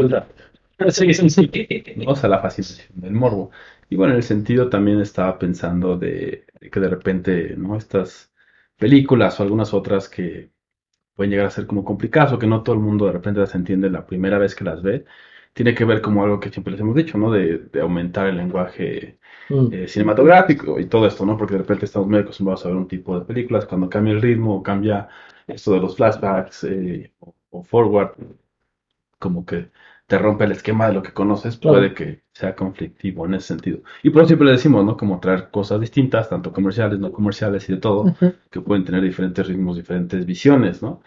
Sí, 0.89 1.13
sí, 1.13 1.29
sí. 1.29 1.51
¿no? 1.97 2.05
O 2.11 2.15
sea, 2.15 2.29
la 2.29 2.39
fascinación 2.39 2.87
del 3.01 3.13
morbo. 3.13 3.51
Y 3.89 3.95
bueno, 3.95 4.13
en 4.13 4.17
el 4.17 4.23
sentido 4.23 4.69
también 4.69 4.99
estaba 5.01 5.39
pensando 5.39 5.97
de, 5.97 6.45
de 6.59 6.69
que 6.69 6.79
de 6.79 6.89
repente, 6.89 7.55
¿no? 7.57 7.77
Estas 7.77 8.31
películas 8.77 9.39
o 9.39 9.43
algunas 9.43 9.73
otras 9.73 10.09
que 10.09 10.51
pueden 11.15 11.31
llegar 11.31 11.47
a 11.47 11.51
ser 11.51 11.67
como 11.67 11.85
complicadas 11.85 12.33
o 12.33 12.39
que 12.39 12.47
no 12.47 12.63
todo 12.63 12.75
el 12.75 12.81
mundo 12.81 13.05
de 13.07 13.13
repente 13.13 13.41
las 13.41 13.55
entiende 13.55 13.89
la 13.89 14.05
primera 14.07 14.37
vez 14.39 14.55
que 14.55 14.65
las 14.65 14.81
ve, 14.83 15.05
tiene 15.53 15.75
que 15.75 15.85
ver 15.85 16.01
como 16.01 16.23
algo 16.23 16.39
que 16.39 16.49
siempre 16.51 16.71
les 16.71 16.81
hemos 16.81 16.95
dicho, 16.95 17.17
¿no? 17.17 17.31
De, 17.31 17.57
de 17.59 17.81
aumentar 17.81 18.27
el 18.27 18.37
lenguaje 18.37 19.19
Mm. 19.49 19.67
eh, 19.71 19.87
cinematográfico 19.87 20.79
y 20.79 20.85
todo 20.87 21.07
esto, 21.07 21.25
¿no? 21.25 21.37
Porque 21.37 21.53
de 21.53 21.59
repente 21.59 21.85
estamos 21.85 22.07
muy 22.09 22.19
acostumbrados 22.19 22.65
a 22.65 22.69
ver 22.69 22.77
un 22.77 22.87
tipo 22.87 23.17
de 23.19 23.25
películas, 23.25 23.65
cuando 23.65 23.89
cambia 23.89 24.13
el 24.13 24.21
ritmo 24.21 24.55
o 24.57 24.63
cambia 24.63 25.09
esto 25.47 25.73
de 25.73 25.79
los 25.81 25.95
flashbacks 25.97 26.63
eh, 26.65 27.13
o, 27.19 27.35
o 27.51 27.63
forward, 27.63 28.11
como 29.19 29.45
que 29.45 29.71
te 30.07 30.17
rompe 30.17 30.43
el 30.43 30.51
esquema 30.51 30.87
de 30.87 30.93
lo 30.93 31.01
que 31.03 31.13
conoces, 31.13 31.57
Claro. 31.57 31.77
puede 31.77 31.93
que 31.93 32.23
sea 32.33 32.55
conflictivo 32.55 33.25
en 33.25 33.35
ese 33.35 33.47
sentido. 33.47 33.79
Y 34.03 34.09
por 34.09 34.21
eso 34.21 34.27
siempre 34.29 34.47
le 34.47 34.53
decimos, 34.53 34.83
¿no? 34.85 34.97
Como 34.97 35.19
traer 35.19 35.49
cosas 35.49 35.79
distintas, 35.79 36.29
tanto 36.29 36.51
comerciales, 36.51 36.99
no 36.99 37.11
comerciales 37.11 37.67
y 37.69 37.73
de 37.73 37.79
todo, 37.79 38.13
que 38.51 38.61
pueden 38.61 38.83
tener 38.85 39.01
diferentes 39.01 39.47
ritmos, 39.47 39.77
diferentes 39.77 40.25
visiones, 40.25 40.81
¿no? 40.81 41.01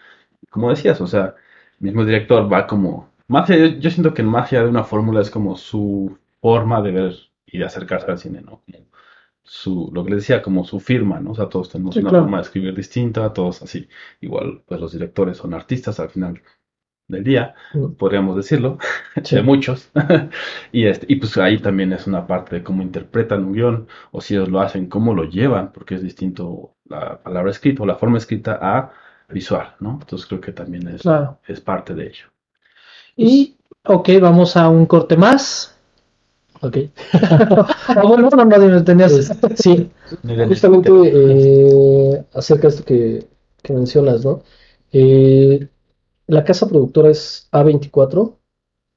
Como 0.49 0.69
decías, 0.69 1.01
o 1.01 1.07
sea, 1.07 1.35
el 1.79 1.85
mismo 1.87 2.05
director 2.05 2.51
va 2.51 2.67
como, 2.67 3.09
allá- 3.29 3.57
yo, 3.57 3.65
yo 3.79 3.89
siento 3.91 4.13
que 4.13 4.23
más 4.23 4.51
allá 4.51 4.63
de 4.63 4.69
una 4.69 4.83
fórmula 4.83 5.21
es 5.21 5.29
como 5.31 5.55
su 5.57 6.17
forma 6.41 6.81
de 6.81 6.91
ver 6.91 7.15
y 7.45 7.57
de 7.59 7.65
acercarse 7.65 8.09
al 8.11 8.17
cine, 8.19 8.41
¿no? 8.41 8.61
Como 8.65 8.85
su, 9.43 9.91
lo 9.93 10.03
que 10.03 10.11
les 10.11 10.19
decía, 10.23 10.41
como 10.41 10.65
su 10.65 10.79
firma, 10.79 11.19
¿no? 11.19 11.31
O 11.31 11.35
sea, 11.35 11.49
todos 11.49 11.69
tenemos 11.71 11.95
Sí, 11.95 12.01
una 12.01 12.09
claro. 12.09 12.25
forma 12.25 12.37
de 12.37 12.43
escribir 12.43 12.75
distinta, 12.75 13.33
todos 13.33 13.61
así. 13.63 13.87
Igual, 14.21 14.63
pues 14.67 14.79
los 14.81 14.91
directores 14.91 15.37
son 15.37 15.53
artistas 15.53 15.99
al 15.99 16.09
final 16.09 16.41
del 17.07 17.23
día, 17.23 17.55
Mm. 17.73 17.93
podríamos 17.95 18.35
decirlo, 18.35 18.77
Sí. 19.23 19.35
de 19.37 19.41
muchos. 19.43 19.91
y, 20.71 20.85
este, 20.87 21.05
y 21.09 21.17
pues 21.17 21.37
ahí 21.37 21.59
también 21.59 21.93
es 21.93 22.07
una 22.07 22.27
parte 22.27 22.57
de 22.57 22.63
cómo 22.63 22.81
interpretan 22.83 23.45
un 23.45 23.53
guion, 23.53 23.87
o 24.11 24.21
si 24.21 24.35
ellos 24.35 24.49
lo 24.49 24.59
hacen, 24.61 24.87
cómo 24.89 25.13
lo 25.15 25.23
llevan, 25.25 25.71
porque 25.73 25.95
es 25.95 26.03
distinto 26.03 26.75
la 26.85 27.21
palabra 27.23 27.51
escrita 27.51 27.83
o 27.83 27.85
la 27.85 27.95
forma 27.95 28.17
escrita 28.17 28.59
a 28.61 28.91
visual, 29.29 29.75
¿no? 29.79 29.99
Entonces 30.01 30.27
creo 30.27 30.41
que 30.41 30.53
también 30.53 30.87
es, 30.89 31.01
Claro. 31.01 31.39
es 31.47 31.61
parte 31.61 31.93
de 31.95 32.07
ello. 32.07 32.27
Y, 33.17 33.57
ok, 33.85 34.09
vamos 34.21 34.55
a 34.55 34.69
un 34.69 34.85
corte 34.85 35.17
más. 35.17 35.75
Ok. 36.61 36.77
Ah, 37.89 38.03
bueno, 38.03 38.29
no, 38.29 38.45
no, 38.45 38.59
dime, 38.59 38.81
tenías. 38.81 39.13
Sí, 39.55 39.89
justamente 40.47 40.91
eh, 41.05 42.25
acerca 42.33 42.63
de 42.63 42.67
esto 42.69 42.85
que, 42.85 43.27
que 43.63 43.73
mencionas, 43.73 44.23
¿no? 44.25 44.43
Eh, 44.91 45.67
la 46.27 46.43
casa 46.43 46.67
productora 46.67 47.09
es 47.11 47.47
A24, 47.51 48.37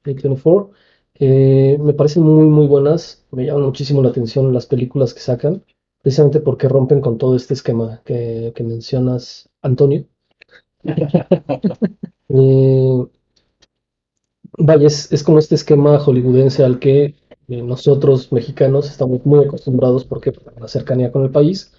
A24. 0.05 0.71
Eh, 1.14 1.79
me 1.81 1.95
parecen 1.95 2.23
muy, 2.25 2.49
muy 2.49 2.66
buenas. 2.66 3.25
Me 3.33 3.47
llaman 3.47 3.64
muchísimo 3.64 4.03
la 4.03 4.11
atención 4.11 4.53
las 4.53 4.66
películas 4.66 5.14
que 5.14 5.21
sacan, 5.21 5.64
precisamente 6.03 6.41
porque 6.41 6.68
rompen 6.68 7.01
con 7.01 7.18
todo 7.18 7.37
este 7.37 7.55
esquema 7.55 8.03
que, 8.05 8.53
que 8.55 8.62
mencionas, 8.64 9.51
Antonio. 9.62 10.07
Eh, 12.29 13.07
vaya, 14.61 14.86
es, 14.86 15.12
es 15.12 15.24
como 15.24 15.38
este 15.38 15.54
esquema 15.54 15.98
hollywoodense 15.98 16.64
al 16.64 16.78
que 16.78 17.16
eh, 17.48 17.62
nosotros 17.62 18.30
mexicanos 18.32 18.88
estamos 18.88 19.24
muy 19.26 19.44
acostumbrados 19.44 20.04
porque 20.04 20.32
por 20.32 20.61
la 20.61 20.68
cercanía 20.68 21.11
con 21.11 21.24
el 21.24 21.30
país 21.30 21.72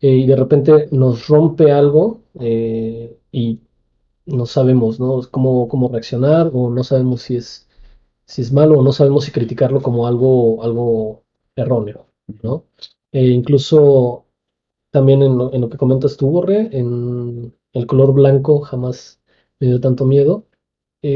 eh, 0.00 0.10
y 0.16 0.26
de 0.26 0.36
repente 0.36 0.88
nos 0.92 1.28
rompe 1.28 1.72
algo 1.72 2.22
eh, 2.40 3.18
y 3.32 3.60
no 4.26 4.46
sabemos, 4.46 5.00
¿no? 5.00 5.20
cómo, 5.30 5.68
cómo 5.68 5.88
reaccionar 5.88 6.50
o 6.54 6.70
no 6.70 6.84
sabemos 6.84 7.22
si 7.22 7.36
es, 7.36 7.68
si 8.24 8.42
es 8.42 8.52
malo 8.52 8.78
o 8.78 8.82
no 8.82 8.92
sabemos 8.92 9.24
si 9.24 9.32
criticarlo 9.32 9.82
como 9.82 10.06
algo, 10.06 10.62
algo 10.62 11.24
erróneo, 11.56 12.06
¿no? 12.42 12.64
E 13.12 13.26
incluso 13.26 14.26
también 14.90 15.22
en 15.22 15.36
lo, 15.36 15.52
en 15.52 15.60
lo 15.62 15.68
que 15.68 15.78
comentas 15.78 16.16
tú, 16.16 16.30
Borre, 16.30 16.70
en 16.72 17.54
el 17.72 17.86
color 17.86 18.14
blanco 18.14 18.60
jamás 18.60 19.20
me 19.58 19.68
dio 19.68 19.80
tanto 19.80 20.06
miedo. 20.06 20.46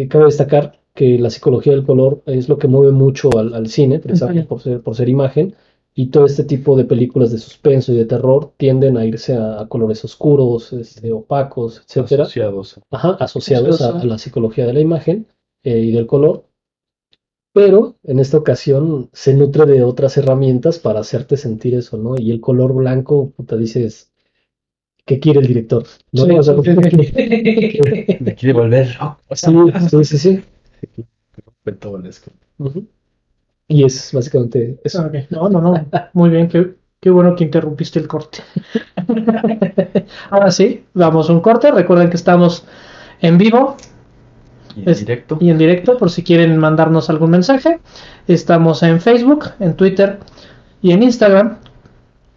Cabe 0.08 0.24
destacar 0.26 0.83
que 0.94 1.18
la 1.18 1.30
psicología 1.30 1.72
del 1.72 1.84
color 1.84 2.22
es 2.26 2.48
lo 2.48 2.58
que 2.58 2.68
mueve 2.68 2.92
mucho 2.92 3.30
al, 3.36 3.52
al 3.54 3.68
cine, 3.68 3.98
precisamente 3.98 4.44
por 4.44 4.60
ser, 4.60 4.80
por 4.80 4.94
ser 4.94 5.08
imagen, 5.08 5.54
y 5.94 6.06
todo 6.06 6.26
este 6.26 6.44
tipo 6.44 6.76
de 6.76 6.84
películas 6.84 7.30
de 7.30 7.38
suspenso 7.38 7.92
y 7.92 7.96
de 7.96 8.04
terror 8.04 8.52
tienden 8.56 8.96
a 8.96 9.04
irse 9.04 9.34
a, 9.36 9.60
a 9.60 9.68
colores 9.68 10.04
oscuros, 10.04 10.72
este, 10.72 11.12
opacos, 11.12 11.82
etcétera, 11.86 12.24
Asociados. 12.24 12.80
Ajá, 12.90 13.16
asociados 13.20 13.80
a, 13.80 14.04
la 14.04 14.18
psicología 14.18 14.66
de 14.66 14.72
la 14.72 14.80
imagen 14.80 15.26
eh, 15.62 15.78
y 15.78 15.92
del 15.92 16.06
color, 16.06 16.46
pero 17.52 17.94
en 18.02 18.18
esta 18.18 18.38
ocasión 18.38 19.08
se 19.12 19.34
nutre 19.34 19.66
de 19.66 19.84
otras 19.84 20.16
herramientas 20.16 20.80
para 20.80 21.00
hacerte 21.00 21.36
sentir 21.36 21.76
eso, 21.76 21.96
¿no? 21.96 22.16
Y 22.18 22.32
el 22.32 22.40
color 22.40 22.74
blanco, 22.74 23.30
puta, 23.30 23.56
dices, 23.56 24.12
¿qué 25.06 25.20
quiere 25.20 25.38
el 25.38 25.46
director? 25.46 25.84
¿No? 26.10 26.24
Sí, 26.24 26.30
O 26.32 26.42
sea. 26.42 26.54
Me 26.54 28.34
quiere 28.36 28.52
volver 28.52 28.88
sí, 29.32 30.04
sí, 30.04 30.18
sí, 30.18 30.42
sí. 30.94 31.04
Beethovenesco. 31.64 32.30
Ujú. 32.58 32.86
Y 33.68 33.84
es 33.84 34.10
básicamente 34.12 34.78
eso. 34.84 35.02
Ok, 35.06 35.14
No, 35.30 35.48
no, 35.48 35.60
no. 35.60 35.86
Muy 36.12 36.30
bien, 36.30 36.48
qué, 36.48 36.74
qué 37.00 37.10
bueno 37.10 37.34
que 37.34 37.44
interrumpiste 37.44 37.98
el 37.98 38.06
corte. 38.08 38.38
Ahora 40.30 40.50
sí, 40.50 40.84
vamos 40.94 41.28
a 41.30 41.32
un 41.32 41.40
corte. 41.40 41.70
Recuerden 41.70 42.10
que 42.10 42.16
estamos 42.16 42.64
en 43.20 43.38
vivo 43.38 43.76
Y 44.76 44.82
en 44.82 44.88
Es- 44.88 45.00
directo. 45.00 45.38
y 45.40 45.50
en 45.50 45.58
directo 45.58 45.96
por 45.98 46.10
si 46.10 46.22
quieren 46.22 46.56
mandarnos 46.58 47.08
algún 47.10 47.30
mensaje. 47.30 47.80
Estamos 48.28 48.82
en 48.82 49.00
Facebook, 49.00 49.46
en 49.60 49.74
Twitter 49.76 50.18
y 50.82 50.92
en 50.92 51.02
Instagram 51.02 51.58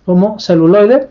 como 0.06 0.40
celuloide. 0.40 1.10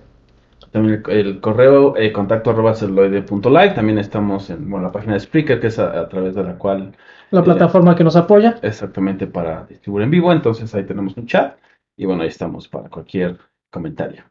También 0.76 1.02
el, 1.08 1.26
el 1.26 1.40
correo 1.40 1.96
eh, 1.96 2.12
contacto 2.12 2.50
arroba 2.50 2.74
celuloide.live. 2.74 3.70
También 3.74 3.98
estamos 3.98 4.50
en 4.50 4.68
bueno, 4.70 4.86
la 4.86 4.92
página 4.92 5.14
de 5.14 5.20
Spreaker, 5.20 5.60
que 5.60 5.68
es 5.68 5.78
a, 5.78 5.98
a 6.00 6.08
través 6.08 6.34
de 6.34 6.42
la 6.44 6.58
cual 6.58 6.92
la 7.30 7.42
Eh, 7.42 7.44
plataforma 7.44 7.94
que 7.96 8.04
nos 8.04 8.16
apoya. 8.16 8.60
exactamente 8.60 9.26
para 9.26 9.64
distribuir 9.66 10.04
en 10.04 10.10
vivo. 10.10 10.32
Entonces 10.32 10.74
ahí 10.74 10.84
tenemos 10.86 11.16
un 11.16 11.26
chat. 11.26 11.58
Y 11.96 12.04
bueno, 12.06 12.22
ahí 12.22 12.28
estamos 12.28 12.68
para 12.68 12.88
cualquier 12.90 13.38
comentario. 13.70 14.24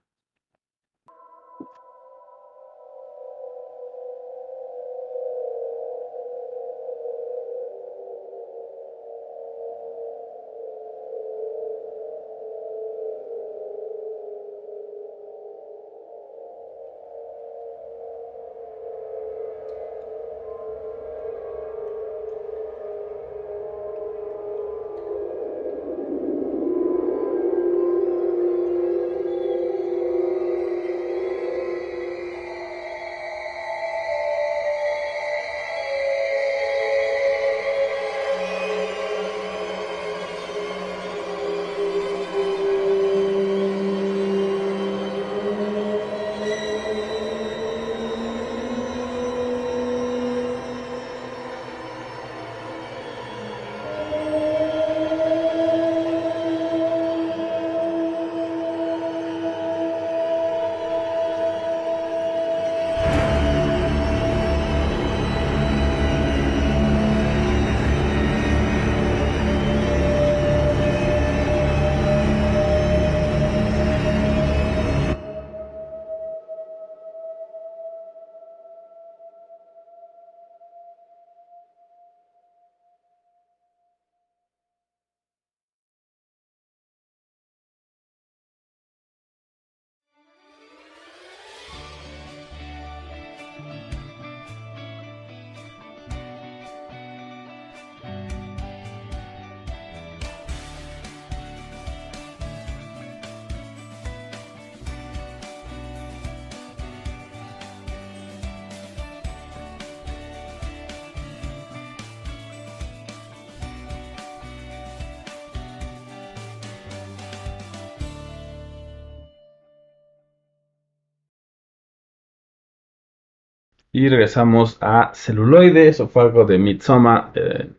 Y 123.98 124.10
regresamos 124.10 124.78
a 124.82 125.12
celuloide. 125.14 125.88
Eso 125.88 126.10
fue 126.10 126.24
algo 126.24 126.44
de 126.44 126.58
Midsommar, 126.58 127.32
eh, 127.34 127.70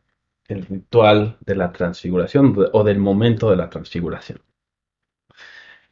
el 0.49 0.65
ritual 0.65 1.37
de 1.41 1.55
la 1.55 1.71
transfiguración 1.71 2.57
o 2.73 2.85
del 2.85 2.99
momento 2.99 3.51
de 3.51 3.57
la 3.57 3.69
transfiguración. 3.69 4.41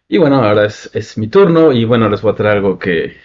Y 0.09 0.17
bueno, 0.17 0.37
ahora 0.37 0.65
es, 0.65 0.91
es 0.95 1.19
mi 1.19 1.29
turno 1.29 1.73
y 1.73 1.85
bueno, 1.85 2.09
les 2.09 2.23
voy 2.23 2.33
a 2.33 2.35
traer 2.37 2.57
algo 2.57 2.79
que 2.79 3.19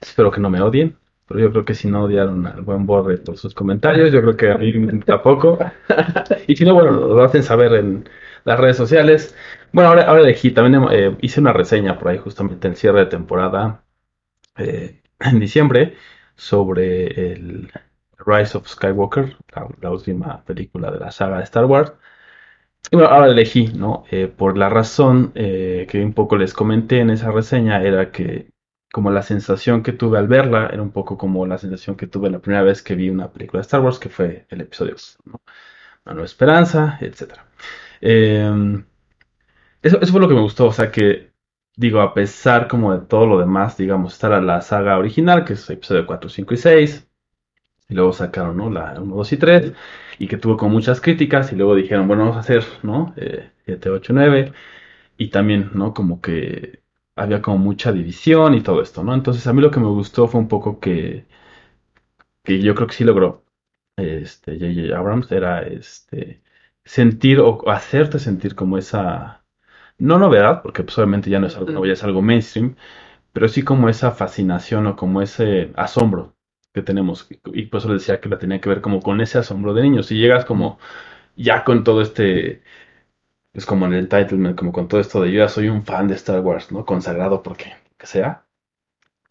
espero 0.00 0.30
que 0.30 0.40
no 0.40 0.50
me 0.50 0.60
odien. 0.60 0.96
Pero 1.26 1.40
yo 1.40 1.50
creo 1.50 1.64
que 1.64 1.74
si 1.74 1.88
no 1.88 2.04
odiaron 2.04 2.46
al 2.46 2.62
buen 2.62 2.86
Borre 2.86 3.18
por 3.18 3.36
sus 3.36 3.52
comentarios, 3.52 4.12
yo 4.12 4.20
creo 4.20 4.36
que 4.36 4.50
a 4.52 4.56
mí 4.56 4.72
tampoco. 5.04 5.58
Y 6.46 6.54
si 6.54 6.64
no, 6.64 6.74
bueno, 6.74 6.92
lo 6.92 7.24
hacen 7.24 7.42
saber 7.42 7.72
en 7.74 8.08
las 8.44 8.60
redes 8.60 8.76
sociales. 8.76 9.34
Bueno, 9.72 9.90
ahora, 9.90 10.04
ahora 10.04 10.22
elegí, 10.22 10.52
también 10.52 10.84
eh, 10.92 11.16
hice 11.22 11.40
una 11.40 11.52
reseña 11.52 11.98
por 11.98 12.08
ahí 12.08 12.18
justamente 12.18 12.68
el 12.68 12.76
cierre 12.76 13.00
de 13.00 13.06
temporada 13.06 13.82
eh, 14.56 15.00
en 15.20 15.40
diciembre 15.40 15.96
sobre 16.36 17.32
el 17.32 17.70
Rise 18.18 18.58
of 18.58 18.68
Skywalker, 18.68 19.36
la, 19.54 19.68
la 19.80 19.90
última 19.90 20.44
película 20.44 20.90
de 20.90 21.00
la 21.00 21.10
saga 21.10 21.38
de 21.38 21.44
Star 21.44 21.66
Wars. 21.66 21.92
Y 22.90 22.96
bueno, 22.96 23.10
ahora 23.10 23.28
elegí, 23.28 23.68
¿no? 23.68 24.04
Eh, 24.10 24.28
por 24.28 24.58
la 24.58 24.68
razón 24.68 25.32
eh, 25.34 25.86
que 25.90 26.04
un 26.04 26.12
poco 26.12 26.36
les 26.36 26.52
comenté 26.52 27.00
en 27.00 27.10
esa 27.10 27.30
reseña 27.30 27.82
era 27.82 28.12
que 28.12 28.50
como 28.92 29.10
la 29.10 29.22
sensación 29.22 29.82
que 29.82 29.92
tuve 29.92 30.18
al 30.18 30.28
verla 30.28 30.68
era 30.72 30.82
un 30.82 30.92
poco 30.92 31.18
como 31.18 31.46
la 31.46 31.58
sensación 31.58 31.96
que 31.96 32.06
tuve 32.06 32.30
la 32.30 32.38
primera 32.40 32.62
vez 32.62 32.82
que 32.82 32.94
vi 32.94 33.10
una 33.10 33.32
película 33.32 33.60
de 33.60 33.62
Star 33.62 33.80
Wars, 33.80 33.98
que 33.98 34.08
fue 34.08 34.46
el 34.50 34.60
episodio, 34.60 34.94
¿no? 35.24 35.40
Nueva 36.04 36.24
Esperanza, 36.24 36.98
etcétera. 37.00 37.46
Eh, 38.00 38.82
eso, 39.82 40.00
eso 40.00 40.12
fue 40.12 40.20
lo 40.20 40.28
que 40.28 40.34
me 40.34 40.40
gustó, 40.40 40.66
o 40.66 40.72
sea 40.72 40.90
que, 40.90 41.33
digo, 41.76 42.00
a 42.00 42.14
pesar 42.14 42.68
como 42.68 42.94
de 42.98 43.06
todo 43.06 43.26
lo 43.26 43.38
demás, 43.38 43.76
digamos, 43.76 44.14
estar 44.14 44.32
a 44.32 44.40
la 44.40 44.60
saga 44.62 44.98
original, 44.98 45.44
que 45.44 45.54
es 45.54 45.70
episodio 45.70 46.06
4, 46.06 46.30
5 46.30 46.54
y 46.54 46.56
6, 46.56 47.08
y 47.88 47.94
luego 47.94 48.12
sacaron, 48.12 48.56
¿no? 48.56 48.70
La 48.70 49.00
1, 49.00 49.14
2 49.16 49.32
y 49.32 49.36
3, 49.38 49.72
y 50.18 50.28
que 50.28 50.36
tuvo 50.38 50.56
con 50.56 50.72
muchas 50.72 51.00
críticas, 51.00 51.52
y 51.52 51.56
luego 51.56 51.74
dijeron, 51.74 52.08
bueno, 52.08 52.24
vamos 52.24 52.36
a 52.38 52.40
hacer, 52.40 52.64
¿no? 52.82 53.14
Eh, 53.16 53.50
7, 53.66 53.90
8, 53.90 54.12
9, 54.14 54.52
y 55.18 55.28
también, 55.30 55.70
¿no? 55.74 55.94
Como 55.94 56.20
que 56.20 56.82
había 57.16 57.42
como 57.42 57.58
mucha 57.58 57.92
división 57.92 58.54
y 58.54 58.62
todo 58.62 58.82
esto, 58.82 59.04
¿no? 59.04 59.14
Entonces 59.14 59.46
a 59.46 59.52
mí 59.52 59.62
lo 59.62 59.70
que 59.70 59.80
me 59.80 59.86
gustó 59.86 60.28
fue 60.28 60.40
un 60.40 60.48
poco 60.48 60.80
que 60.80 61.26
que 62.44 62.60
yo 62.60 62.74
creo 62.74 62.86
que 62.88 62.94
sí 62.94 63.04
logró 63.04 63.44
este 63.96 64.58
J.J. 64.58 64.96
Abrams 64.96 65.32
era 65.32 65.62
este 65.62 66.42
sentir 66.84 67.40
o 67.40 67.68
hacerte 67.70 68.18
sentir 68.18 68.54
como 68.54 68.78
esa 68.78 69.43
no 69.98 70.18
novedad, 70.18 70.62
porque 70.62 70.82
pues 70.82 70.96
obviamente 70.98 71.30
ya 71.30 71.40
no 71.40 71.46
es 71.46 71.56
algo 71.56 71.70
nuevo, 71.70 71.86
ya 71.86 71.92
es 71.94 72.04
algo 72.04 72.22
mainstream, 72.22 72.76
pero 73.32 73.48
sí 73.48 73.62
como 73.62 73.88
esa 73.88 74.12
fascinación 74.12 74.86
o 74.86 74.96
como 74.96 75.22
ese 75.22 75.72
asombro 75.76 76.34
que 76.72 76.82
tenemos. 76.82 77.28
Y 77.52 77.66
por 77.66 77.78
eso 77.78 77.88
le 77.88 77.94
decía 77.94 78.20
que 78.20 78.28
la 78.28 78.38
tenía 78.38 78.60
que 78.60 78.68
ver 78.68 78.80
como 78.80 79.00
con 79.00 79.20
ese 79.20 79.38
asombro 79.38 79.74
de 79.74 79.82
niños. 79.82 80.06
Si 80.06 80.16
llegas 80.16 80.44
como 80.44 80.78
ya 81.36 81.64
con 81.64 81.84
todo 81.84 82.02
este, 82.02 82.62
es 83.54 83.66
como 83.66 83.86
en 83.86 83.94
el 83.94 84.00
entitlement, 84.00 84.56
como 84.58 84.72
con 84.72 84.88
todo 84.88 85.00
esto 85.00 85.22
de 85.22 85.32
yo 85.32 85.38
ya 85.40 85.48
soy 85.48 85.68
un 85.68 85.84
fan 85.84 86.08
de 86.08 86.14
Star 86.14 86.40
Wars, 86.40 86.72
¿no? 86.72 86.84
Consagrado 86.84 87.42
porque, 87.42 87.74
que 87.98 88.06
sea, 88.06 88.44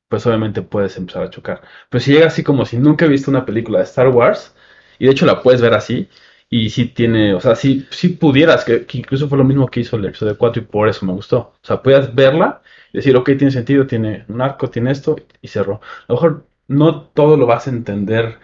pues 0.08 0.26
obviamente 0.28 0.62
puedes 0.62 0.98
empezar 0.98 1.24
a 1.24 1.30
chocar. 1.30 1.62
Pero 1.90 2.04
si 2.04 2.14
llegas 2.14 2.34
así 2.34 2.44
como 2.44 2.66
si 2.66 2.78
nunca 2.78 3.06
he 3.06 3.10
visto 3.10 3.32
una 3.32 3.46
película 3.46 3.80
de 3.80 3.86
Star 3.86 4.10
Wars, 4.10 4.56
y 5.00 5.06
de 5.06 5.12
hecho 5.12 5.26
la 5.26 5.42
puedes 5.42 5.62
ver 5.62 5.74
así, 5.74 6.10
y 6.58 6.70
si 6.70 6.86
tiene, 6.88 7.34
o 7.34 7.40
sea, 7.42 7.56
si, 7.56 7.86
si 7.92 8.10
pudieras, 8.10 8.66
que, 8.66 8.86
que 8.86 8.98
incluso 9.00 9.28
fue 9.30 9.38
lo 9.38 9.44
mismo 9.44 9.68
que 9.68 9.80
hizo 9.82 9.96
el 9.98 10.06
episodio 10.06 10.38
4 10.38 10.62
y 10.62 10.66
por 10.66 10.88
eso 10.90 11.06
me 11.06 11.14
gustó. 11.14 11.38
O 11.40 11.60
sea, 11.68 11.82
puedes 11.82 12.14
verla 12.14 12.62
y 12.92 12.98
decir, 12.98 13.16
ok, 13.16 13.26
tiene 13.38 13.52
sentido, 13.52 13.88
tiene 13.88 14.26
un 14.30 14.42
arco, 14.42 14.70
tiene 14.70 14.92
esto, 14.92 15.16
y 15.42 15.48
cerró. 15.48 15.76
A 16.08 16.14
lo 16.14 16.16
mejor 16.16 16.48
no 16.68 17.02
todo 17.04 17.38
lo 17.38 17.46
vas 17.46 17.68
a 17.68 17.72
entender 17.72 18.40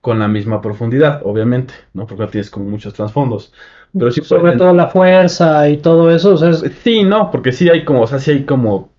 con 0.00 0.18
la 0.18 0.28
misma 0.28 0.60
profundidad, 0.60 1.22
obviamente, 1.24 1.74
¿no? 1.94 2.06
Porque 2.06 2.26
tienes 2.26 2.50
como 2.50 2.66
muchos 2.66 2.92
trasfondos. 2.94 3.52
Pero 3.92 4.10
sí 4.10 4.22
Sobre 4.22 4.56
todo 4.56 4.72
la 4.74 4.88
fuerza 4.88 5.68
y 5.68 5.78
todo 5.78 6.10
eso, 6.10 6.34
o 6.34 6.36
sea, 6.36 6.50
es- 6.50 6.64
Sí, 6.82 7.04
no, 7.04 7.30
porque 7.30 7.52
sí 7.52 7.68
hay 7.70 7.84
como, 7.84 8.02
o 8.02 8.06
sea, 8.06 8.18
sí 8.18 8.30
hay 8.32 8.44
como 8.44 8.92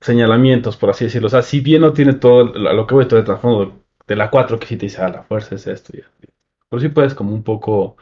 señalamientos, 0.00 0.76
por 0.76 0.90
así 0.90 1.04
decirlo. 1.06 1.28
O 1.28 1.30
sea, 1.30 1.42
si 1.42 1.60
bien 1.60 1.82
no 1.82 1.92
tiene 1.92 2.14
todo, 2.14 2.54
a 2.54 2.72
lo 2.74 2.86
que 2.86 2.94
voy, 2.94 3.06
todo 3.08 3.18
el 3.20 3.26
trasfondo 3.26 3.80
de 4.06 4.16
la 4.16 4.30
4, 4.30 4.58
que 4.58 4.66
sí 4.66 4.76
te 4.76 4.86
dice, 4.86 5.02
ah, 5.02 5.08
la 5.10 5.22
fuerza 5.24 5.54
es 5.56 5.66
esto. 5.66 5.92
y 5.96 6.00
así. 6.00 6.28
Pero 6.70 6.80
sí 6.80 6.88
puedes 6.88 7.14
como 7.14 7.34
un 7.34 7.42
poco, 7.42 7.96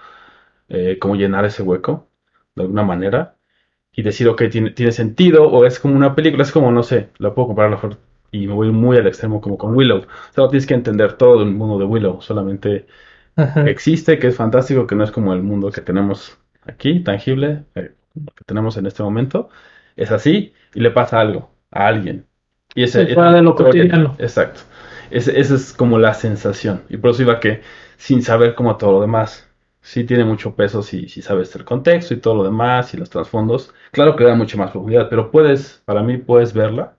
eh, 0.69 0.99
como 1.01 1.17
llenar 1.17 1.45
ese 1.45 1.63
hueco, 1.65 2.09
de 2.55 2.63
alguna 2.63 2.85
manera, 2.85 3.37
y 3.93 4.03
decir, 4.03 4.29
ok, 4.29 4.45
tiene, 4.51 4.71
tiene 4.71 4.93
sentido, 4.93 5.49
o 5.49 5.65
es 5.65 5.81
como 5.81 5.97
una 5.97 6.15
película, 6.15 6.45
es 6.45 6.53
como, 6.53 6.71
no 6.71 6.85
sé, 6.85 7.09
la 7.19 7.35
puedo 7.35 7.49
comparar 7.49 7.69
a 7.69 7.71
lo 7.71 7.77
mejor, 7.77 7.99
y 8.31 8.47
me 8.47 8.55
voy 8.55 8.71
muy 8.71 8.97
al 8.97 9.07
extremo 9.07 9.41
como 9.41 9.59
con 9.59 9.75
Willow. 9.75 9.99
O 9.99 10.33
sea, 10.33 10.45
no 10.45 10.49
tienes 10.49 10.67
que 10.67 10.75
entender 10.75 11.15
todo 11.15 11.43
el 11.43 11.51
mundo 11.51 11.79
de 11.79 11.85
Willow, 11.85 12.21
solamente 12.21 12.87
ajá. 13.37 13.69
existe, 13.69 14.19
que 14.19 14.29
es 14.29 14.37
fantástico, 14.37 14.87
que 14.87 14.95
no 14.95 15.05
es 15.05 15.11
como 15.11 15.33
el 15.33 15.43
mundo 15.43 15.71
que 15.71 15.81
tenemos 15.81 16.39
aquí, 16.65 17.01
tangible, 17.01 17.65
eh, 17.75 17.93
que 18.15 18.45
tenemos 18.47 18.77
en 18.77 18.87
este 18.87 19.03
momento. 19.03 19.49
Es 19.97 20.13
así 20.13 20.53
y 20.75 20.81
le 20.81 20.91
pasa 20.91 21.21
algo 21.21 21.51
a 21.71 21.87
alguien. 21.87 22.27
Y 22.75 22.85
ese, 22.85 23.07
fuera 23.15 23.33
de 23.33 23.43
lo 23.43 23.55
cotidiano. 23.55 24.15
Exacto. 24.19 24.61
Esa 25.11 25.33
es 25.33 25.73
como 25.73 25.99
la 25.99 26.15
sensación. 26.15 26.83
Y 26.89 26.99
por 26.99 27.11
eso 27.11 27.23
iba 27.23 27.41
que, 27.41 27.63
sin 27.99 28.23
saber 28.23 28.55
como 28.55 28.79
todo 28.79 28.93
lo 28.93 29.01
demás, 29.03 29.49
sí 29.83 30.05
tiene 30.05 30.25
mucho 30.25 30.55
peso 30.57 30.83
si, 30.83 31.09
si 31.09 31.23
sabes 31.23 31.55
el 31.57 31.65
contexto 31.65 32.15
y 32.15 32.19
todo 32.19 32.37
lo 32.37 32.45
demás 32.45 32.95
y 32.95 32.97
los 32.97 33.11
trasfondos. 33.11 33.75
Claro 33.93 34.17
que 34.17 34.25
da 34.25 34.35
mucha 34.35 34.57
más 34.57 34.71
profundidad, 34.71 35.09
pero 35.11 35.31
puedes, 35.31 35.83
para 35.85 36.03
mí, 36.03 36.19
puedes 36.19 36.53
verla 36.55 36.97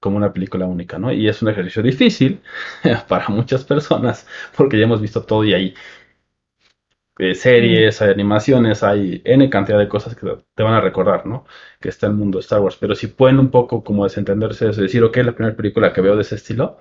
como 0.00 0.16
una 0.16 0.32
película 0.32 0.66
única, 0.66 0.98
¿no? 0.98 1.12
Y 1.12 1.28
es 1.28 1.42
un 1.42 1.48
ejercicio 1.48 1.82
difícil 1.82 2.40
para 3.08 3.28
muchas 3.28 3.64
personas, 3.64 4.26
porque 4.56 4.78
ya 4.78 4.84
hemos 4.84 5.00
visto 5.00 5.22
todo 5.24 5.44
y 5.44 5.54
hay 5.54 5.74
eh, 7.18 7.34
series, 7.34 8.02
hay 8.02 8.10
animaciones, 8.10 8.82
hay 8.82 9.22
N 9.24 9.48
cantidad 9.50 9.78
de 9.78 9.88
cosas 9.88 10.14
que 10.16 10.36
te 10.54 10.62
van 10.62 10.74
a 10.74 10.80
recordar, 10.80 11.26
¿no? 11.26 11.46
Que 11.80 11.88
está 11.88 12.06
el 12.06 12.12
mundo 12.12 12.38
de 12.38 12.42
Star 12.42 12.60
Wars. 12.60 12.76
Pero 12.78 12.94
si 12.94 13.06
pueden 13.06 13.38
un 13.38 13.50
poco 13.50 13.82
como 13.82 14.04
desentenderse 14.04 14.66
de 14.66 14.70
eso, 14.72 14.82
decir, 14.82 15.02
ok, 15.02 15.16
la 15.18 15.32
primera 15.32 15.56
película 15.56 15.92
que 15.92 16.02
veo 16.02 16.14
de 16.16 16.22
ese 16.22 16.34
estilo, 16.36 16.78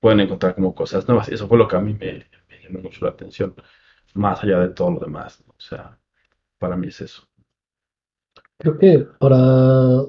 pueden 0.00 0.20
encontrar 0.20 0.54
como 0.54 0.74
cosas 0.74 1.06
nuevas. 1.08 1.28
Y 1.30 1.34
eso 1.34 1.48
fue 1.48 1.58
lo 1.58 1.68
que 1.68 1.76
a 1.76 1.80
mí 1.80 1.94
me, 1.94 2.26
me 2.48 2.62
llamó 2.62 2.80
mucho 2.80 3.04
la 3.04 3.12
atención, 3.12 3.54
más 4.14 4.42
allá 4.44 4.60
de 4.60 4.70
todo 4.70 4.90
lo 4.92 5.00
demás. 5.00 5.42
O 5.48 5.54
sea, 5.60 5.98
para 6.58 6.76
mí 6.76 6.88
es 6.88 7.00
eso. 7.02 7.28
Creo 8.58 8.78
que 8.78 8.98
para, 9.18 10.04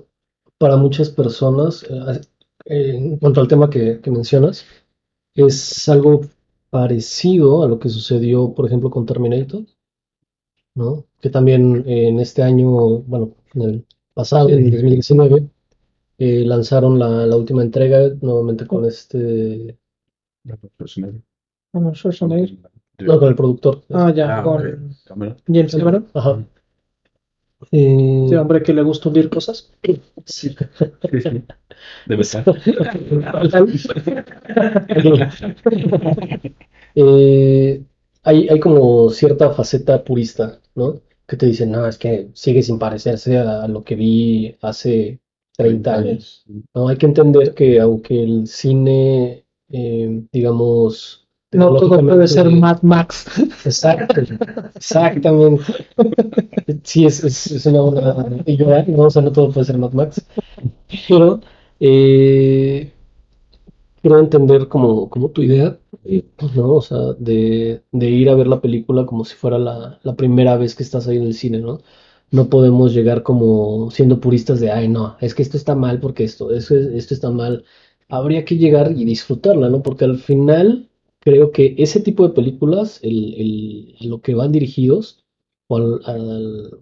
para 0.60 0.78
muchas 0.78 1.10
personas, 1.10 1.84
eh, 1.84 2.22
eh, 2.66 2.96
en 2.96 3.18
cuanto 3.18 3.42
al 3.42 3.48
tema 3.48 3.70
que, 3.70 4.02
que 4.02 4.12
mencionas, 4.12 4.66
es 5.36 5.90
algo 5.90 6.22
parecido 6.70 7.64
a 7.64 7.68
lo 7.68 7.80
que 7.80 7.90
sucedió, 7.90 8.54
por 8.54 8.68
ejemplo, 8.68 8.90
con 8.92 9.06
Terminator, 9.06 9.64
¿no? 10.76 11.06
Que 11.20 11.30
también 11.30 11.84
eh, 11.88 12.08
en 12.10 12.20
este 12.20 12.44
año, 12.44 12.70
bueno, 13.02 13.36
en 13.54 13.62
el 13.62 13.86
pasado, 14.14 14.50
en 14.50 14.60
el 14.66 14.72
2019, 14.72 15.50
eh, 16.18 16.44
lanzaron 16.46 17.00
la, 17.00 17.26
la 17.28 17.36
última 17.38 17.64
entrega 17.64 18.10
nuevamente 18.22 18.68
con 18.68 18.86
este, 18.86 19.78
Arnold 21.74 21.96
Schwarzenegger. 21.96 22.58
no, 23.00 23.20
con 23.20 23.30
el 23.30 23.36
productor. 23.36 23.82
Ah, 23.90 24.12
ya, 24.16 24.40
Ah, 24.40 24.44
con. 24.44 24.94
Cameron. 25.06 25.38
James 25.48 25.76
Cameron. 25.76 26.08
Ajá. 26.14 26.44
Eh, 27.72 28.24
Ese 28.26 28.38
hombre 28.40 28.64
que 28.64 28.74
le 28.74 28.82
gusta 28.82 29.10
hundir 29.10 29.30
cosas. 29.30 29.72
Sí, 29.84 30.02
sí. 30.26 30.56
Debe 32.08 32.24
ser. 32.24 32.44
Eh, 36.96 37.86
hay, 38.24 38.48
hay 38.50 38.60
como 38.60 39.10
cierta 39.12 39.52
faceta 39.52 40.04
purista, 40.04 40.60
¿no? 40.76 41.00
Que 41.26 41.38
te 41.38 41.46
dicen, 41.46 41.72
no, 41.72 41.88
es 41.88 41.98
que 41.98 42.30
sigue 42.34 42.62
sin 42.64 42.80
parecerse 42.80 43.38
a 43.38 43.66
lo 43.70 43.82
que 43.84 43.96
vi 43.96 44.58
hace 44.62 45.22
30 45.56 45.96
años. 45.96 46.44
No, 46.74 46.90
hay 46.90 46.98
que 46.98 47.06
entender 47.06 47.54
que 47.54 47.80
aunque 47.80 48.22
el 48.24 48.48
cine, 48.48 49.46
eh, 49.72 50.24
digamos, 50.32 51.28
No 51.54 51.76
todo 51.76 52.06
puede 52.08 52.28
ser 52.28 52.50
Mad 52.50 52.82
Max. 52.82 53.26
Exacto, 53.66 54.22
exactamente. 54.76 55.64
Sí, 56.84 57.06
es, 57.06 57.24
es, 57.24 57.48
es 57.52 57.66
una 57.66 57.82
buena. 57.82 58.44
Y 58.46 58.58
yo, 58.58 58.68
no, 58.88 59.04
o 59.04 59.10
sea, 59.10 59.22
no 59.22 59.32
todo 59.32 59.52
puede 59.52 59.66
ser 59.66 59.78
Mad 59.78 59.94
Max. 59.94 60.26
Pero 61.08 61.42
eh, 61.80 62.94
quiero 64.02 64.20
entender 64.20 64.68
como, 64.68 65.10
como 65.10 65.30
tu 65.30 65.42
idea, 65.44 65.80
¿no? 66.56 66.74
O 66.76 66.82
sea, 66.82 66.98
de, 67.20 67.84
de 67.92 68.10
ir 68.10 68.30
a 68.30 68.36
ver 68.36 68.48
la 68.48 68.62
película 68.62 69.06
como 69.06 69.26
si 69.26 69.36
fuera 69.36 69.60
la, 69.60 70.00
la 70.04 70.16
primera 70.16 70.58
vez 70.58 70.76
que 70.76 70.84
estás 70.84 71.08
ahí 71.08 71.18
en 71.18 71.24
el 71.24 71.34
cine, 71.34 71.60
¿no? 71.60 71.80
No 72.32 72.50
podemos 72.50 72.94
llegar 72.94 73.24
como 73.24 73.92
siendo 73.92 74.20
puristas 74.20 74.60
de, 74.60 74.72
ay, 74.72 74.88
no, 74.88 75.18
es 75.20 75.36
que 75.36 75.42
esto 75.44 75.58
está 75.58 75.76
mal 75.76 76.00
porque 76.00 76.24
esto, 76.24 76.52
eso 76.54 76.76
es- 76.76 76.88
esto 76.88 77.14
está 77.14 77.30
mal. 77.30 77.66
Habría 78.12 78.46
que 78.46 78.58
llegar 78.58 78.92
y 78.92 79.06
disfrutarla, 79.06 79.70
¿no? 79.70 79.82
Porque 79.84 80.06
al 80.06 80.18
final 80.20 80.90
creo 81.20 81.52
que 81.52 81.76
ese 81.78 82.02
tipo 82.02 82.28
de 82.28 82.34
películas, 82.36 83.00
el, 83.04 83.34
el- 83.36 83.96
a 84.02 84.06
lo 84.06 84.22
que 84.22 84.36
van 84.36 84.52
dirigidos, 84.52 85.24
o 85.68 85.78
al, 85.78 86.02
al- 86.06 86.80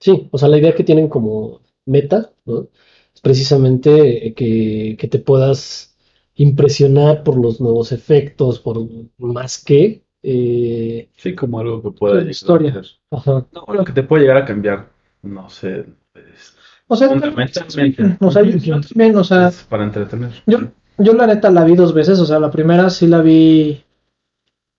sí, 0.00 0.28
o 0.32 0.38
sea, 0.38 0.48
la 0.48 0.58
idea 0.58 0.74
que 0.74 0.84
tienen 0.84 1.08
como 1.08 1.60
meta, 1.86 2.32
¿no? 2.46 2.68
Es 3.14 3.20
precisamente 3.20 4.28
eh, 4.28 4.34
que, 4.34 4.96
que 4.98 5.08
te 5.08 5.18
puedas 5.18 5.96
impresionar 6.34 7.24
por 7.24 7.36
los 7.36 7.60
nuevos 7.60 7.92
efectos, 7.92 8.60
por 8.60 8.78
más 9.18 9.62
que, 9.64 10.04
eh, 10.22 11.10
Sí, 11.16 11.34
como 11.34 11.60
algo 11.60 11.82
que 11.82 11.90
pueda 11.92 12.22
historia. 12.30 12.82
ajá, 13.10 13.46
No, 13.52 13.64
lo 13.74 13.84
que 13.84 13.92
te 13.92 14.02
puede 14.02 14.22
llegar 14.22 14.38
a 14.38 14.44
cambiar, 14.44 14.90
no 15.22 15.48
sé, 15.50 15.86
es, 16.14 16.56
O 16.92 16.96
sea, 16.96 17.08
fundamentalmente 17.08 18.16
o 18.20 18.30
sea, 18.32 18.42
yo, 18.42 18.56
yo 18.56 18.80
también, 18.80 19.16
o 19.16 19.22
sea, 19.22 19.48
es 19.48 19.62
para 19.62 19.84
entretener. 19.84 20.32
yo, 20.44 20.58
yo 20.98 21.12
la 21.14 21.28
neta 21.28 21.48
la 21.50 21.62
vi 21.62 21.76
dos 21.76 21.94
veces, 21.94 22.18
o 22.18 22.26
sea, 22.26 22.40
la 22.40 22.50
primera 22.50 22.90
sí 22.90 23.06
la 23.06 23.20
vi 23.20 23.84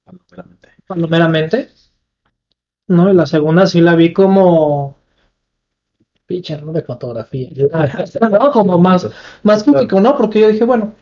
Fundamentalmente. 0.03 0.69
palomeramente, 0.85 1.69
¿no? 2.87 3.09
Y 3.09 3.15
la 3.15 3.25
segunda 3.25 3.65
sí 3.65 3.79
la 3.79 3.95
vi 3.95 4.11
como 4.11 4.97
pinche 6.25 6.53
error 6.53 6.73
de 6.73 6.81
fotografía. 6.81 7.49
No, 8.29 8.51
como 8.51 8.77
más, 8.77 9.07
más 9.43 9.63
crítico, 9.63 10.01
¿no? 10.01 10.17
Porque 10.17 10.41
yo 10.41 10.49
dije, 10.49 10.65
bueno, 10.65 10.93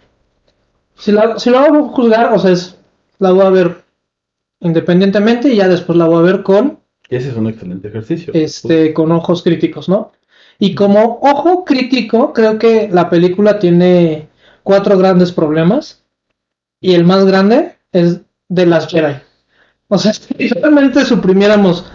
si 0.96 1.12
la, 1.12 1.40
si 1.40 1.50
la 1.50 1.68
voy 1.68 1.80
a 1.80 1.88
juzgar, 1.88 2.34
o 2.34 2.38
sea, 2.38 2.52
es, 2.52 2.78
la 3.18 3.32
voy 3.32 3.46
a 3.48 3.50
ver 3.50 3.84
independientemente 4.60 5.50
y 5.52 5.56
ya 5.56 5.68
después 5.68 5.98
la 5.98 6.06
voy 6.06 6.20
a 6.20 6.32
ver 6.32 6.44
con 6.44 6.78
ese 7.10 7.30
es 7.30 7.36
un 7.36 7.48
excelente 7.48 7.88
ejercicio. 7.88 8.32
este, 8.36 8.94
con 8.94 9.12
ojos 9.12 9.42
críticos, 9.42 9.90
¿no? 9.90 10.12
Y 10.60 10.76
como 10.76 11.20
ojo 11.22 11.64
crítico, 11.64 12.34
creo 12.34 12.60
que 12.60 12.90
la 12.92 13.10
película 13.10 13.60
tiene 13.60 14.28
cuatro 14.64 14.98
grandes 14.98 15.32
problemas. 15.32 16.04
Y 16.82 16.94
el 16.94 17.06
más 17.06 17.26
grande 17.26 17.76
es 17.94 18.22
de 18.50 18.66
las 18.66 18.88
Jedi. 18.88 19.16
O 19.88 19.98
sea, 19.98 20.14
si 20.14 20.50
realmente 20.50 21.06
suprimiéramos 21.06 21.86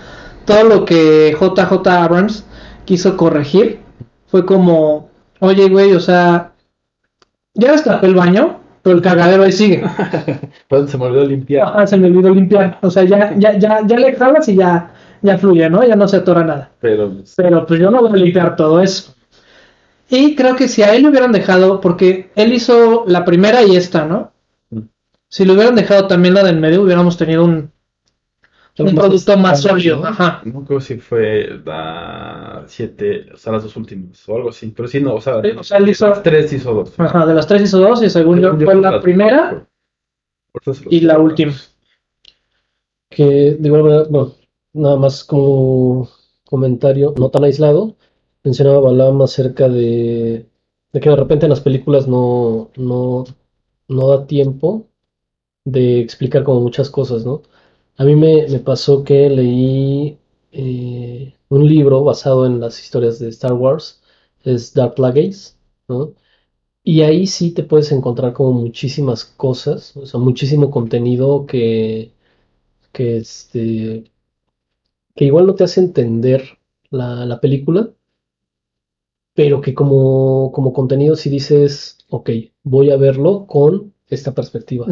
todo 0.47 0.65
lo 0.65 0.85
que 0.85 1.37
JJ 1.39 1.87
Abrams 1.89 2.45
quiso 2.87 3.17
corregir, 3.17 3.81
fue 4.27 4.45
como, 4.45 5.11
oye, 5.41 5.69
güey, 5.69 5.93
o 5.93 6.01
sea, 6.01 6.53
ya 7.55 7.73
destapé 7.73 8.07
el 8.07 8.15
baño, 8.15 8.61
pero 8.83 8.97
el 8.97 9.03
cagadero 9.03 9.45
ahí 9.45 9.53
sigue. 9.53 9.85
Perdón, 10.69 10.89
se 10.89 10.99
me 10.99 11.05
olvidó 11.05 11.27
limpiar. 11.27 11.69
Ajá, 11.69 11.87
se 11.87 11.97
me 11.97 12.07
olvidó 12.09 12.31
limpiar. 12.31 12.79
O 12.83 12.91
sea, 12.91 13.05
ya, 13.05 13.35
ya, 13.39 13.59
ya, 13.59 13.87
ya 13.87 13.99
le 13.99 14.15
jalas 14.15 14.49
y 14.49 14.57
ya, 14.57 14.94
ya 15.25 15.39
fluye, 15.39 15.71
¿no? 15.71 15.83
Ya 15.85 15.97
no 15.97 16.07
se 16.07 16.19
atora 16.19 16.45
nada. 16.45 16.73
Pero 16.81 17.13
Pero 17.37 17.67
pues 17.67 17.81
yo 17.81 17.91
no 17.91 18.01
voy 18.03 18.13
a 18.13 18.23
limpiar 18.23 18.57
todo 18.57 18.81
eso. 18.81 19.15
Y 20.11 20.37
creo 20.37 20.55
que 20.55 20.69
si 20.69 20.83
a 20.83 20.95
él 20.95 21.03
le 21.03 21.09
hubieran 21.09 21.33
dejado, 21.33 21.81
porque 21.81 22.31
él 22.37 22.53
hizo 22.53 23.05
la 23.07 23.25
primera 23.25 23.63
y 23.63 23.75
esta, 23.75 24.05
¿no? 24.05 24.33
Mm. 24.71 24.81
Si 25.29 25.45
lo 25.47 25.55
hubieran 25.55 25.75
dejado 25.75 26.07
también 26.07 26.35
la 26.35 26.45
del 26.45 26.61
medio, 26.61 26.83
hubiéramos 26.83 27.17
tenido 27.17 27.43
un, 27.43 27.73
un 28.79 28.95
producto 28.95 29.37
más 29.39 29.63
sólido. 29.63 30.05
Ajá. 30.05 30.43
No 30.45 30.63
creo 30.65 30.81
si 30.81 30.99
fue 30.99 31.59
la 31.65 32.65
7, 32.67 33.29
o 33.33 33.37
sea, 33.39 33.55
las 33.55 33.63
dos 33.63 33.77
últimas, 33.77 34.29
o 34.29 34.37
algo 34.37 34.51
así. 34.51 34.73
Pero 34.77 34.89
sí, 34.89 35.01
no, 35.01 35.15
o 35.15 35.21
sea, 35.23 35.41
Sí, 35.41 35.49
o 35.57 35.63
sea, 35.65 35.79
él 35.79 35.89
hizo- 35.89 36.09
las 36.11 36.23
tres 36.23 36.53
hizo 36.53 36.75
dos. 36.75 37.01
Ajá, 37.01 37.25
de 37.25 37.33
las 37.35 37.47
tres 37.47 37.63
hizo 37.63 37.79
dos 37.79 38.03
y 38.03 38.11
según 38.11 38.41
yo 38.43 38.55
fue 38.59 38.75
la 38.75 39.01
primera 39.01 39.67
Por 40.53 40.77
y 40.91 41.01
la 41.01 41.19
última. 41.19 41.55
Que 43.11 43.57
de 43.59 43.69
igual 43.69 44.07
bueno, 44.11 44.35
nada 44.75 44.97
más 44.97 45.25
como 45.25 46.09
comentario, 46.47 47.15
no 47.19 47.31
tan 47.31 47.45
aislado, 47.45 47.97
mencionaba 48.45 48.81
Balam 48.81 49.23
acerca 49.23 49.69
de, 49.69 50.49
de 50.93 51.01
que 51.01 51.11
de 51.11 51.17
repente 51.17 51.47
en 51.47 51.51
las 51.51 51.61
películas 51.63 52.07
no, 52.09 52.71
no, 52.77 53.25
no 53.89 54.09
da 54.09 54.27
tiempo 54.27 54.89
de 55.65 56.01
explicar 56.01 56.45
como 56.45 56.61
muchas 56.61 56.91
cosas, 56.91 57.25
¿no? 57.25 57.43
A 57.97 58.05
mí 58.05 58.17
me, 58.17 58.47
me 58.49 58.59
pasó 58.61 59.05
que 59.05 59.29
leí 59.31 60.19
eh, 60.53 61.35
un 61.49 61.67
libro 61.69 62.05
basado 62.05 62.47
en 62.47 62.61
las 62.61 62.81
historias 62.83 63.19
de 63.19 63.29
Star 63.31 63.55
Wars, 63.55 64.03
es 64.45 64.75
Dark 64.75 64.95
Plagueis, 64.97 65.59
¿no? 65.89 66.15
Y 66.85 67.03
ahí 67.03 67.27
sí 67.27 67.53
te 67.53 67.65
puedes 67.65 67.93
encontrar 67.93 68.33
como 68.35 68.53
muchísimas 68.53 69.25
cosas, 69.25 69.97
o 69.97 70.07
sea, 70.07 70.21
muchísimo 70.21 70.71
contenido 70.71 71.47
que, 71.47 72.13
que, 72.93 73.19
este, 73.19 74.05
que 75.17 75.25
igual 75.27 75.47
no 75.47 75.55
te 75.55 75.65
hace 75.65 75.81
entender 75.81 76.59
la, 76.91 77.27
la 77.27 77.41
película, 77.41 77.91
pero 79.35 79.61
que 79.61 79.75
como, 79.75 80.53
como 80.53 80.73
contenido 80.73 81.17
si 81.17 81.29
dices, 81.31 81.99
ok, 82.09 82.31
voy 82.63 82.91
a 82.91 82.97
verlo 82.97 83.47
con 83.47 83.93
esta 84.09 84.33
perspectiva. 84.35 84.87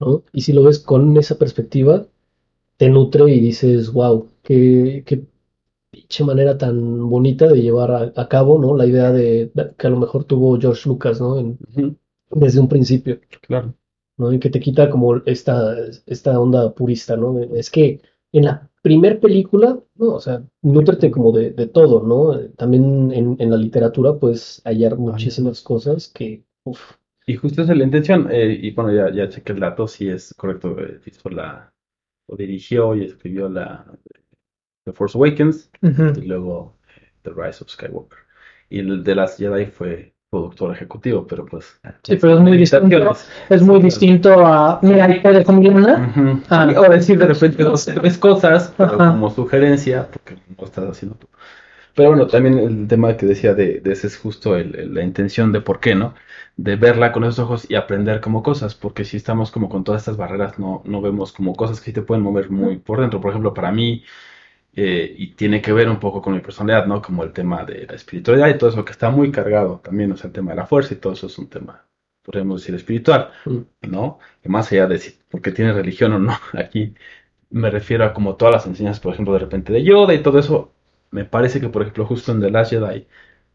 ¿no? 0.00 0.24
Y 0.32 0.42
si 0.42 0.52
lo 0.52 0.62
ves 0.62 0.78
con 0.80 1.16
esa 1.16 1.38
perspectiva, 1.38 2.06
te 2.78 2.88
nutre 2.90 3.30
y 3.32 3.40
dices, 3.40 3.92
wow, 3.92 4.28
qué, 4.42 5.04
qué 5.06 5.24
pinche 5.90 6.24
manera 6.24 6.58
tan 6.58 7.08
bonita 7.10 7.48
de 7.48 7.62
llevar 7.62 7.90
a, 7.92 8.12
a 8.16 8.28
cabo, 8.28 8.58
¿no? 8.60 8.76
La 8.76 8.86
idea 8.86 9.12
de 9.12 9.52
que 9.78 9.86
a 9.88 9.90
lo 9.90 9.98
mejor 9.98 10.24
tuvo 10.24 10.58
George 10.60 10.88
Lucas, 10.88 11.20
¿no? 11.20 11.38
En- 11.38 11.58
desde 12.30 12.60
un 12.60 12.68
principio, 12.68 13.20
claro. 13.42 13.74
¿no? 14.18 14.32
Y 14.32 14.38
que 14.40 14.50
te 14.50 14.60
quita 14.60 14.90
como 14.90 15.16
esta, 15.26 15.76
esta 16.06 16.38
onda 16.40 16.74
purista, 16.74 17.16
¿no? 17.16 17.38
Es 17.54 17.70
que 17.70 18.00
en 18.32 18.44
la 18.46 18.70
primer 18.88 19.20
película, 19.20 19.68
¿no? 19.96 20.06
O 20.14 20.20
sea, 20.20 20.42
nútrete 20.62 21.10
como 21.10 21.32
de, 21.32 21.50
de 21.52 21.66
todo, 21.66 22.02
¿no? 22.02 22.38
También 22.56 23.12
en, 23.12 23.36
en 23.38 23.50
la 23.50 23.56
literatura 23.56 24.18
puedes 24.18 24.62
hallar 24.64 24.96
muchísimas 24.98 25.60
cosas 25.62 26.08
que, 26.08 26.44
uf, 26.64 26.80
Y 27.26 27.36
justo 27.36 27.62
esa 27.62 27.72
es 27.72 27.78
la 27.78 27.84
intención. 27.84 28.28
eh, 28.30 28.58
y 28.60 28.70
bueno, 28.72 28.92
ya, 28.92 29.12
ya 29.14 29.28
chequé 29.28 29.52
el 29.52 29.60
dato, 29.60 29.86
si 29.86 30.08
es 30.08 30.34
correcto. 30.34 30.78
eh, 30.80 31.00
hizo 31.06 31.28
la, 31.30 31.72
o 32.26 32.36
dirigió 32.36 32.94
y 32.96 33.04
escribió 33.04 33.48
la 33.48 33.86
The 34.84 34.92
Force 34.92 35.16
Awakens 35.18 35.70
y 36.14 36.22
luego 36.22 36.78
eh, 36.96 37.12
The 37.22 37.30
Rise 37.32 37.64
of 37.64 37.70
Skywalker. 37.70 38.18
Y 38.70 38.80
el 38.80 39.04
de 39.04 39.14
las 39.14 39.36
Jedi 39.38 39.66
fue 39.66 40.14
productor 40.30 40.72
ejecutivo, 40.72 41.26
pero 41.26 41.46
pues. 41.46 41.80
Sí, 42.02 42.16
pero 42.16 42.34
es 42.34 42.40
muy 42.40 42.56
distinto. 42.56 43.16
Es 43.48 43.62
muy 43.62 43.80
distinto 43.82 44.46
a. 44.46 44.78
Mira, 44.82 45.04
ahí 45.06 45.22
te 45.22 45.32
dejo 45.32 45.52
mi. 45.52 45.68
Ah. 46.48 46.72
O 46.76 46.88
decir 46.90 47.18
de 47.18 47.26
repente 47.26 47.62
dos, 47.62 47.84
tres 47.86 48.18
cosas, 48.18 48.74
pero 48.76 48.96
como 48.98 49.30
sugerencia, 49.30 50.08
porque 50.10 50.36
no 50.58 50.64
estás 50.64 50.84
haciendo 50.90 51.16
tú. 51.16 51.28
Pero 51.94 52.10
bueno, 52.10 52.26
también 52.28 52.58
el 52.58 52.86
tema 52.88 53.16
que 53.16 53.26
decía 53.26 53.54
de, 53.54 53.80
de 53.80 53.92
ese 53.92 54.06
es 54.06 54.18
justo 54.18 54.56
el- 54.56 54.74
el- 54.76 54.94
la 54.94 55.02
intención 55.02 55.52
de 55.52 55.60
por 55.60 55.80
qué, 55.80 55.94
¿no? 55.94 56.14
De 56.56 56.76
verla 56.76 57.12
con 57.12 57.24
esos 57.24 57.40
ojos 57.40 57.66
y 57.70 57.74
aprender 57.74 58.20
como 58.20 58.42
cosas, 58.42 58.74
porque 58.74 59.04
si 59.04 59.16
estamos 59.16 59.50
como 59.50 59.68
con 59.68 59.84
todas 59.84 60.02
estas 60.02 60.16
barreras, 60.16 60.58
no, 60.58 60.82
no 60.84 61.00
vemos 61.02 61.32
como 61.32 61.54
cosas 61.56 61.80
que 61.80 61.86
sí 61.86 61.92
te 61.92 62.02
pueden 62.02 62.22
mover 62.24 62.50
muy 62.50 62.76
por 62.78 63.00
dentro. 63.00 63.20
Por 63.20 63.30
ejemplo, 63.30 63.52
para 63.54 63.72
mí, 63.72 64.04
eh, 64.74 65.14
y 65.16 65.34
tiene 65.34 65.60
que 65.62 65.72
ver 65.72 65.88
un 65.88 65.98
poco 66.00 66.22
con 66.22 66.34
mi 66.34 66.40
personalidad, 66.40 66.86
¿no? 66.86 67.02
Como 67.02 67.24
el 67.24 67.32
tema 67.32 67.64
de 67.64 67.86
la 67.86 67.94
espiritualidad 67.94 68.48
y 68.48 68.58
todo 68.58 68.70
eso 68.70 68.84
que 68.84 68.92
está 68.92 69.10
muy 69.10 69.32
cargado 69.32 69.80
también, 69.80 70.12
o 70.12 70.16
sea, 70.16 70.28
el 70.28 70.32
tema 70.32 70.52
de 70.52 70.56
la 70.56 70.66
fuerza 70.66 70.94
y 70.94 70.98
todo 70.98 71.12
eso 71.14 71.26
es 71.26 71.38
un 71.38 71.48
tema, 71.48 71.86
podríamos 72.22 72.60
decir, 72.62 72.74
espiritual, 72.74 73.30
Mm. 73.44 73.58
¿no? 73.90 74.18
Más 74.44 74.70
allá 74.72 74.86
de 74.86 74.98
si 74.98 75.18
porque 75.30 75.50
tiene 75.52 75.72
religión 75.72 76.12
o 76.12 76.18
no, 76.18 76.32
aquí 76.54 76.94
me 77.50 77.70
refiero 77.70 78.04
a 78.04 78.12
como 78.14 78.36
todas 78.36 78.54
las 78.54 78.66
enseñanzas, 78.66 79.00
por 79.00 79.12
ejemplo, 79.14 79.34
de 79.34 79.40
repente 79.40 79.72
de 79.72 79.84
Yoda 79.84 80.14
y 80.14 80.22
todo 80.22 80.38
eso, 80.38 80.74
me 81.10 81.24
parece 81.24 81.60
que, 81.60 81.68
por 81.68 81.82
ejemplo, 81.82 82.06
justo 82.06 82.32
en 82.32 82.40
The 82.40 82.50
Last 82.50 82.70
Jedi 82.72 83.06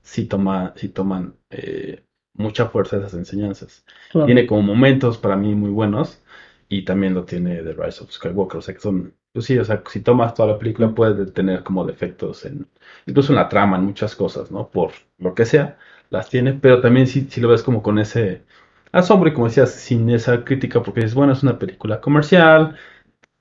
sí, 0.02 0.26
toma, 0.26 0.74
sí 0.76 0.90
toman 0.90 1.36
eh, 1.50 2.04
mucha 2.34 2.68
fuerza 2.68 2.98
esas 2.98 3.14
enseñanzas. 3.14 3.86
Claro. 4.12 4.26
Tiene 4.26 4.48
como 4.48 4.62
momentos 4.64 5.18
para 5.18 5.36
mí 5.38 5.54
muy 5.56 5.70
buenos 5.70 6.24
y 6.70 6.84
también 6.86 7.14
lo 7.14 7.26
tiene 7.26 7.62
The 7.64 7.74
Rise 7.74 8.04
of 8.04 8.12
Skywalker, 8.12 8.58
o 8.58 8.62
sea 8.62 8.74
que 8.74 8.82
son, 8.82 9.16
pues 9.34 9.46
sí, 9.46 9.58
o 9.58 9.66
sea, 9.66 9.84
si 9.90 10.02
tomas 10.02 10.34
toda 10.36 10.54
la 10.54 10.60
película 10.60 10.94
puede 10.94 11.26
tener 11.32 11.64
como 11.64 11.86
defectos 11.86 12.46
en, 12.46 12.68
incluso 13.08 13.32
en 13.34 13.38
la 13.38 13.50
trama, 13.50 13.78
en 13.78 13.86
muchas 13.86 14.16
cosas, 14.16 14.52
¿no? 14.52 14.70
Por 14.70 14.92
lo 15.18 15.36
que 15.36 15.46
sea, 15.46 15.78
las 16.10 16.30
tiene, 16.30 16.54
pero 16.54 16.82
también 16.82 17.08
si, 17.08 17.22
si 17.30 17.42
lo 17.42 17.50
ves 17.50 17.64
como 17.64 17.82
con 17.84 18.00
ese 18.00 18.44
asombro 18.92 19.30
y 19.30 19.34
como 19.34 19.48
decías, 19.48 19.72
sin 19.74 20.10
esa 20.12 20.44
crítica, 20.46 20.84
porque 20.84 21.02
dices, 21.02 21.16
bueno, 21.16 21.34
es 21.34 21.44
una 21.44 21.60
película 21.60 22.00
comercial, 22.02 22.78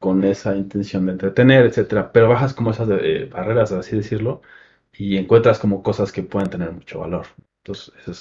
con 0.00 0.24
esa 0.24 0.56
intención 0.56 1.06
de 1.06 1.12
entretener, 1.12 1.66
etcétera, 1.66 2.12
pero 2.12 2.28
bajas 2.28 2.54
como 2.54 2.70
esas 2.72 2.88
eh, 2.90 3.28
barreras, 3.32 3.72
así 3.72 3.96
decirlo, 3.96 4.42
y 4.92 5.16
encuentras 5.18 5.58
como 5.58 5.82
cosas 5.82 6.12
que 6.12 6.22
pueden 6.22 6.50
tener 6.50 6.72
mucho 6.72 7.00
valor. 7.00 7.26
Entonces, 7.64 7.94
esa 8.06 8.12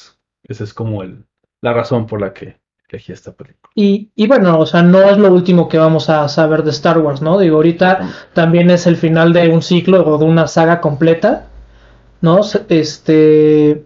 es, 0.43 0.61
es 0.61 0.73
como 0.73 1.03
el, 1.03 1.25
la 1.61 1.73
razón 1.73 2.07
por 2.07 2.21
la 2.21 2.33
que 2.33 2.60
elegí 2.91 3.11
esta 3.11 3.31
película. 3.31 3.69
Y, 3.75 4.11
y 4.15 4.27
bueno, 4.27 4.59
o 4.59 4.65
sea, 4.65 4.81
no 4.81 5.01
es 5.01 5.17
lo 5.17 5.33
último 5.33 5.67
que 5.69 5.77
vamos 5.77 6.09
a 6.09 6.27
saber 6.27 6.63
de 6.63 6.71
Star 6.71 6.97
Wars, 6.99 7.21
¿no? 7.21 7.39
Digo, 7.39 7.57
ahorita 7.57 8.09
también 8.33 8.69
es 8.69 8.87
el 8.87 8.97
final 8.97 9.33
de 9.33 9.49
un 9.49 9.61
ciclo 9.61 10.05
o 10.05 10.17
de 10.17 10.25
una 10.25 10.47
saga 10.47 10.81
completa, 10.81 11.47
¿no? 12.21 12.41
Este, 12.69 13.85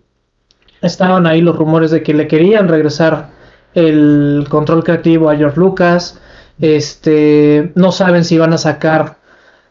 estaban 0.82 1.28
ahí 1.28 1.42
los 1.42 1.56
rumores 1.56 1.92
de 1.92 2.04
que 2.04 2.14
le 2.14 2.28
querían 2.28 2.68
regresar 2.68 3.30
el 3.74 4.46
control 4.50 4.84
creativo 4.84 5.30
a 5.30 5.36
George 5.36 5.60
Lucas, 5.60 6.20
este, 6.60 7.72
no 7.76 7.92
saben 7.92 8.24
si 8.24 8.38
van 8.38 8.54
a 8.54 8.58
sacar 8.58 9.18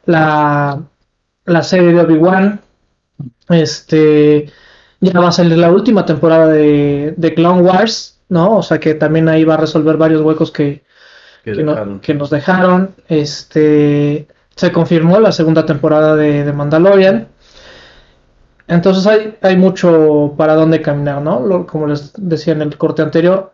la, 0.05 0.83
la 1.47 1.63
serie 1.63 1.93
de 1.93 2.01
Obi-Wan, 2.01 2.61
este, 3.49 4.51
ya 5.01 5.21
va 5.21 5.29
a 5.29 5.33
salir 5.33 5.57
la 5.57 5.71
última 5.71 6.05
temporada 6.05 6.49
de, 6.49 7.15
de 7.17 7.35
Clone 7.35 7.63
Wars, 7.63 8.14
¿no? 8.35 8.59
O 8.59 8.63
sea 8.63 8.79
que 8.79 8.95
también 8.95 9.29
ahí 9.31 9.45
va 9.45 9.55
a 9.55 9.59
resolver 9.59 9.97
varios 9.97 10.21
huecos 10.23 10.51
que, 10.53 10.85
Que 11.45 11.53
que, 11.53 11.63
no- 11.63 11.73
dejaron. 11.73 12.01
que 12.01 12.15
nos 12.15 12.31
dejaron. 12.31 12.91
Este 13.09 14.29
se 14.57 14.71
confirmó 14.73 15.19
la 15.21 15.33
segunda 15.33 15.65
temporada 15.67 16.15
de, 16.17 16.45
de 16.45 16.53
Mandalorian. 16.53 17.29
Entonces 18.67 19.07
hay, 19.07 19.37
hay 19.43 19.57
mucho 19.57 20.35
para 20.37 20.55
dónde 20.55 20.81
caminar, 20.83 21.21
¿no? 21.23 21.41
Lo- 21.47 21.67
como 21.67 21.87
les 21.87 22.13
decía 22.17 22.55
en 22.55 22.63
el 22.63 22.77
corte 22.79 23.03
anterior, 23.03 23.53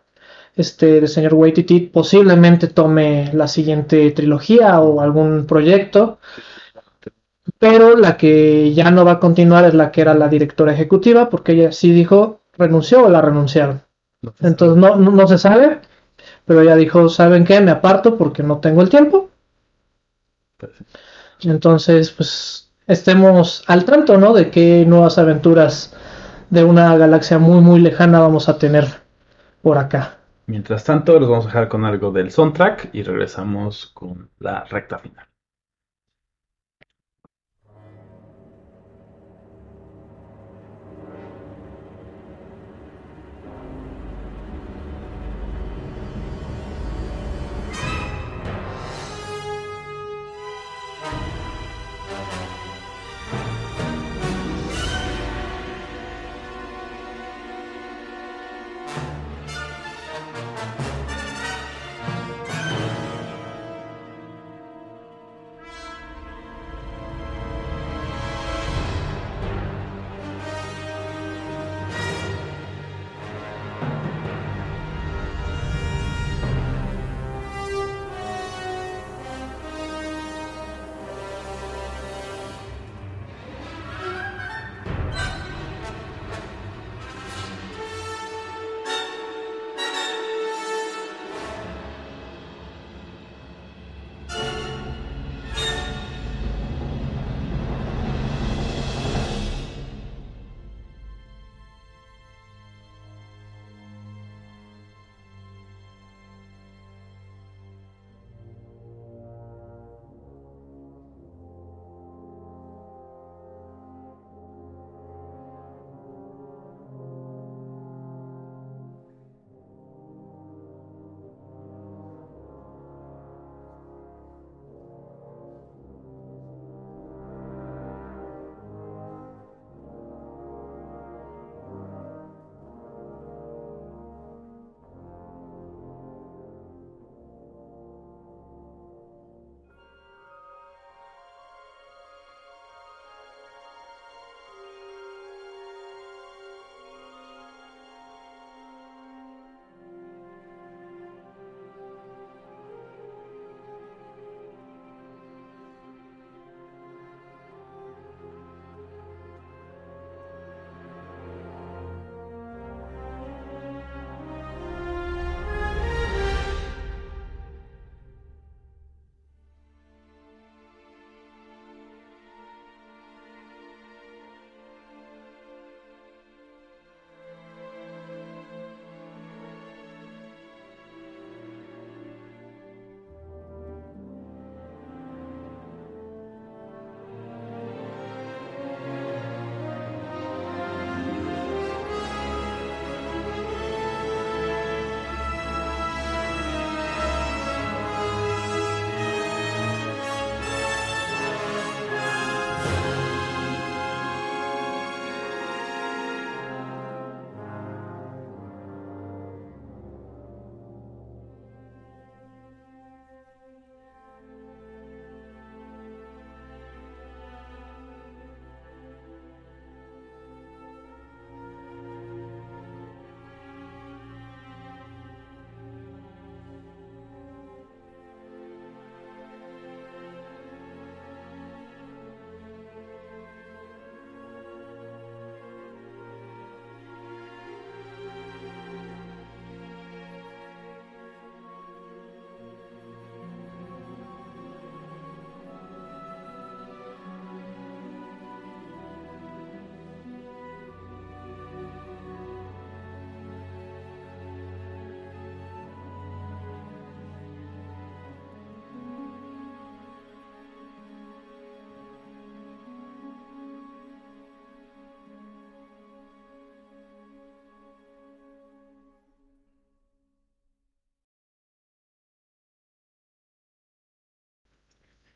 este 0.57 0.99
el 0.99 1.09
señor 1.09 1.35
Waititi 1.35 1.81
posiblemente 1.81 2.69
tome 2.69 3.31
la 3.35 3.49
siguiente 3.49 4.11
trilogía 4.13 4.81
o 4.81 5.01
algún 5.01 5.47
proyecto. 5.47 6.19
Pero 7.59 7.97
la 7.97 8.17
que 8.17 8.73
ya 8.75 8.91
no 8.91 9.05
va 9.05 9.13
a 9.13 9.21
continuar 9.21 9.65
es 9.65 9.75
la 9.75 9.91
que 9.91 10.01
era 10.03 10.15
la 10.15 10.29
directora 10.29 10.73
ejecutiva, 10.73 11.29
porque 11.31 11.53
ella 11.53 11.73
sí 11.73 11.93
dijo 11.93 12.41
renunció 12.57 13.05
o 13.05 13.09
la 13.09 13.21
renunciaron. 13.23 13.83
Entonces 14.41 14.77
no, 14.77 14.97
no, 14.97 15.11
no 15.11 15.27
se 15.27 15.39
sabe, 15.39 15.81
pero 16.45 16.61
ella 16.61 16.77
dijo, 16.77 17.09
¿saben 17.09 17.45
qué? 17.45 17.61
Me 17.61 17.71
aparto 17.71 18.19
porque 18.19 18.43
no 18.43 18.59
tengo 18.59 18.83
el 18.83 18.91
tiempo. 18.91 19.31
Entonces, 21.43 22.11
pues 22.11 22.71
estemos 22.87 23.65
al 23.67 23.85
tanto, 23.85 24.19
¿no? 24.19 24.35
De 24.35 24.51
qué 24.51 24.85
nuevas 24.87 25.17
aventuras 25.19 25.95
de 26.51 26.65
una 26.65 26.97
galaxia 26.97 27.39
muy, 27.39 27.61
muy 27.61 27.81
lejana 27.81 28.21
vamos 28.21 28.49
a 28.49 28.59
tener 28.59 28.87
por 29.63 29.79
acá. 29.79 30.19
Mientras 30.47 30.85
tanto, 30.85 31.19
los 31.19 31.29
vamos 31.29 31.45
a 31.45 31.49
dejar 31.49 31.69
con 31.69 31.85
algo 31.85 32.11
del 32.11 32.31
soundtrack 32.31 32.91
y 32.93 33.03
regresamos 33.03 33.93
con 33.95 34.31
la 34.41 34.65
recta 34.65 34.99
final. 34.99 35.30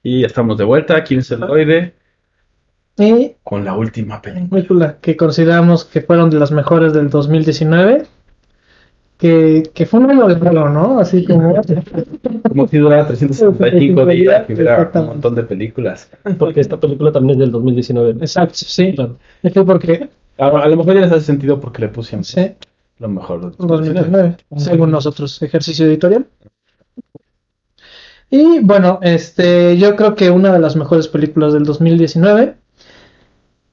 Y 0.05 0.21
ya 0.21 0.27
estamos 0.29 0.57
de 0.59 0.65
vuelta 0.65 0.97
aquí 0.97 1.15
en 1.15 1.25
Celoide 1.25 1.95
Y 2.99 3.33
con 3.43 3.65
la 3.65 3.75
última 3.75 4.23
película. 4.23 4.49
película 4.51 4.99
que 5.01 5.17
consideramos 5.17 5.85
que 5.85 6.03
fueron 6.03 6.31
de 6.31 6.39
las 6.39 6.53
mejores 6.53 6.93
del 6.93 7.11
2019. 7.11 8.07
Que, 9.17 9.63
que 9.73 9.87
fue 9.87 10.01
un 10.01 10.11
año 10.11 10.27
de 10.27 10.35
vuelo, 10.35 10.69
¿no? 10.69 10.99
Así 10.99 11.25
como. 11.25 11.55
Como 12.49 12.69
si 12.69 12.79
durara 12.79 13.07
365 13.07 14.07
días 14.07 14.45
y 14.49 14.53
hubiera 14.53 14.91
un 14.95 15.07
montón 15.07 15.35
de 15.37 15.45
películas. 15.45 16.11
Porque 16.39 16.61
esta 16.61 16.79
película 16.79 17.11
también 17.11 17.39
es 17.39 17.39
del 17.41 17.53
2019. 17.53 18.11
Exacto, 18.21 18.55
sí. 18.57 18.93
Claro. 18.95 19.17
Es 19.43 19.53
que 19.53 19.63
porque. 19.63 20.11
A, 20.37 20.49
a 20.49 20.69
lo 20.69 20.77
mejor 20.77 20.95
ya 20.95 21.01
les 21.03 21.13
hace 21.13 21.27
sentido 21.27 21.61
porque 21.61 21.83
le 21.83 21.89
pusimos 21.89 22.27
Sí, 22.27 22.53
lo 22.99 23.09
mejor 23.09 23.41
del 23.41 23.67
2019, 23.67 24.37
según 24.57 24.91
nosotros, 24.91 25.41
ejercicio 25.43 25.87
editorial. 25.87 26.27
Y 28.37 28.59
bueno, 28.59 28.99
este, 29.01 29.79
yo 29.79 29.95
creo 29.95 30.17
que 30.17 30.29
una 30.29 30.53
de 30.53 30.59
las 30.59 30.75
mejores 30.75 31.07
películas 31.07 31.53
del 31.53 31.63
2019. 31.63 32.57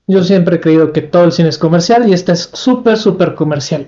Yo 0.05 0.23
siempre 0.23 0.57
he 0.57 0.61
creído 0.61 0.93
que 0.93 1.01
todo 1.01 1.23
el 1.23 1.31
cine 1.31 1.49
es 1.49 1.57
comercial 1.57 2.07
y 2.07 2.13
esta 2.13 2.33
es 2.33 2.47
súper, 2.53 2.97
súper 2.97 3.33
comercial. 3.33 3.87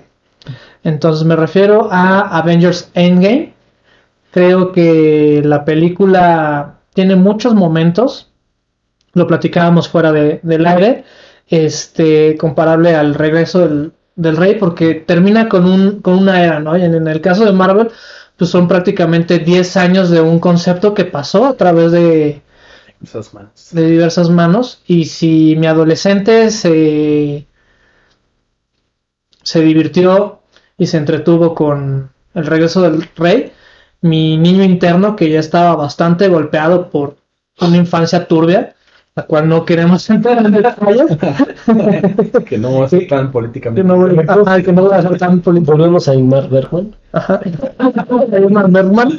Entonces 0.82 1.24
me 1.24 1.36
refiero 1.36 1.88
a 1.92 2.22
Avengers 2.38 2.90
Endgame. 2.94 3.54
Creo 4.32 4.72
que 4.72 5.42
la 5.44 5.64
película 5.64 6.80
tiene 6.92 7.14
muchos 7.14 7.54
momentos. 7.54 8.32
Lo 9.12 9.28
platicábamos 9.28 9.88
fuera 9.88 10.10
de- 10.10 10.40
del 10.42 10.66
aire. 10.66 11.04
Este, 11.48 12.36
comparable 12.36 12.96
al 12.96 13.14
regreso 13.14 13.60
del, 13.68 13.92
del 14.16 14.36
rey, 14.36 14.56
porque 14.56 14.94
termina 14.94 15.48
con 15.48 15.66
un, 15.66 16.00
con 16.00 16.14
una 16.18 16.42
era, 16.42 16.58
¿no? 16.58 16.76
Y 16.76 16.82
en, 16.82 16.94
en 16.94 17.06
el 17.06 17.20
caso 17.20 17.44
de 17.44 17.52
Marvel, 17.52 17.90
pues 18.36 18.50
son 18.50 18.68
prácticamente 18.68 19.38
10 19.38 19.76
años 19.76 20.10
de 20.10 20.20
un 20.20 20.40
concepto 20.40 20.94
que 20.94 21.04
pasó 21.04 21.46
a 21.46 21.56
través 21.56 21.92
de, 21.92 22.42
Esas 23.02 23.32
manos. 23.32 23.68
de 23.72 23.90
diversas 23.90 24.30
manos. 24.30 24.82
Y 24.86 25.04
si 25.06 25.54
mi 25.56 25.66
adolescente 25.66 26.50
se, 26.50 27.46
se 29.42 29.60
divirtió 29.60 30.40
y 30.76 30.86
se 30.86 30.96
entretuvo 30.96 31.54
con 31.54 32.10
el 32.34 32.46
regreso 32.46 32.82
del 32.82 33.08
rey, 33.16 33.52
mi 34.00 34.36
niño 34.36 34.64
interno, 34.64 35.16
que 35.16 35.30
ya 35.30 35.40
estaba 35.40 35.76
bastante 35.76 36.28
golpeado 36.28 36.90
por 36.90 37.16
una 37.60 37.76
infancia 37.76 38.26
turbia, 38.26 38.74
la 39.16 39.22
cual 39.26 39.48
no 39.48 39.64
queremos 39.64 40.10
entrar 40.10 40.44
en 40.44 40.50
detalles, 40.50 41.06
que 42.46 42.58
no 42.58 42.80
va 42.80 42.86
a 42.86 42.88
ser 42.88 43.06
tan 43.06 43.30
políticamente. 43.30 43.82
que 43.82 43.86
no 43.86 44.42
ajá, 44.42 44.60
que 44.60 44.72
no 44.72 44.82
voy 44.82 44.92
a 44.92 45.02
ser 45.02 45.18
tan 45.18 45.40
político. 45.40 45.70
Volvemos 45.72 46.08
a 46.08 46.16
Ingmar 46.16 46.48
Bergman. 46.48 46.96
Ajá. 47.12 47.40
Ingmar 48.42 48.68
Bergman 48.72 49.12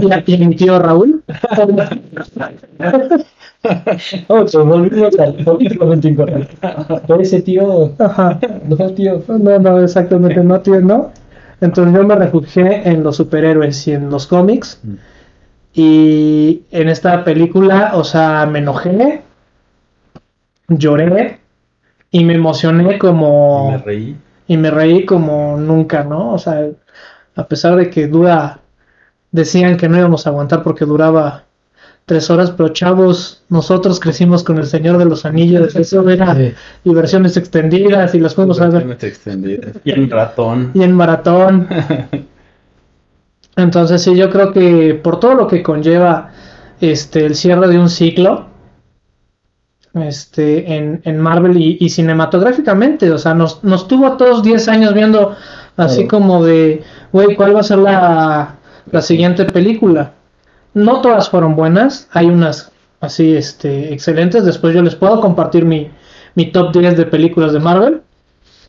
y 0.00 0.10
a, 0.12 0.24
y 0.26 0.42
a 0.42 0.48
mi 0.48 0.56
tío 0.56 0.80
Raúl. 0.80 1.22
Otro, 4.26 4.64
volvimos 4.66 5.16
al 5.20 5.34
políticamente 5.44 6.08
incorrecto. 6.08 6.56
Pero 7.06 7.20
ese 7.20 7.42
tío, 7.42 7.92
Ajá. 8.00 8.40
no 8.64 8.76
tío. 8.94 9.22
No, 9.28 9.58
no, 9.60 9.80
exactamente, 9.80 10.42
no, 10.42 10.60
tío, 10.60 10.80
no. 10.80 11.12
Entonces 11.60 11.94
yo 11.94 12.04
me 12.04 12.16
refugié 12.16 12.88
en 12.88 13.04
los 13.04 13.14
superhéroes 13.16 13.86
y 13.86 13.92
en 13.92 14.10
los 14.10 14.26
cómics. 14.26 14.80
Mm. 14.82 14.94
Y 15.74 16.62
en 16.70 16.88
esta 16.88 17.22
película, 17.24 17.92
o 17.94 18.02
sea, 18.04 18.46
me 18.46 18.58
enojé, 18.60 19.22
lloré 20.68 21.38
y 22.10 22.24
me 22.24 22.34
emocioné 22.34 22.98
como... 22.98 23.70
Me 23.72 23.78
reí. 23.78 24.16
y 24.46 24.56
me 24.56 24.70
reí 24.70 25.04
como 25.04 25.56
nunca, 25.58 26.04
¿no? 26.04 26.32
O 26.32 26.38
sea, 26.38 26.66
a 27.36 27.46
pesar 27.46 27.76
de 27.76 27.90
que 27.90 28.08
dura, 28.08 28.60
decían 29.30 29.76
que 29.76 29.88
no 29.88 29.98
íbamos 29.98 30.26
a 30.26 30.30
aguantar 30.30 30.62
porque 30.62 30.84
duraba 30.84 31.44
tres 32.06 32.30
horas, 32.30 32.50
pero 32.50 32.70
chavos, 32.70 33.44
nosotros 33.50 34.00
crecimos 34.00 34.42
con 34.42 34.56
el 34.58 34.66
Señor 34.66 34.96
de 34.96 35.04
los 35.04 35.26
Anillos, 35.26 35.76
eso 35.76 36.08
era 36.08 36.34
Sí. 36.34 36.54
y 36.84 36.94
versiones 36.94 37.36
extendidas 37.36 38.14
y 38.14 38.20
las 38.20 38.34
fuimos 38.34 38.60
a 38.60 38.68
ver 38.68 38.96
extendidas. 39.02 39.72
Y 39.84 39.90
en 39.92 40.10
ratón. 40.10 40.70
y 40.74 40.82
en 40.82 40.92
maratón. 40.92 41.68
Entonces 43.58 44.02
sí, 44.02 44.14
yo 44.14 44.30
creo 44.30 44.52
que 44.52 44.94
por 44.94 45.18
todo 45.18 45.34
lo 45.34 45.48
que 45.48 45.64
conlleva 45.64 46.30
este 46.80 47.26
el 47.26 47.34
cierre 47.34 47.66
de 47.66 47.76
un 47.76 47.90
ciclo 47.90 48.46
este 49.94 50.76
en, 50.76 51.00
en 51.04 51.18
Marvel 51.18 51.56
y, 51.56 51.76
y 51.80 51.88
cinematográficamente, 51.88 53.10
o 53.10 53.18
sea, 53.18 53.34
nos, 53.34 53.64
nos 53.64 53.88
tuvo 53.88 54.06
a 54.06 54.16
todos 54.16 54.44
10 54.44 54.68
años 54.68 54.94
viendo 54.94 55.34
así 55.76 56.06
como 56.06 56.44
de, 56.44 56.84
güey, 57.12 57.34
¿cuál 57.34 57.56
va 57.56 57.60
a 57.60 57.64
ser 57.64 57.78
la, 57.78 58.58
la 58.92 59.02
siguiente 59.02 59.44
película? 59.44 60.12
No 60.74 61.00
todas 61.00 61.28
fueron 61.28 61.56
buenas, 61.56 62.08
hay 62.12 62.26
unas 62.26 62.70
así 63.00 63.34
este 63.34 63.92
excelentes, 63.92 64.44
después 64.44 64.72
yo 64.72 64.82
les 64.82 64.94
puedo 64.94 65.20
compartir 65.20 65.64
mi, 65.64 65.90
mi 66.36 66.52
top 66.52 66.72
10 66.72 66.96
de 66.96 67.06
películas 67.06 67.52
de 67.52 67.58
Marvel. 67.58 68.02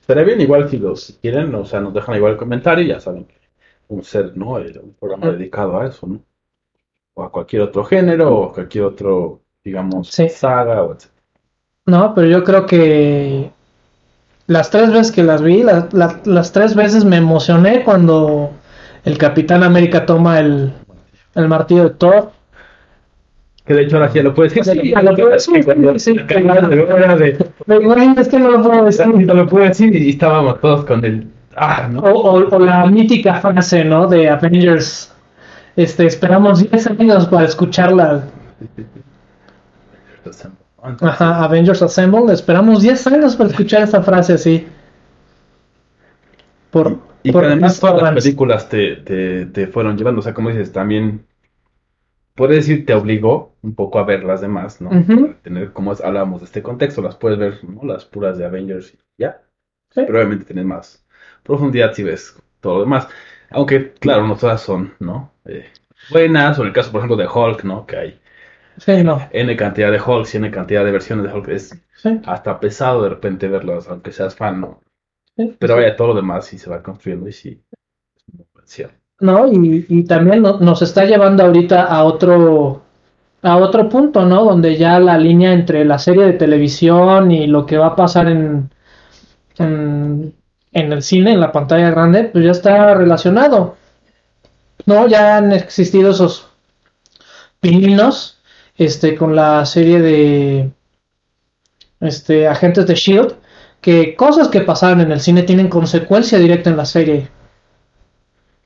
Estaría 0.01 0.23
bien 0.23 0.41
igual 0.41 0.67
si 0.67 0.77
los 0.77 1.03
si 1.03 1.13
quieren, 1.13 1.53
o 1.53 1.63
sea, 1.63 1.79
nos 1.79 1.93
dejan 1.93 2.15
igual 2.15 2.31
el 2.31 2.37
comentario, 2.39 2.83
ya 2.83 2.99
saben 2.99 3.25
que 3.25 3.38
un 3.89 4.03
ser, 4.03 4.35
¿no? 4.35 4.57
El- 4.57 4.79
Un 4.79 4.93
programa 4.93 5.31
dedicado 5.31 5.79
a 5.79 5.87
eso, 5.87 6.07
¿no? 6.07 6.19
O 7.15 7.23
a 7.23 7.31
cualquier 7.31 7.63
otro 7.63 7.83
género, 7.83 8.33
o 8.35 8.49
a 8.49 8.53
cualquier 8.53 8.85
otro, 8.85 9.41
digamos, 9.63 10.07
Sí. 10.09 10.29
saga, 10.29 10.83
o 10.83 10.93
etc. 10.93 11.05
No, 11.85 12.13
pero 12.13 12.27
yo 12.27 12.43
creo 12.43 12.65
que 12.65 13.49
las 14.47 14.69
tres 14.69 14.91
veces 14.91 15.11
que 15.11 15.23
las 15.23 15.41
vi, 15.41 15.63
la- 15.63 15.89
la- 15.91 16.19
las 16.25 16.51
tres 16.51 16.75
veces 16.75 17.03
me 17.03 17.17
emocioné 17.17 17.83
cuando 17.83 18.51
el 19.05 19.17
Capitán 19.17 19.63
América 19.63 20.05
toma 20.05 20.39
el, 20.39 20.71
el 21.35 21.47
martillo 21.47 21.83
de 21.85 21.89
Thor. 21.91 22.31
Que 23.65 23.73
de 23.75 23.83
hecho 23.83 23.97
ahora 23.97 24.09
sí 24.11 24.19
lo 24.21 24.33
puedes 24.33 24.53
decir. 24.55 24.81
Sí, 24.81 24.91
lo 24.91 25.15
puedo 25.15 25.29
decir, 25.29 25.57
es 26.19 26.25
que 26.27 26.39
no 26.39 26.55
lo 28.49 28.61
puedo 28.63 28.85
decir. 28.85 29.15
no 29.25 29.33
lo 29.35 29.47
puedo 29.47 29.65
decir 29.65 29.95
y 29.95 30.09
estábamos 30.09 30.59
todos 30.59 30.85
con 30.85 31.03
el. 31.05 31.27
Ah, 31.61 31.87
¿no? 31.91 31.99
O, 32.01 32.39
o- 32.39 32.55
o 32.55 32.59
la 32.59 32.85
mítica 32.85 33.35
frase, 33.41 33.83
¿no? 33.83 34.07
De 34.07 34.29
Avengers. 34.29 35.13
Este, 35.75 36.05
esperamos 36.07 36.59
10 36.59 36.87
años 36.87 37.27
para 37.27 37.45
escucharla. 37.45 38.23
Ajá, 41.01 41.43
Avengers 41.43 41.81
Assemble. 41.81 42.33
Esperamos 42.33 42.81
10 42.81 43.05
años 43.07 43.35
para 43.35 43.49
escuchar 43.49 43.83
esa 43.83 44.01
frase 44.01 44.33
así. 44.33 44.67
Por, 46.71 46.97
Y 47.23 47.31
por 47.31 47.41
que 47.41 47.47
además 47.47 47.79
todas 47.79 48.01
las 48.01 48.23
películas 48.23 48.69
te, 48.69 48.97
te, 48.97 49.45
te 49.47 49.67
fueron 49.67 49.97
llevando, 49.97 50.19
o 50.19 50.23
sea, 50.23 50.33
como 50.33 50.49
dices, 50.49 50.71
también 50.71 51.25
puedes 52.35 52.57
decir 52.67 52.85
te 52.85 52.93
obligó 52.93 53.55
un 53.61 53.75
poco 53.75 53.99
a 53.99 54.03
ver 54.05 54.23
las 54.23 54.39
demás, 54.41 54.79
¿no? 54.81 54.89
Para 54.89 55.41
tener, 55.41 55.73
como 55.73 55.91
hablábamos 55.91 56.41
de 56.41 56.45
este 56.45 56.63
contexto, 56.63 57.01
las 57.01 57.15
puedes 57.17 57.37
ver, 57.39 57.59
¿no? 57.65 57.83
Las 57.83 58.05
puras 58.05 58.37
de 58.37 58.45
Avengers 58.45 58.93
y 58.93 58.99
ya. 59.17 59.41
Sí. 59.89 60.01
Pero 60.05 60.19
obviamente 60.19 60.45
tienes 60.45 60.65
más 60.65 61.05
profundidad 61.43 61.93
si 61.93 62.03
ves 62.03 62.35
todo 62.61 62.75
lo 62.75 62.79
demás. 62.81 63.07
Aunque, 63.51 63.93
claro, 63.93 64.27
no 64.27 64.35
todas 64.37 64.61
son, 64.61 64.93
¿no? 64.99 65.31
Eh, 65.45 65.65
buenas, 66.09 66.59
o 66.59 66.61
en 66.61 66.67
el 66.69 66.73
caso, 66.73 66.91
por 66.91 66.99
ejemplo, 66.99 67.17
de 67.17 67.27
Hulk, 67.27 67.63
¿no? 67.63 67.85
Que 67.87 67.97
hay 67.97 68.21
Sí, 68.85 69.03
no. 69.03 69.19
N 69.31 69.55
cantidad 69.57 69.91
de 69.91 69.99
Hulk 69.99 70.27
y 70.33 70.37
N 70.37 70.51
cantidad 70.51 70.85
de 70.85 70.91
versiones 70.91 71.25
de 71.25 71.33
Hulk. 71.33 71.47
Es 71.47 71.81
Sí, 72.03 72.09
hasta 72.21 72.59
pesado 72.59 73.01
de 73.01 73.09
repente 73.09 73.47
verlas, 73.47 73.87
aunque 73.87 74.11
seas 74.11 74.35
fan, 74.35 74.61
¿no? 74.61 74.81
sí, 75.37 75.59
Pero 75.59 75.75
vaya, 75.75 75.95
todo 75.95 76.09
lo 76.09 76.15
demás 76.15 76.47
sí 76.47 76.57
se 76.59 76.69
va 76.69 76.83
construyendo 76.83 77.29
y 77.29 77.33
sí. 77.33 77.63
es 78.63 78.79
muy. 78.79 78.87
No, 79.21 79.47
y, 79.47 79.85
y 79.89 80.03
también 80.05 80.41
no- 80.41 80.59
nos 80.59 80.81
está 80.81 81.03
llevando 81.05 81.43
ahorita 81.43 81.83
a 81.85 82.03
otro 82.03 82.83
a 83.43 83.57
otro 83.57 83.89
punto, 83.89 84.25
¿no? 84.25 84.43
Donde 84.45 84.77
ya 84.77 84.99
la 84.99 85.17
línea 85.17 85.53
entre 85.53 85.85
la 85.85 85.99
serie 85.99 86.25
de 86.25 86.33
televisión 86.33 87.31
y 87.31 87.47
lo 87.47 87.65
que 87.65 87.77
va 87.77 87.87
a 87.87 87.95
pasar 87.95 88.29
en, 88.29 88.69
en, 89.59 90.35
en 90.71 90.91
el 90.93 91.01
cine, 91.03 91.33
en 91.33 91.39
la 91.39 91.51
pantalla 91.51 91.89
grande, 91.91 92.25
pues 92.25 92.43
ya 92.45 92.51
está 92.51 92.93
relacionado. 92.95 93.77
No, 94.85 95.07
ya 95.07 95.37
han 95.37 95.51
existido 95.53 96.11
esos 96.11 96.47
pininos 97.59 98.39
este, 98.77 99.15
con 99.15 99.35
la 99.35 99.65
serie 99.65 99.99
de 100.01 100.71
este, 101.99 102.47
Agentes 102.47 102.87
de 102.87 102.95
Shield, 102.95 103.35
que 103.81 104.15
cosas 104.15 104.47
que 104.49 104.61
pasaron 104.61 105.01
en 105.01 105.11
el 105.11 105.19
cine 105.21 105.43
tienen 105.43 105.69
consecuencia 105.69 106.37
directa 106.39 106.69
en 106.69 106.77
la 106.77 106.85
serie. 106.85 107.29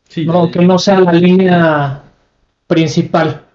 Sí, 0.07 0.25
No, 0.25 0.45
ya- 0.45 0.51
que 0.51 0.59
no 0.65 0.77
sea 0.79 0.99
la 1.01 1.13
línea 1.13 2.03
principal. 2.67 3.45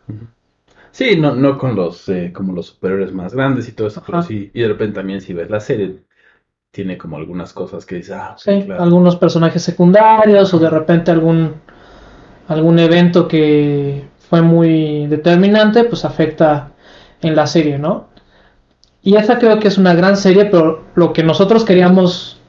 sí, 0.90 1.16
no, 1.16 1.34
no 1.34 1.58
con 1.58 1.74
los 1.74 2.08
eh, 2.08 2.32
como 2.34 2.52
los 2.52 2.66
superhéroes 2.68 3.12
más 3.12 3.34
grandes 3.34 3.68
y 3.68 3.72
todo 3.72 3.88
eso, 3.88 4.02
pero 4.04 4.22
sí, 4.22 4.50
y 4.54 4.60
de 4.62 4.68
repente 4.68 4.96
también 4.96 5.20
si 5.20 5.32
ves 5.32 5.50
la 5.50 5.60
serie, 5.60 6.04
tiene 6.70 6.98
como 6.98 7.16
algunas 7.16 7.52
cosas 7.52 7.86
que 7.86 7.96
dices, 7.96 8.14
ah, 8.14 8.34
Sí, 8.38 8.62
claro. 8.64 8.82
algunos 8.82 9.16
personajes 9.16 9.62
secundarios 9.62 10.52
o 10.52 10.58
de 10.58 10.70
repente 10.70 11.10
algún 11.10 11.54
algún 12.48 12.78
evento 12.78 13.28
que 13.28 14.04
fue 14.18 14.40
muy 14.42 15.06
determinante, 15.06 15.84
pues 15.84 16.04
afecta 16.04 16.72
en 17.20 17.36
la 17.36 17.46
serie, 17.46 17.78
¿no? 17.78 18.08
Y 19.02 19.16
esa 19.16 19.38
creo 19.38 19.58
que 19.58 19.68
es 19.68 19.78
una 19.78 19.94
gran 19.94 20.16
serie, 20.16 20.46
pero 20.46 20.84
lo 20.94 21.12
que 21.12 21.22
nosotros 21.22 21.64
queríamos 21.64 22.40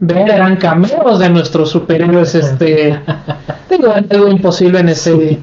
ver 0.00 0.28
eran 0.28 0.56
cameos 0.56 1.18
de 1.20 1.30
nuestros 1.30 1.70
superhéroes, 1.70 2.34
este, 2.34 3.00
digo, 3.70 3.92
algo 3.92 4.28
imposible 4.28 4.80
en 4.80 4.88
ese 4.88 5.38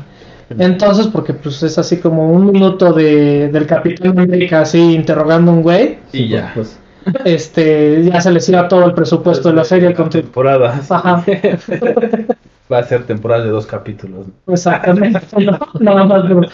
Entonces, 0.49 1.07
porque 1.07 1.33
pues 1.33 1.63
es 1.63 1.77
así 1.77 1.97
como 1.97 2.31
un 2.31 2.51
minuto 2.51 2.91
de, 2.91 3.47
del 3.47 3.65
Capitán 3.65 4.19
América 4.19 4.61
así 4.61 4.93
interrogando 4.93 5.51
a 5.51 5.53
un 5.55 5.61
güey, 5.61 5.99
Y 6.11 6.27
ya. 6.27 6.51
Pues, 6.53 6.80
este, 7.25 8.03
ya 8.03 8.21
se 8.21 8.31
les 8.31 8.47
iba 8.49 8.67
todo 8.67 8.85
el 8.85 8.93
presupuesto 8.93 9.49
de 9.49 9.55
la 9.55 9.63
serie 9.63 9.93
con 9.93 10.09
temporada. 10.09 10.81
Ajá. 10.89 11.23
Va 12.71 12.79
a 12.79 12.83
ser 12.83 13.03
temporada 13.03 13.43
de 13.43 13.49
dos 13.49 13.65
capítulos. 13.65 14.27
Exactamente, 14.47 15.19
no, 15.45 15.59
nada 15.79 16.05
más 16.05 16.23
por, 16.31 16.49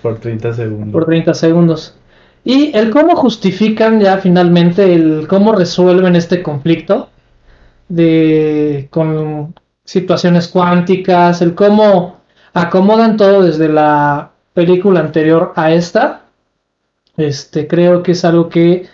por 0.00 0.18
30 0.18 0.54
segundos. 0.54 0.92
por 0.92 1.04
30 1.04 1.34
segundos. 1.34 1.94
Y 2.44 2.74
el 2.76 2.90
cómo 2.90 3.16
justifican 3.16 4.00
ya 4.00 4.18
finalmente 4.18 4.94
el 4.94 5.26
cómo 5.28 5.52
resuelven 5.52 6.16
este 6.16 6.42
conflicto 6.42 7.10
de 7.88 8.88
con 8.90 9.54
situaciones 9.84 10.48
cuánticas, 10.48 11.42
el 11.42 11.54
cómo 11.54 12.20
acomodan 12.54 13.16
todo 13.16 13.42
desde 13.42 13.68
la 13.68 14.30
película 14.54 15.00
anterior 15.00 15.52
a 15.56 15.72
esta. 15.72 16.22
Este, 17.16 17.66
creo 17.66 18.02
que 18.02 18.12
es 18.12 18.24
algo 18.24 18.48
que 18.48 18.86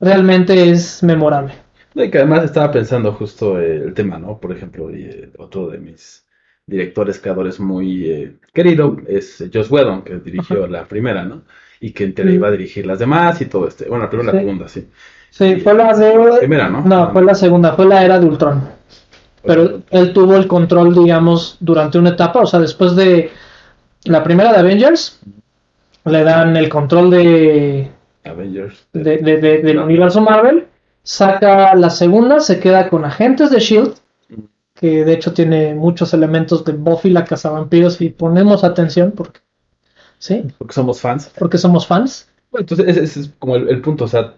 realmente 0.00 0.70
es 0.70 1.02
memorable. 1.02 1.54
Y 1.94 2.10
que 2.10 2.18
además 2.18 2.44
estaba 2.44 2.72
pensando 2.72 3.12
justo 3.12 3.60
eh, 3.60 3.76
el 3.76 3.94
tema, 3.94 4.18
¿no? 4.18 4.38
Por 4.38 4.52
ejemplo, 4.52 4.90
y, 4.90 5.04
eh, 5.04 5.30
otro 5.38 5.68
de 5.68 5.78
mis 5.78 6.26
directores, 6.66 7.20
creadores 7.20 7.60
muy 7.60 8.10
eh, 8.10 8.36
querido 8.52 8.96
es 9.06 9.44
Joss 9.52 9.70
Whedon, 9.70 10.02
que 10.02 10.16
dirigió 10.16 10.66
la 10.66 10.86
primera, 10.88 11.24
¿no? 11.24 11.42
Y 11.80 11.92
que 11.92 12.08
teoría 12.08 12.34
iba 12.34 12.48
a 12.48 12.52
dirigir 12.52 12.86
las 12.86 12.98
demás 12.98 13.40
y 13.40 13.46
todo 13.46 13.68
este. 13.68 13.88
Bueno, 13.88 14.04
la 14.04 14.10
primera 14.10 14.30
y 14.30 14.34
la 14.34 14.40
Sí. 14.40 14.44
segunda, 14.44 14.68
sí. 14.68 14.88
Sí, 15.30 15.56
fue 15.56 15.74
la 15.74 15.92
de... 15.96 16.38
Primera, 16.38 16.68
¿no? 16.68 16.82
No, 16.82 17.12
fue 17.12 17.22
la 17.24 17.34
segunda, 17.34 17.74
fue 17.74 17.86
la 17.86 18.04
era 18.04 18.18
de 18.18 18.26
Ultron. 18.26 18.62
Pero 19.42 19.82
él 19.90 20.12
tuvo 20.12 20.36
el 20.36 20.46
control, 20.46 20.94
digamos, 20.94 21.56
durante 21.60 21.98
una 21.98 22.10
etapa, 22.10 22.40
o 22.40 22.46
sea, 22.46 22.60
después 22.60 22.96
de 22.96 23.30
la 24.04 24.22
primera 24.24 24.52
de 24.52 24.58
Avengers, 24.58 25.20
le 26.06 26.24
dan 26.24 26.56
el 26.56 26.68
control 26.68 27.10
de, 27.10 27.90
Avengers. 28.24 28.86
de- 28.92 29.18
de- 29.18 29.36
de- 29.38 29.58
del 29.62 29.78
universo 29.78 30.20
Marvel, 30.20 30.66
saca 31.02 31.74
la 31.74 31.90
segunda, 31.90 32.40
se 32.40 32.58
queda 32.60 32.88
con 32.88 33.04
Agentes 33.04 33.50
de 33.50 33.60
Shield, 33.60 33.94
E 34.30 34.36
que 34.74 35.04
de 35.04 35.12
hecho 35.12 35.32
tiene 35.32 35.74
muchos 35.74 36.12
elementos 36.14 36.64
de 36.64 36.72
Buffy 36.72 37.10
la 37.10 37.24
cazavampiros 37.24 38.00
y 38.00 38.10
ponemos 38.10 38.64
atención 38.64 39.12
porque, 39.12 39.40
¿sí? 40.18 40.44
Porque 40.58 40.72
somos 40.74 41.00
fans. 41.00 41.30
Porque 41.38 41.58
somos 41.58 41.86
fans. 41.86 42.28
Bueno, 42.50 42.62
entonces 42.62 42.88
ese, 42.88 43.04
ese 43.04 43.20
es 43.20 43.28
como 43.38 43.56
el, 43.56 43.68
el 43.68 43.80
punto, 43.80 44.04
o 44.04 44.08
sea, 44.08 44.34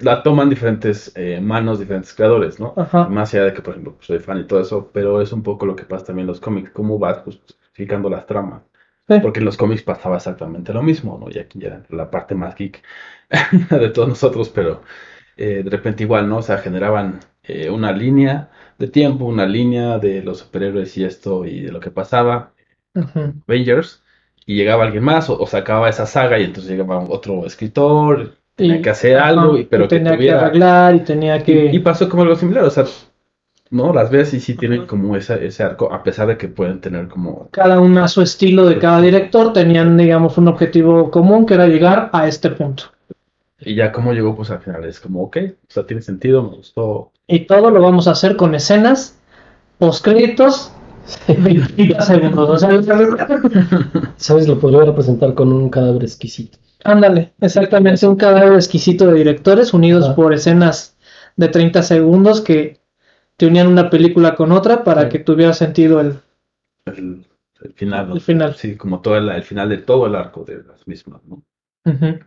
la 0.00 0.22
toman 0.22 0.48
diferentes 0.48 1.12
eh, 1.16 1.40
manos, 1.40 1.78
diferentes 1.80 2.14
creadores, 2.14 2.58
¿no? 2.60 2.72
Ajá. 2.76 3.08
Más 3.08 3.34
allá 3.34 3.44
de 3.44 3.52
que, 3.52 3.62
por 3.62 3.74
ejemplo, 3.74 3.96
soy 4.00 4.18
fan 4.20 4.38
y 4.38 4.44
todo 4.44 4.60
eso, 4.60 4.90
pero 4.92 5.20
es 5.20 5.32
un 5.32 5.42
poco 5.42 5.66
lo 5.66 5.74
que 5.76 5.84
pasa 5.84 6.06
también 6.06 6.24
en 6.24 6.28
los 6.28 6.40
cómics, 6.40 6.70
cómo 6.70 6.98
vas 6.98 7.18
justificando 7.18 8.08
las 8.08 8.26
tramas. 8.26 8.62
Sí. 9.08 9.18
Porque 9.22 9.38
en 9.40 9.46
los 9.46 9.56
cómics 9.56 9.82
pasaba 9.82 10.16
exactamente 10.16 10.72
lo 10.72 10.82
mismo, 10.82 11.18
¿no? 11.18 11.30
Y 11.30 11.38
aquí 11.38 11.58
ya 11.58 11.82
la 11.88 12.10
parte 12.10 12.34
más 12.34 12.54
geek 12.54 12.82
de 13.70 13.90
todos 13.90 14.08
nosotros, 14.08 14.48
pero 14.48 14.82
eh, 15.36 15.62
de 15.64 15.70
repente 15.70 16.04
igual, 16.04 16.28
¿no? 16.28 16.38
O 16.38 16.42
sea, 16.42 16.58
generaban 16.58 17.20
eh, 17.42 17.70
una 17.70 17.92
línea 17.92 18.50
de 18.78 18.88
tiempo, 18.88 19.24
una 19.24 19.46
línea 19.46 19.98
de 19.98 20.22
los 20.22 20.38
superhéroes 20.38 20.96
y 20.96 21.04
esto 21.04 21.44
y 21.44 21.60
de 21.60 21.72
lo 21.72 21.80
que 21.80 21.90
pasaba, 21.90 22.52
Ujú. 22.94 23.34
Avengers, 23.46 24.02
y 24.46 24.56
llegaba 24.56 24.84
alguien 24.84 25.04
más 25.04 25.28
o, 25.30 25.38
o 25.38 25.46
sacaba 25.46 25.88
esa 25.88 26.06
saga 26.06 26.38
y 26.38 26.44
entonces 26.44 26.70
llegaba 26.70 27.00
otro 27.00 27.46
escritor, 27.46 28.36
tenía 28.54 28.80
que 28.82 28.90
hacer 28.90 29.18
algo, 29.18 29.58
y, 29.58 29.64
pero 29.64 29.84
y 29.84 29.88
que 29.88 29.96
tenía 29.96 30.12
que 30.12 30.16
tuviera... 30.18 30.46
arreglar 30.46 30.94
y 30.94 31.00
tenía 31.00 31.42
que... 31.42 31.66
Y, 31.66 31.76
y 31.76 31.78
pasó 31.80 32.08
como 32.08 32.22
algo 32.22 32.36
similar, 32.36 32.64
o 32.64 32.70
sea, 32.70 32.84
no, 33.70 33.92
las 33.92 34.10
ves 34.10 34.32
y 34.34 34.40
sí 34.40 34.54
tienen 34.54 34.86
como 34.86 35.16
ese, 35.16 35.46
ese 35.46 35.62
arco, 35.62 35.92
a 35.92 36.02
pesar 36.02 36.28
de 36.28 36.38
que 36.38 36.48
pueden 36.48 36.80
tener 36.80 37.08
como... 37.08 37.48
cada 37.50 37.80
uno 37.80 38.02
a 38.02 38.08
su 38.08 38.22
estilo 38.22 38.66
de 38.66 38.78
cada 38.78 39.00
director, 39.02 39.52
tenían, 39.52 39.96
digamos, 39.96 40.38
un 40.38 40.48
objetivo 40.48 41.10
común 41.10 41.44
que 41.44 41.54
era 41.54 41.66
llegar 41.66 42.08
a 42.12 42.26
este 42.26 42.50
punto. 42.50 42.84
Y 43.60 43.74
ya 43.74 43.90
como 43.92 44.12
llegó, 44.12 44.36
pues 44.36 44.50
al 44.50 44.60
final 44.60 44.84
es 44.84 45.00
como, 45.00 45.22
ok, 45.22 45.36
o 45.68 45.70
sea, 45.72 45.86
tiene 45.86 46.02
sentido, 46.02 46.42
me 46.42 46.56
gustó. 46.56 47.12
Y 47.26 47.46
todo 47.46 47.70
lo 47.70 47.80
vamos 47.82 48.06
a 48.08 48.12
hacer 48.12 48.36
con 48.36 48.54
escenas, 48.54 49.18
postcréditos, 49.78 50.72
20 51.28 52.00
segundos. 52.02 52.50
O 52.50 52.58
sea, 52.58 52.70
¿sabes? 54.16 54.46
Lo 54.48 54.58
podría 54.58 54.84
representar 54.84 55.34
con 55.34 55.52
un 55.52 55.70
cadáver 55.70 56.02
exquisito. 56.04 56.58
ándale, 56.84 57.32
exactamente, 57.40 58.06
un 58.06 58.16
cadáver 58.16 58.54
exquisito 58.54 59.06
de 59.08 59.14
directores 59.14 59.74
unidos 59.74 60.04
Ajá. 60.04 60.14
por 60.16 60.32
escenas 60.32 60.96
de 61.36 61.48
30 61.48 61.82
segundos 61.82 62.40
que 62.40 62.80
te 63.36 63.46
unían 63.46 63.66
una 63.68 63.90
película 63.90 64.34
con 64.34 64.52
otra 64.52 64.84
para 64.84 65.02
Sí. 65.02 65.08
que 65.10 65.18
tuviera 65.20 65.52
sentido 65.52 66.00
el... 66.00 66.18
El, 66.86 67.26
el 67.62 67.72
final, 67.74 68.08
¿no? 68.08 68.14
El 68.14 68.20
final. 68.20 68.54
Sí, 68.54 68.76
como 68.76 69.00
todo 69.00 69.16
el, 69.16 69.28
el 69.28 69.42
final 69.42 69.68
de 69.68 69.78
todo 69.78 70.06
el 70.06 70.14
arco 70.14 70.44
de 70.44 70.62
las 70.64 70.86
mismas, 70.88 71.22
¿no? 71.24 71.42
Ujú. 71.84 72.18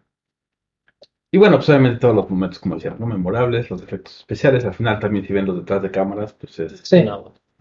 Y 1.32 1.38
bueno, 1.38 1.58
pues 1.58 1.70
obviamente 1.70 2.00
todos 2.00 2.16
los 2.16 2.30
momentos, 2.30 2.60
como 2.60 2.76
decía, 2.76 2.96
¿no? 3.00 3.06
Memorables, 3.08 3.70
los 3.70 3.82
efectos 3.82 4.18
especiales, 4.20 4.66
al 4.66 4.74
final 4.74 5.00
también 5.00 5.26
si 5.26 5.34
ven 5.34 5.46
los 5.46 5.56
detrás 5.58 5.82
de 5.82 5.90
cámaras, 5.92 6.34
pues 6.34 6.60
es 6.60 6.82
Sí, 6.84 7.04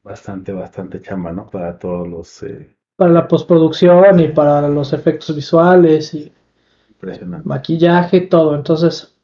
bastante, 0.02 0.52
bastante 0.52 1.00
chamba, 1.00 1.32
¿no? 1.32 1.46
Para 1.48 1.78
todos 1.78 2.08
los... 2.08 2.42
eh, 2.42 2.76
para 2.96 3.12
la 3.12 3.26
postproducción 3.26 4.20
y 4.20 4.28
para 4.28 4.68
los 4.68 4.92
efectos 4.92 5.34
visuales 5.34 6.14
y 6.14 6.32
impresionantes. 6.90 7.46
maquillaje, 7.46 8.22
todo. 8.22 8.54
Entonces, 8.54 9.14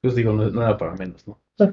Pues 0.00 0.14
digo, 0.14 0.32
no, 0.32 0.48
no 0.50 0.62
era 0.62 0.76
para 0.76 0.94
menos, 0.94 1.26
¿no? 1.26 1.40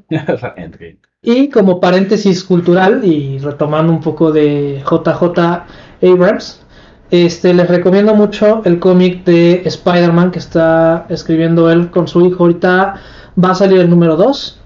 Y 1.22 1.50
como 1.50 1.80
paréntesis 1.80 2.43
cultural 2.43 3.04
y 3.04 3.39
retomando 3.39 3.91
un 3.91 4.00
poco 4.02 4.32
de 4.32 4.82
JJ 4.86 5.66
Abrams, 6.02 6.66
este, 7.12 7.53
les 7.53 7.68
recomiendo 7.68 8.14
mucho 8.14 8.62
el 8.66 8.80
cómic 8.80 9.24
de 9.26 9.64
Spider-Man 9.66 10.32
que 10.32 10.39
está 10.39 11.05
escribiendo 11.10 11.72
él 11.72 11.89
con 11.89 12.07
su 12.07 12.26
hijo. 12.26 12.43
Ahorita 12.43 12.95
va 13.43 13.51
a 13.51 13.55
salir 13.55 13.80
el 13.80 13.89
número 13.89 14.16
2, 14.16 14.62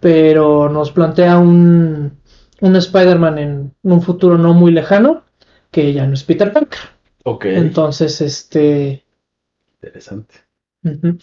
pero 0.00 0.68
nos 0.68 0.92
plantea 0.92 1.38
un, 1.38 2.18
un 2.60 2.76
Spider-Man 2.76 3.38
en 3.38 3.74
un 3.82 4.02
futuro 4.02 4.38
no 4.38 4.54
muy 4.54 4.72
lejano, 4.72 5.22
que 5.70 5.92
ya 5.92 6.06
no 6.06 6.14
es 6.14 6.22
Peter 6.22 6.52
Parker. 6.52 6.80
Ok, 7.24 7.46
Entonces, 7.46 8.20
este, 8.20 9.04
interesante. 9.74 10.34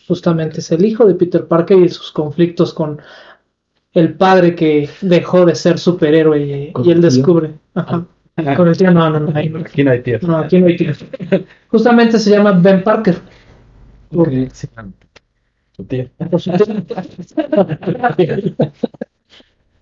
Justamente 0.08 0.60
es 0.60 0.72
el 0.72 0.86
hijo 0.86 1.06
de 1.06 1.16
Peter 1.16 1.46
Parker 1.46 1.78
y 1.80 1.90
sus 1.90 2.12
conflictos 2.12 2.74
con 2.74 3.02
el 3.94 4.14
padre 4.16 4.56
que 4.56 4.90
dejó 5.02 5.46
de 5.46 5.56
ser 5.56 5.80
superhéroe 5.80 6.40
y, 6.40 6.72
¿Con 6.72 6.86
y 6.86 6.92
él 6.92 7.02
descubre. 7.02 7.56
Ajá. 7.74 8.06
Con 8.56 8.68
el 8.68 8.78
tío, 8.78 8.92
no, 8.92 9.10
no, 9.10 9.20
no, 9.20 9.32
ahí 9.36 9.50
no. 9.50 9.60
Aquí 9.60 9.84
no 9.84 9.92
hay 9.92 10.02
tiempo. 10.02 10.28
No, 10.28 10.38
aquí 10.38 10.60
no 10.60 10.68
hay 10.68 10.78
tío. 10.78 10.94
Justamente 11.68 12.20
se 12.20 12.32
llama 12.32 12.52
Ben 12.54 12.84
Parker. 12.84 13.16
Ok. 14.14 14.30
Su 15.72 15.86
tío. 15.86 16.10
por 16.30 16.42
su 16.42 16.52
tío. 16.52 16.68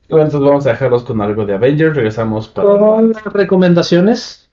Bueno, 0.10 0.26
entonces 0.26 0.50
vamos 0.50 0.66
a 0.66 0.70
dejarlos 0.70 1.04
con 1.04 1.22
algo 1.22 1.46
de 1.46 1.54
Avengers. 1.54 1.96
Regresamos 1.96 2.48
para. 2.48 2.68
Con 2.68 3.14
recomendaciones. 3.34 4.50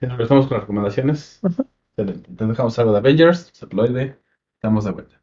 Regresamos 0.00 0.46
con 0.46 0.56
las 0.56 0.62
recomendaciones. 0.62 1.38
Ajá. 1.42 1.64
Excelente. 1.96 2.28
Entonces 2.28 2.48
dejamos 2.48 2.78
algo 2.78 2.92
de 2.92 2.98
Avengers, 2.98 3.50
Celuloide. 3.54 4.18
Estamos 4.56 4.84
de 4.84 4.90
vuelta. 4.90 5.15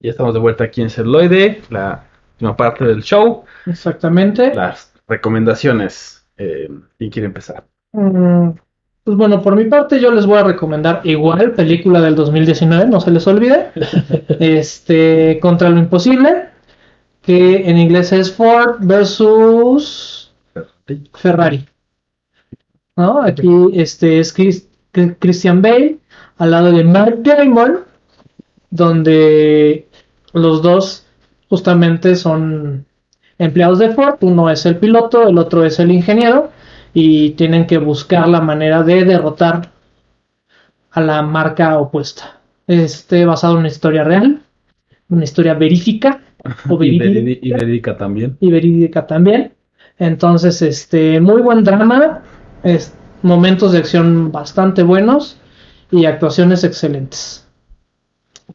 Ya 0.00 0.10
estamos 0.10 0.32
de 0.34 0.40
vuelta 0.40 0.64
aquí 0.64 0.80
en 0.82 0.90
Celoide, 0.90 1.60
la 1.70 2.04
última 2.34 2.56
parte 2.56 2.84
del 2.84 3.02
show. 3.02 3.44
Exactamente. 3.66 4.54
Las 4.54 4.92
recomendaciones. 5.06 6.26
Eh, 6.38 6.70
¿Quién 6.98 7.10
quiere 7.10 7.26
empezar? 7.26 7.64
Mm, 7.92 8.50
Pues 9.04 9.16
bueno, 9.16 9.42
por 9.42 9.56
mi 9.56 9.64
parte 9.66 10.00
yo 10.00 10.10
les 10.10 10.24
voy 10.24 10.38
a 10.38 10.44
recomendar 10.44 11.00
igual 11.04 11.52
película 11.52 12.00
del 12.00 12.14
2019, 12.14 12.86
no 12.86 13.00
se 13.00 13.10
les 13.10 13.26
olvide. 13.26 13.70
este, 14.40 15.38
Contra 15.40 15.68
lo 15.68 15.78
Imposible, 15.78 16.46
que 17.20 17.68
en 17.68 17.76
inglés 17.76 18.12
es 18.12 18.32
Ford 18.32 18.76
versus 18.80 20.32
Ferrari. 21.14 21.66
¿No? 22.96 23.22
Aquí 23.22 23.48
este 23.74 24.18
es 24.20 24.32
Chris- 24.34 24.68
Christian 25.18 25.60
Bale 25.62 25.98
al 26.38 26.50
lado 26.52 26.72
de 26.72 26.84
Mark 26.84 27.18
Damon, 27.22 27.80
donde 28.70 29.88
los 30.32 30.62
dos 30.62 31.06
justamente 31.48 32.14
son 32.16 32.86
empleados 33.38 33.78
de 33.78 33.90
Ford, 33.90 34.16
uno 34.20 34.50
es 34.50 34.66
el 34.66 34.76
piloto, 34.76 35.26
el 35.28 35.38
otro 35.38 35.64
es 35.64 35.78
el 35.80 35.90
ingeniero 35.90 36.50
y 36.92 37.30
tienen 37.30 37.66
que 37.66 37.78
buscar 37.78 38.28
la 38.28 38.40
manera 38.40 38.82
de 38.82 39.04
derrotar 39.04 39.70
a 40.90 41.00
la 41.00 41.22
marca 41.22 41.78
opuesta. 41.78 42.40
Este 42.66 43.24
basado 43.24 43.54
en 43.54 43.60
una 43.60 43.68
historia 43.68 44.04
real, 44.04 44.42
una 45.08 45.24
historia 45.24 45.54
verífica 45.54 46.20
o 46.68 46.76
verídica 46.76 47.46
y 47.46 47.50
verídica 47.52 47.96
también. 47.96 48.36
y 48.40 48.50
verídica 48.50 49.06
también. 49.06 49.52
Entonces, 49.98 50.62
este, 50.62 51.20
muy 51.20 51.42
buen 51.42 51.62
drama, 51.62 52.22
es, 52.62 52.94
momentos 53.22 53.72
de 53.72 53.78
acción 53.78 54.32
bastante 54.32 54.82
buenos 54.82 55.38
y 55.90 56.06
actuaciones 56.06 56.64
excelentes. 56.64 57.46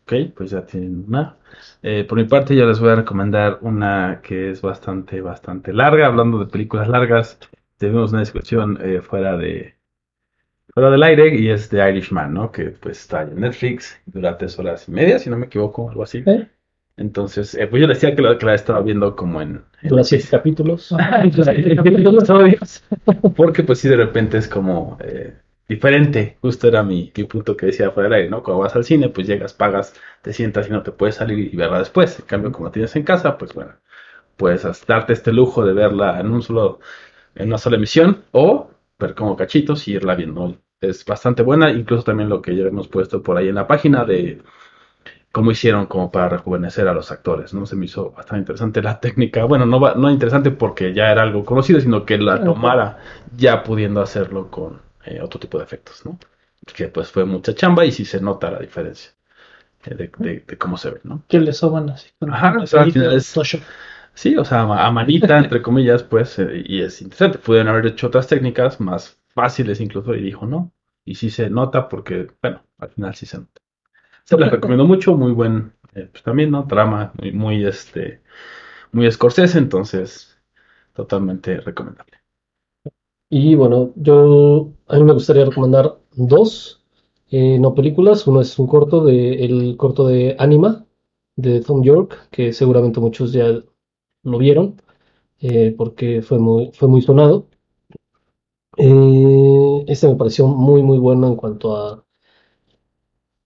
Ok, 0.06 0.14
pues 0.36 0.52
ya 0.52 0.64
tienen 0.64 1.03
una. 1.07 1.38
Eh, 1.82 2.03
por 2.03 2.19
mi 2.19 2.26
parte, 2.26 2.56
yo 2.56 2.68
les 2.68 2.80
voy 2.80 2.90
a 2.91 2.95
recomendar 2.95 3.57
una 3.61 4.22
que 4.22 4.52
es 4.52 4.61
bastante, 4.61 5.19
bastante 5.19 5.73
larga. 5.73 6.06
Hablando 6.06 6.38
de 6.38 6.45
películas 6.45 6.88
largas, 6.88 7.40
tuvimos 7.80 8.11
una 8.11 8.19
discusión 8.19 8.77
eh, 8.82 9.02
fuera 9.02 9.36
de 9.36 9.73
fuera 10.76 10.91
del 10.91 11.02
aire 11.02 11.36
y 11.36 11.49
es 11.49 11.69
The 11.69 11.90
Irishman, 11.90 12.34
¿no? 12.34 12.52
Que 12.52 12.65
pues 12.65 12.99
está 12.99 13.23
en 13.23 13.40
Netflix, 13.40 13.99
dura 14.06 14.38
tres 14.38 14.60
horas 14.60 14.88
y 14.88 14.91
media, 14.91 15.18
si 15.18 15.30
no 15.32 15.38
me 15.38 15.48
equivoco, 15.48 15.90
algo 15.90 16.03
así. 16.03 16.22
¿Eh? 16.26 16.49
Entonces, 16.98 17.56
eh, 17.56 17.65
pues 17.65 17.82
yo 17.82 17.88
decía 17.88 18.15
que 18.15 18.22
la, 18.22 18.38
que 18.38 18.45
la 18.45 18.53
estaba 18.53 18.82
viendo 18.82 19.15
como 19.15 19.41
en, 19.41 19.64
en 19.82 19.90
Dura 19.90 20.03
siete 20.03 20.27
capítulos. 20.30 20.94
Porque 23.36 23.64
pues 23.64 23.80
sí, 23.80 23.90
de 23.90 23.98
repente 23.98 24.38
es 24.38 24.48
como 24.48 24.98
eh, 25.02 25.34
diferente. 25.68 26.38
Justo 26.42 26.68
era 26.68 26.84
mi, 26.84 27.12
mi 27.16 27.24
punto 27.26 27.56
que 27.58 27.68
decía 27.68 27.92
fuera 27.92 28.10
del 28.10 28.18
aire, 28.20 28.30
¿no? 28.30 28.44
Cuando 28.44 28.64
vas 28.64 28.76
al 28.76 28.84
cine, 28.86 29.10
pues 29.10 29.28
llegas, 29.28 29.54
pagas, 29.54 29.94
te 30.22 30.34
sientas 30.34 30.68
y 30.68 30.72
no 30.72 30.84
te 30.84 30.92
puedes 30.92 31.16
salir 31.16 31.40
y 31.54 31.56
verla 31.56 31.80
después. 31.80 32.20
En 32.20 32.26
cambio, 32.26 32.52
como 32.52 32.66
la 32.68 32.72
tienes 32.72 32.96
en 32.96 33.04
casa, 33.04 33.38
pues 33.38 33.54
bueno, 33.54 33.74
puedes 34.38 34.64
darte 34.88 35.14
este 35.14 35.34
lujo 35.34 35.66
de 35.66 35.74
verla 35.74 36.20
en 36.20 36.32
un 36.32 36.42
solo, 36.44 36.80
en 37.36 37.48
una 37.50 37.58
sola 37.60 37.78
emisión 37.78 38.26
o 38.32 38.72
ver 39.00 39.16
como 39.16 39.36
cachitos 39.38 39.88
y 39.88 39.94
irla 39.94 40.16
viendo. 40.16 40.58
Es 40.82 41.06
bastante 41.06 41.44
buena, 41.44 41.72
incluso 41.72 42.04
también 42.04 42.30
lo 42.30 42.42
que 42.42 42.56
ya 42.56 42.66
hemos 42.66 42.88
puesto 42.90 43.24
por 43.24 43.38
ahí 43.38 43.50
en 43.50 43.56
la 43.56 43.68
página 43.68 44.06
de 44.06 44.44
cómo 45.32 45.52
hicieron 45.52 45.86
como 45.88 46.12
para 46.12 46.30
rejuvenecer 46.30 46.88
a 46.88 46.94
los 46.94 47.12
actores, 47.12 47.54
¿no? 47.54 47.66
Se 47.66 47.76
me 47.76 47.86
hizo 47.86 48.12
bastante 48.12 48.40
interesante 48.42 48.82
la 48.82 49.00
técnica. 49.00 49.44
Bueno, 49.46 49.66
no, 49.66 49.80
va- 49.80 49.96
no 49.96 50.10
interesante 50.10 50.52
porque 50.52 50.94
ya 50.94 51.12
era 51.12 51.24
algo 51.24 51.44
conocido, 51.46 51.80
sino 51.82 52.06
que 52.06 52.18
la 52.18 52.44
tomara 52.44 52.98
ya 53.36 53.64
pudiendo 53.64 54.02
hacerlo 54.02 54.50
con 54.50 54.82
eh, 55.06 55.22
otro 55.22 55.40
tipo 55.40 55.57
de 55.57 55.64
efectos, 55.65 56.06
¿no? 56.06 56.18
Que 56.76 56.88
pues 56.88 57.11
fue 57.11 57.26
mucha 57.26 57.53
chamba 57.53 57.86
y 57.86 57.91
sí 57.91 58.06
se 58.06 58.19
nota 58.22 58.52
la 58.52 58.60
diferencia 58.60 59.11
eh, 59.86 59.95
de, 59.95 60.11
de- 60.18 60.40
de 60.48 60.57
cómo 60.57 60.77
se 60.77 60.91
ve, 60.91 61.02
¿no? 61.03 61.23
que 61.27 61.40
le 61.40 61.53
soban 61.53 61.90
así. 61.90 62.10
con- 62.19 62.34
Ajá, 62.34 62.57
o 62.61 62.68
sea, 62.68 62.82
al 62.84 62.91
final 62.91 63.14
es- 63.18 63.34
Photoshop. 63.34 63.61
Sí, 64.14 64.38
o 64.38 64.45
sea, 64.45 64.61
a 64.61 64.91
manita, 64.91 65.38
entre 65.40 65.61
comillas, 65.61 66.03
pues, 66.03 66.40
eh, 66.40 66.64
y 66.65 66.82
es 66.82 67.02
interesante. 67.02 67.38
Pudieron 67.40 67.69
haber 67.69 67.88
hecho 67.88 68.07
otras 68.07 68.27
técnicas 68.27 68.80
más 68.80 69.19
fáciles 69.34 69.82
incluso 69.82 70.15
y 70.15 70.22
dijo 70.22 70.45
no. 70.48 70.72
Y 71.06 71.15
sí 71.15 71.30
se 71.30 71.49
nota 71.49 71.90
porque, 71.90 72.27
bueno, 72.41 72.64
al 72.80 72.90
final 72.91 73.15
sí 73.15 73.26
se 73.26 73.40
nota. 73.40 73.61
Se 74.26 74.38
les 74.38 74.52
recomiendo 74.52 74.86
mucho, 74.86 75.15
muy 75.18 75.32
buen, 75.34 75.73
pues 75.94 76.23
también, 76.23 76.52
¿no? 76.52 76.68
Trama, 76.68 77.14
muy, 77.19 77.32
muy, 77.34 77.65
este, 77.65 78.22
muy 78.91 79.11
Scorsese, 79.11 79.57
entonces, 79.60 80.40
totalmente 80.94 81.60
recomendable. 81.61 82.15
Y 83.30 83.56
bueno, 83.56 83.91
yo 83.95 84.72
a 84.88 84.97
mí 84.97 85.03
me 85.03 85.14
gustaría 85.14 85.45
recomendar 85.45 85.99
dos, 86.15 86.84
eh, 87.30 87.57
no 87.60 87.73
películas. 87.76 88.27
Uno 88.27 88.41
es 88.41 88.57
un 88.60 88.68
corto 88.68 89.03
de 89.03 89.45
el 89.45 89.77
corto 89.77 90.07
de 90.07 90.35
Anima 90.39 90.85
de 91.35 91.61
Tom 91.61 91.84
York, 91.84 92.30
que 92.31 92.53
seguramente 92.53 92.99
muchos 92.99 93.34
ya 93.34 93.61
lo 94.23 94.38
vieron, 94.38 94.81
eh, 95.41 95.73
porque 95.77 96.22
fue 96.22 96.39
muy, 96.39 96.72
fue 96.73 96.88
muy 96.89 97.02
sonado. 97.02 97.47
Eh, 98.77 99.84
este 99.88 100.07
me 100.07 100.15
pareció 100.15 100.47
muy 100.47 100.81
muy 100.81 100.97
bueno 100.97 101.27
en 101.27 101.35
cuanto 101.35 101.76
a, 101.76 102.06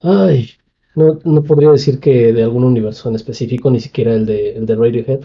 ay, 0.02 0.50
no, 0.96 1.20
no 1.24 1.44
podría 1.44 1.72
decir 1.72 2.00
que 2.00 2.34
de 2.34 2.44
algún 2.44 2.64
universo 2.64 3.10
en 3.10 3.16
específico, 3.16 3.70
ni 3.72 3.80
siquiera 3.80 4.14
el 4.14 4.26
de, 4.26 4.56
el 4.56 4.66
de 4.66 4.76
Radiohead, 4.76 5.22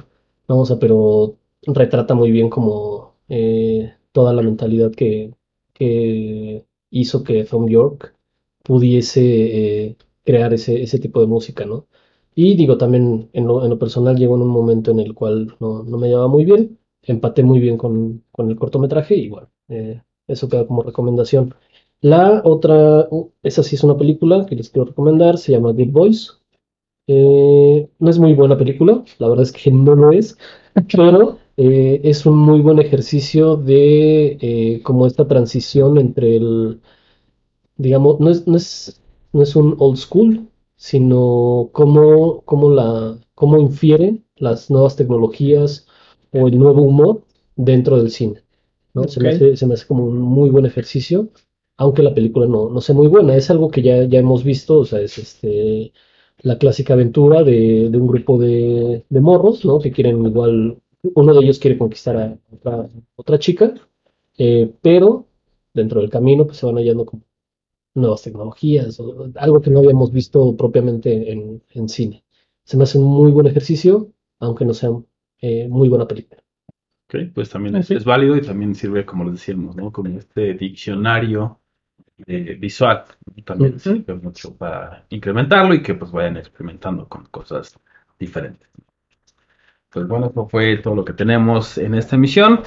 vamos 0.48 0.70
a, 0.70 0.78
pero 0.78 1.36
retrata 1.66 2.14
muy 2.14 2.30
bien 2.30 2.50
como 2.50 3.14
eh, 3.28 3.94
toda 4.14 4.32
la 4.32 4.42
mentalidad 4.42 4.92
que, 4.92 5.34
que 5.74 6.64
hizo 6.90 7.24
que 7.24 7.44
Tom 7.44 7.68
York 7.68 8.14
pudiese 8.62 9.22
eh, 9.88 9.96
crear 10.24 10.54
ese, 10.54 10.82
ese 10.82 11.00
tipo 11.00 11.20
de 11.20 11.26
música, 11.26 11.66
¿no? 11.66 11.86
Y 12.36 12.54
digo, 12.56 12.78
también 12.78 13.28
en 13.32 13.46
lo, 13.46 13.64
en 13.64 13.70
lo 13.70 13.78
personal 13.78 14.16
llegó 14.16 14.36
en 14.36 14.42
un 14.42 14.48
momento 14.48 14.92
en 14.92 15.00
el 15.00 15.14
cual 15.14 15.56
no, 15.60 15.82
no 15.82 15.98
me 15.98 16.08
llevaba 16.08 16.28
muy 16.28 16.44
bien, 16.44 16.78
empaté 17.02 17.42
muy 17.42 17.58
bien 17.60 17.76
con, 17.76 18.24
con 18.32 18.50
el 18.50 18.56
cortometraje 18.56 19.16
y 19.16 19.28
bueno, 19.28 19.50
eh, 19.68 20.00
eso 20.28 20.48
queda 20.48 20.66
como 20.66 20.82
recomendación. 20.82 21.54
La 22.00 22.40
otra, 22.44 23.08
uh, 23.10 23.30
esa 23.42 23.62
sí 23.64 23.76
es 23.76 23.84
una 23.84 23.96
película 23.96 24.46
que 24.46 24.56
les 24.56 24.70
quiero 24.70 24.86
recomendar, 24.86 25.38
se 25.38 25.52
llama 25.52 25.72
Good 25.72 25.90
Boys. 25.90 26.40
Eh, 27.08 27.88
no 27.98 28.10
es 28.10 28.18
muy 28.18 28.34
buena 28.34 28.56
película, 28.56 29.04
la 29.18 29.28
verdad 29.28 29.42
es 29.44 29.52
que 29.52 29.70
no 29.72 29.94
lo 29.96 30.12
es, 30.12 30.38
pero 30.96 31.38
eh, 31.56 32.00
es 32.04 32.26
un 32.26 32.38
muy 32.38 32.60
buen 32.60 32.78
ejercicio 32.80 33.56
de 33.56 34.38
eh, 34.40 34.82
como 34.82 35.06
esta 35.06 35.26
transición 35.28 35.98
entre 35.98 36.36
el, 36.36 36.80
digamos, 37.76 38.20
no 38.20 38.30
es, 38.30 38.46
no 38.46 38.56
es, 38.56 39.02
no 39.32 39.42
es 39.42 39.56
un 39.56 39.76
old 39.78 39.96
school, 39.98 40.48
sino 40.76 41.70
cómo, 41.72 42.42
cómo 42.44 42.70
la, 42.70 43.18
cómo 43.34 43.58
infiere 43.60 44.22
las 44.36 44.70
nuevas 44.70 44.96
tecnologías 44.96 45.86
o 46.32 46.48
el 46.48 46.58
nuevo 46.58 46.82
humor 46.82 47.24
dentro 47.56 47.98
del 47.98 48.10
cine, 48.10 48.42
¿no? 48.94 49.08
Se 49.08 49.20
me 49.20 49.30
hace, 49.30 49.56
se 49.56 49.66
me 49.66 49.74
hace 49.74 49.86
como 49.86 50.04
un 50.06 50.20
muy 50.20 50.50
buen 50.50 50.66
ejercicio, 50.66 51.28
aunque 51.76 52.02
la 52.02 52.14
película 52.14 52.46
no, 52.46 52.68
no 52.70 52.80
sea 52.80 52.94
muy 52.94 53.08
buena, 53.08 53.36
es 53.36 53.50
algo 53.50 53.70
que 53.70 53.82
ya, 53.82 54.04
ya 54.04 54.18
hemos 54.20 54.44
visto, 54.44 54.80
o 54.80 54.84
sea, 54.84 55.00
es 55.00 55.18
este, 55.18 55.92
la 56.42 56.58
clásica 56.58 56.94
aventura 56.94 57.42
de, 57.44 57.88
de 57.90 57.98
un 57.98 58.06
grupo 58.06 58.38
de, 58.38 59.04
de 59.08 59.20
morros, 59.20 59.64
¿no? 59.64 59.78
Que 59.80 59.92
quieren 59.92 60.24
igual, 60.26 60.78
uno 61.14 61.34
de 61.34 61.40
ellos 61.44 61.58
quiere 61.58 61.78
conquistar 61.78 62.16
a 62.16 62.38
otra, 62.52 62.88
otra 63.16 63.38
chica, 63.38 63.74
eh, 64.38 64.72
pero 64.82 65.26
dentro 65.72 66.00
del 66.00 66.10
camino 66.10 66.46
pues 66.46 66.58
se 66.58 66.66
van 66.66 66.76
hallando 66.76 67.04
como 67.06 67.22
nuevas 67.94 68.22
tecnologías, 68.22 68.98
o 69.00 69.30
algo 69.36 69.60
que 69.60 69.70
no 69.70 69.78
habíamos 69.80 70.12
visto 70.12 70.56
propiamente 70.56 71.30
en, 71.32 71.62
en 71.70 71.88
cine. 71.88 72.24
Se 72.64 72.76
me 72.76 72.84
hace 72.84 72.98
un 72.98 73.04
muy 73.04 73.30
buen 73.32 73.46
ejercicio, 73.46 74.10
aunque 74.40 74.64
no 74.64 74.74
sea 74.74 74.90
eh, 75.40 75.68
muy 75.68 75.88
buena 75.88 76.06
película. 76.08 76.42
Ok, 77.08 77.16
pues 77.34 77.50
también 77.50 77.76
es, 77.76 77.86
Sí. 77.86 77.94
es 77.94 78.04
válido 78.04 78.36
y 78.36 78.42
también 78.42 78.74
sirve, 78.74 79.04
como 79.04 79.24
les 79.24 79.34
decíamos, 79.34 79.76
¿no? 79.76 79.92
Como 79.92 80.18
este 80.18 80.54
diccionario 80.54 81.60
eh, 82.26 82.56
visual. 82.58 83.04
También 83.44 83.78
sirve 83.78 84.14
mucho 84.14 84.56
para 84.56 85.06
incrementarlo 85.10 85.74
y 85.74 85.82
que 85.82 85.94
pues 85.94 86.10
vayan 86.10 86.36
experimentando 86.38 87.08
con 87.08 87.26
cosas 87.26 87.78
diferentes. 88.18 88.68
Pues 89.94 90.08
bueno, 90.08 90.26
eso 90.26 90.48
fue 90.48 90.76
todo 90.78 90.96
lo 90.96 91.04
que 91.04 91.12
tenemos 91.12 91.78
en 91.78 91.94
esta 91.94 92.16
emisión. 92.16 92.62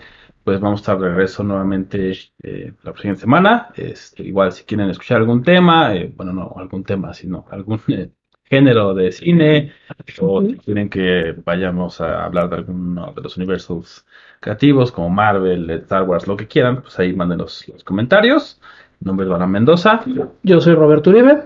Pues 0.46 0.62
vamos 0.62 0.80
a 0.80 0.82
estar 0.82 1.00
de 1.00 1.10
regreso 1.10 1.44
nuevamente 1.44 2.14
eh, 2.42 2.72
la 2.84 2.94
próxima 2.94 3.16
semana. 3.16 3.68
Este, 3.76 4.24
igual 4.24 4.54
si 4.54 4.64
quieren 4.64 4.90
escuchar 4.90 5.18
algún 5.18 5.44
tema, 5.44 5.94
eh, 5.94 6.10
bueno, 6.16 6.32
no 6.32 6.54
algún 6.56 6.86
tema, 6.86 7.14
sino 7.14 7.46
algún 7.52 7.82
eh, 7.90 8.12
género 8.46 8.94
de 8.94 9.12
cine, 9.12 9.74
o 10.22 10.42
si 10.42 10.56
quieren 10.56 10.90
que 10.90 11.36
vayamos 11.44 12.00
a 12.00 12.24
hablar 12.24 12.50
de 12.50 12.56
alguno 12.56 13.12
de 13.14 13.22
los 13.22 13.36
universos 13.36 14.06
creativos 14.40 14.94
como 14.94 15.10
Marvel, 15.10 15.70
Star 15.72 16.04
Wars, 16.04 16.28
lo 16.28 16.38
que 16.38 16.48
quieran, 16.48 16.82
pues 16.82 16.98
ahí 16.98 17.14
manden 17.14 17.40
los, 17.40 17.68
los 17.68 17.84
comentarios. 17.84 18.62
Mi 19.02 19.08
nombre 19.08 19.26
es 19.26 19.30
Dana 19.30 19.48
Mendoza 19.48 20.02
Yo 20.44 20.62
soy 20.62 20.76
Roberto 20.76 21.10
Uribe. 21.10 21.44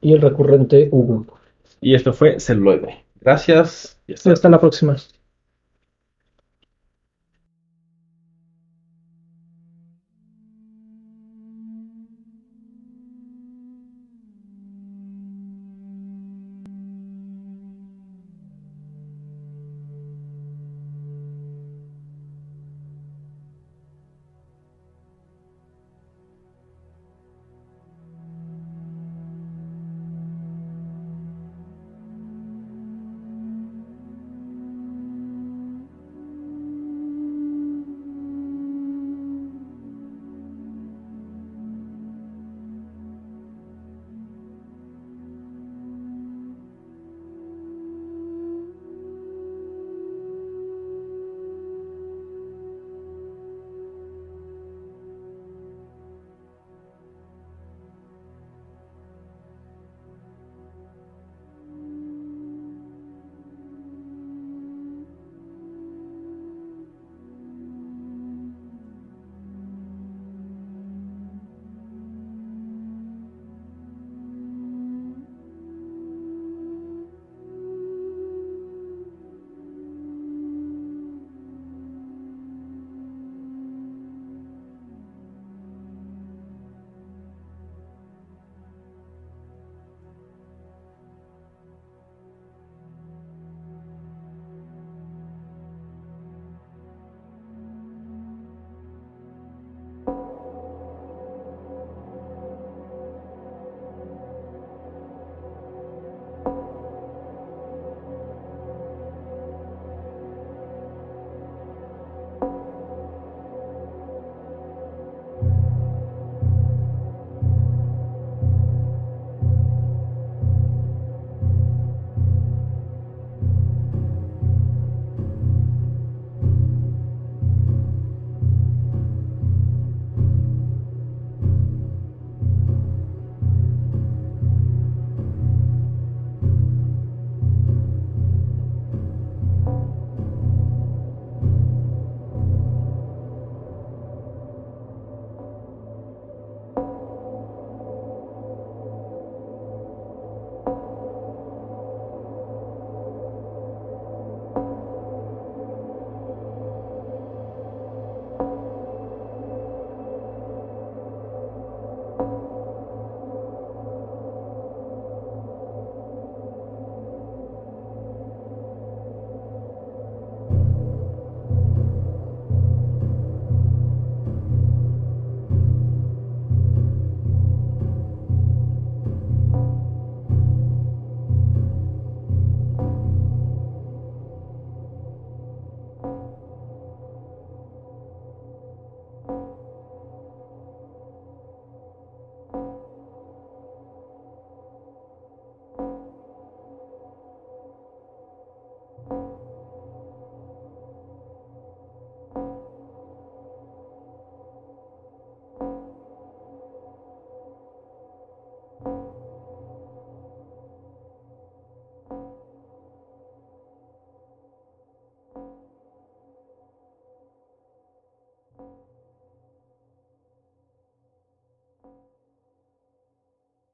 Y 0.00 0.14
el 0.14 0.22
recurrente 0.22 0.88
Hugo. 0.90 1.26
y 1.82 1.94
esto 1.94 2.14
fue 2.14 2.40
Celuloide. 2.40 3.04
Gracias 3.20 4.00
y 4.06 4.14
hasta 4.14 4.32
Hasta 4.32 4.48
la 4.48 4.58
próxima. 4.58 4.96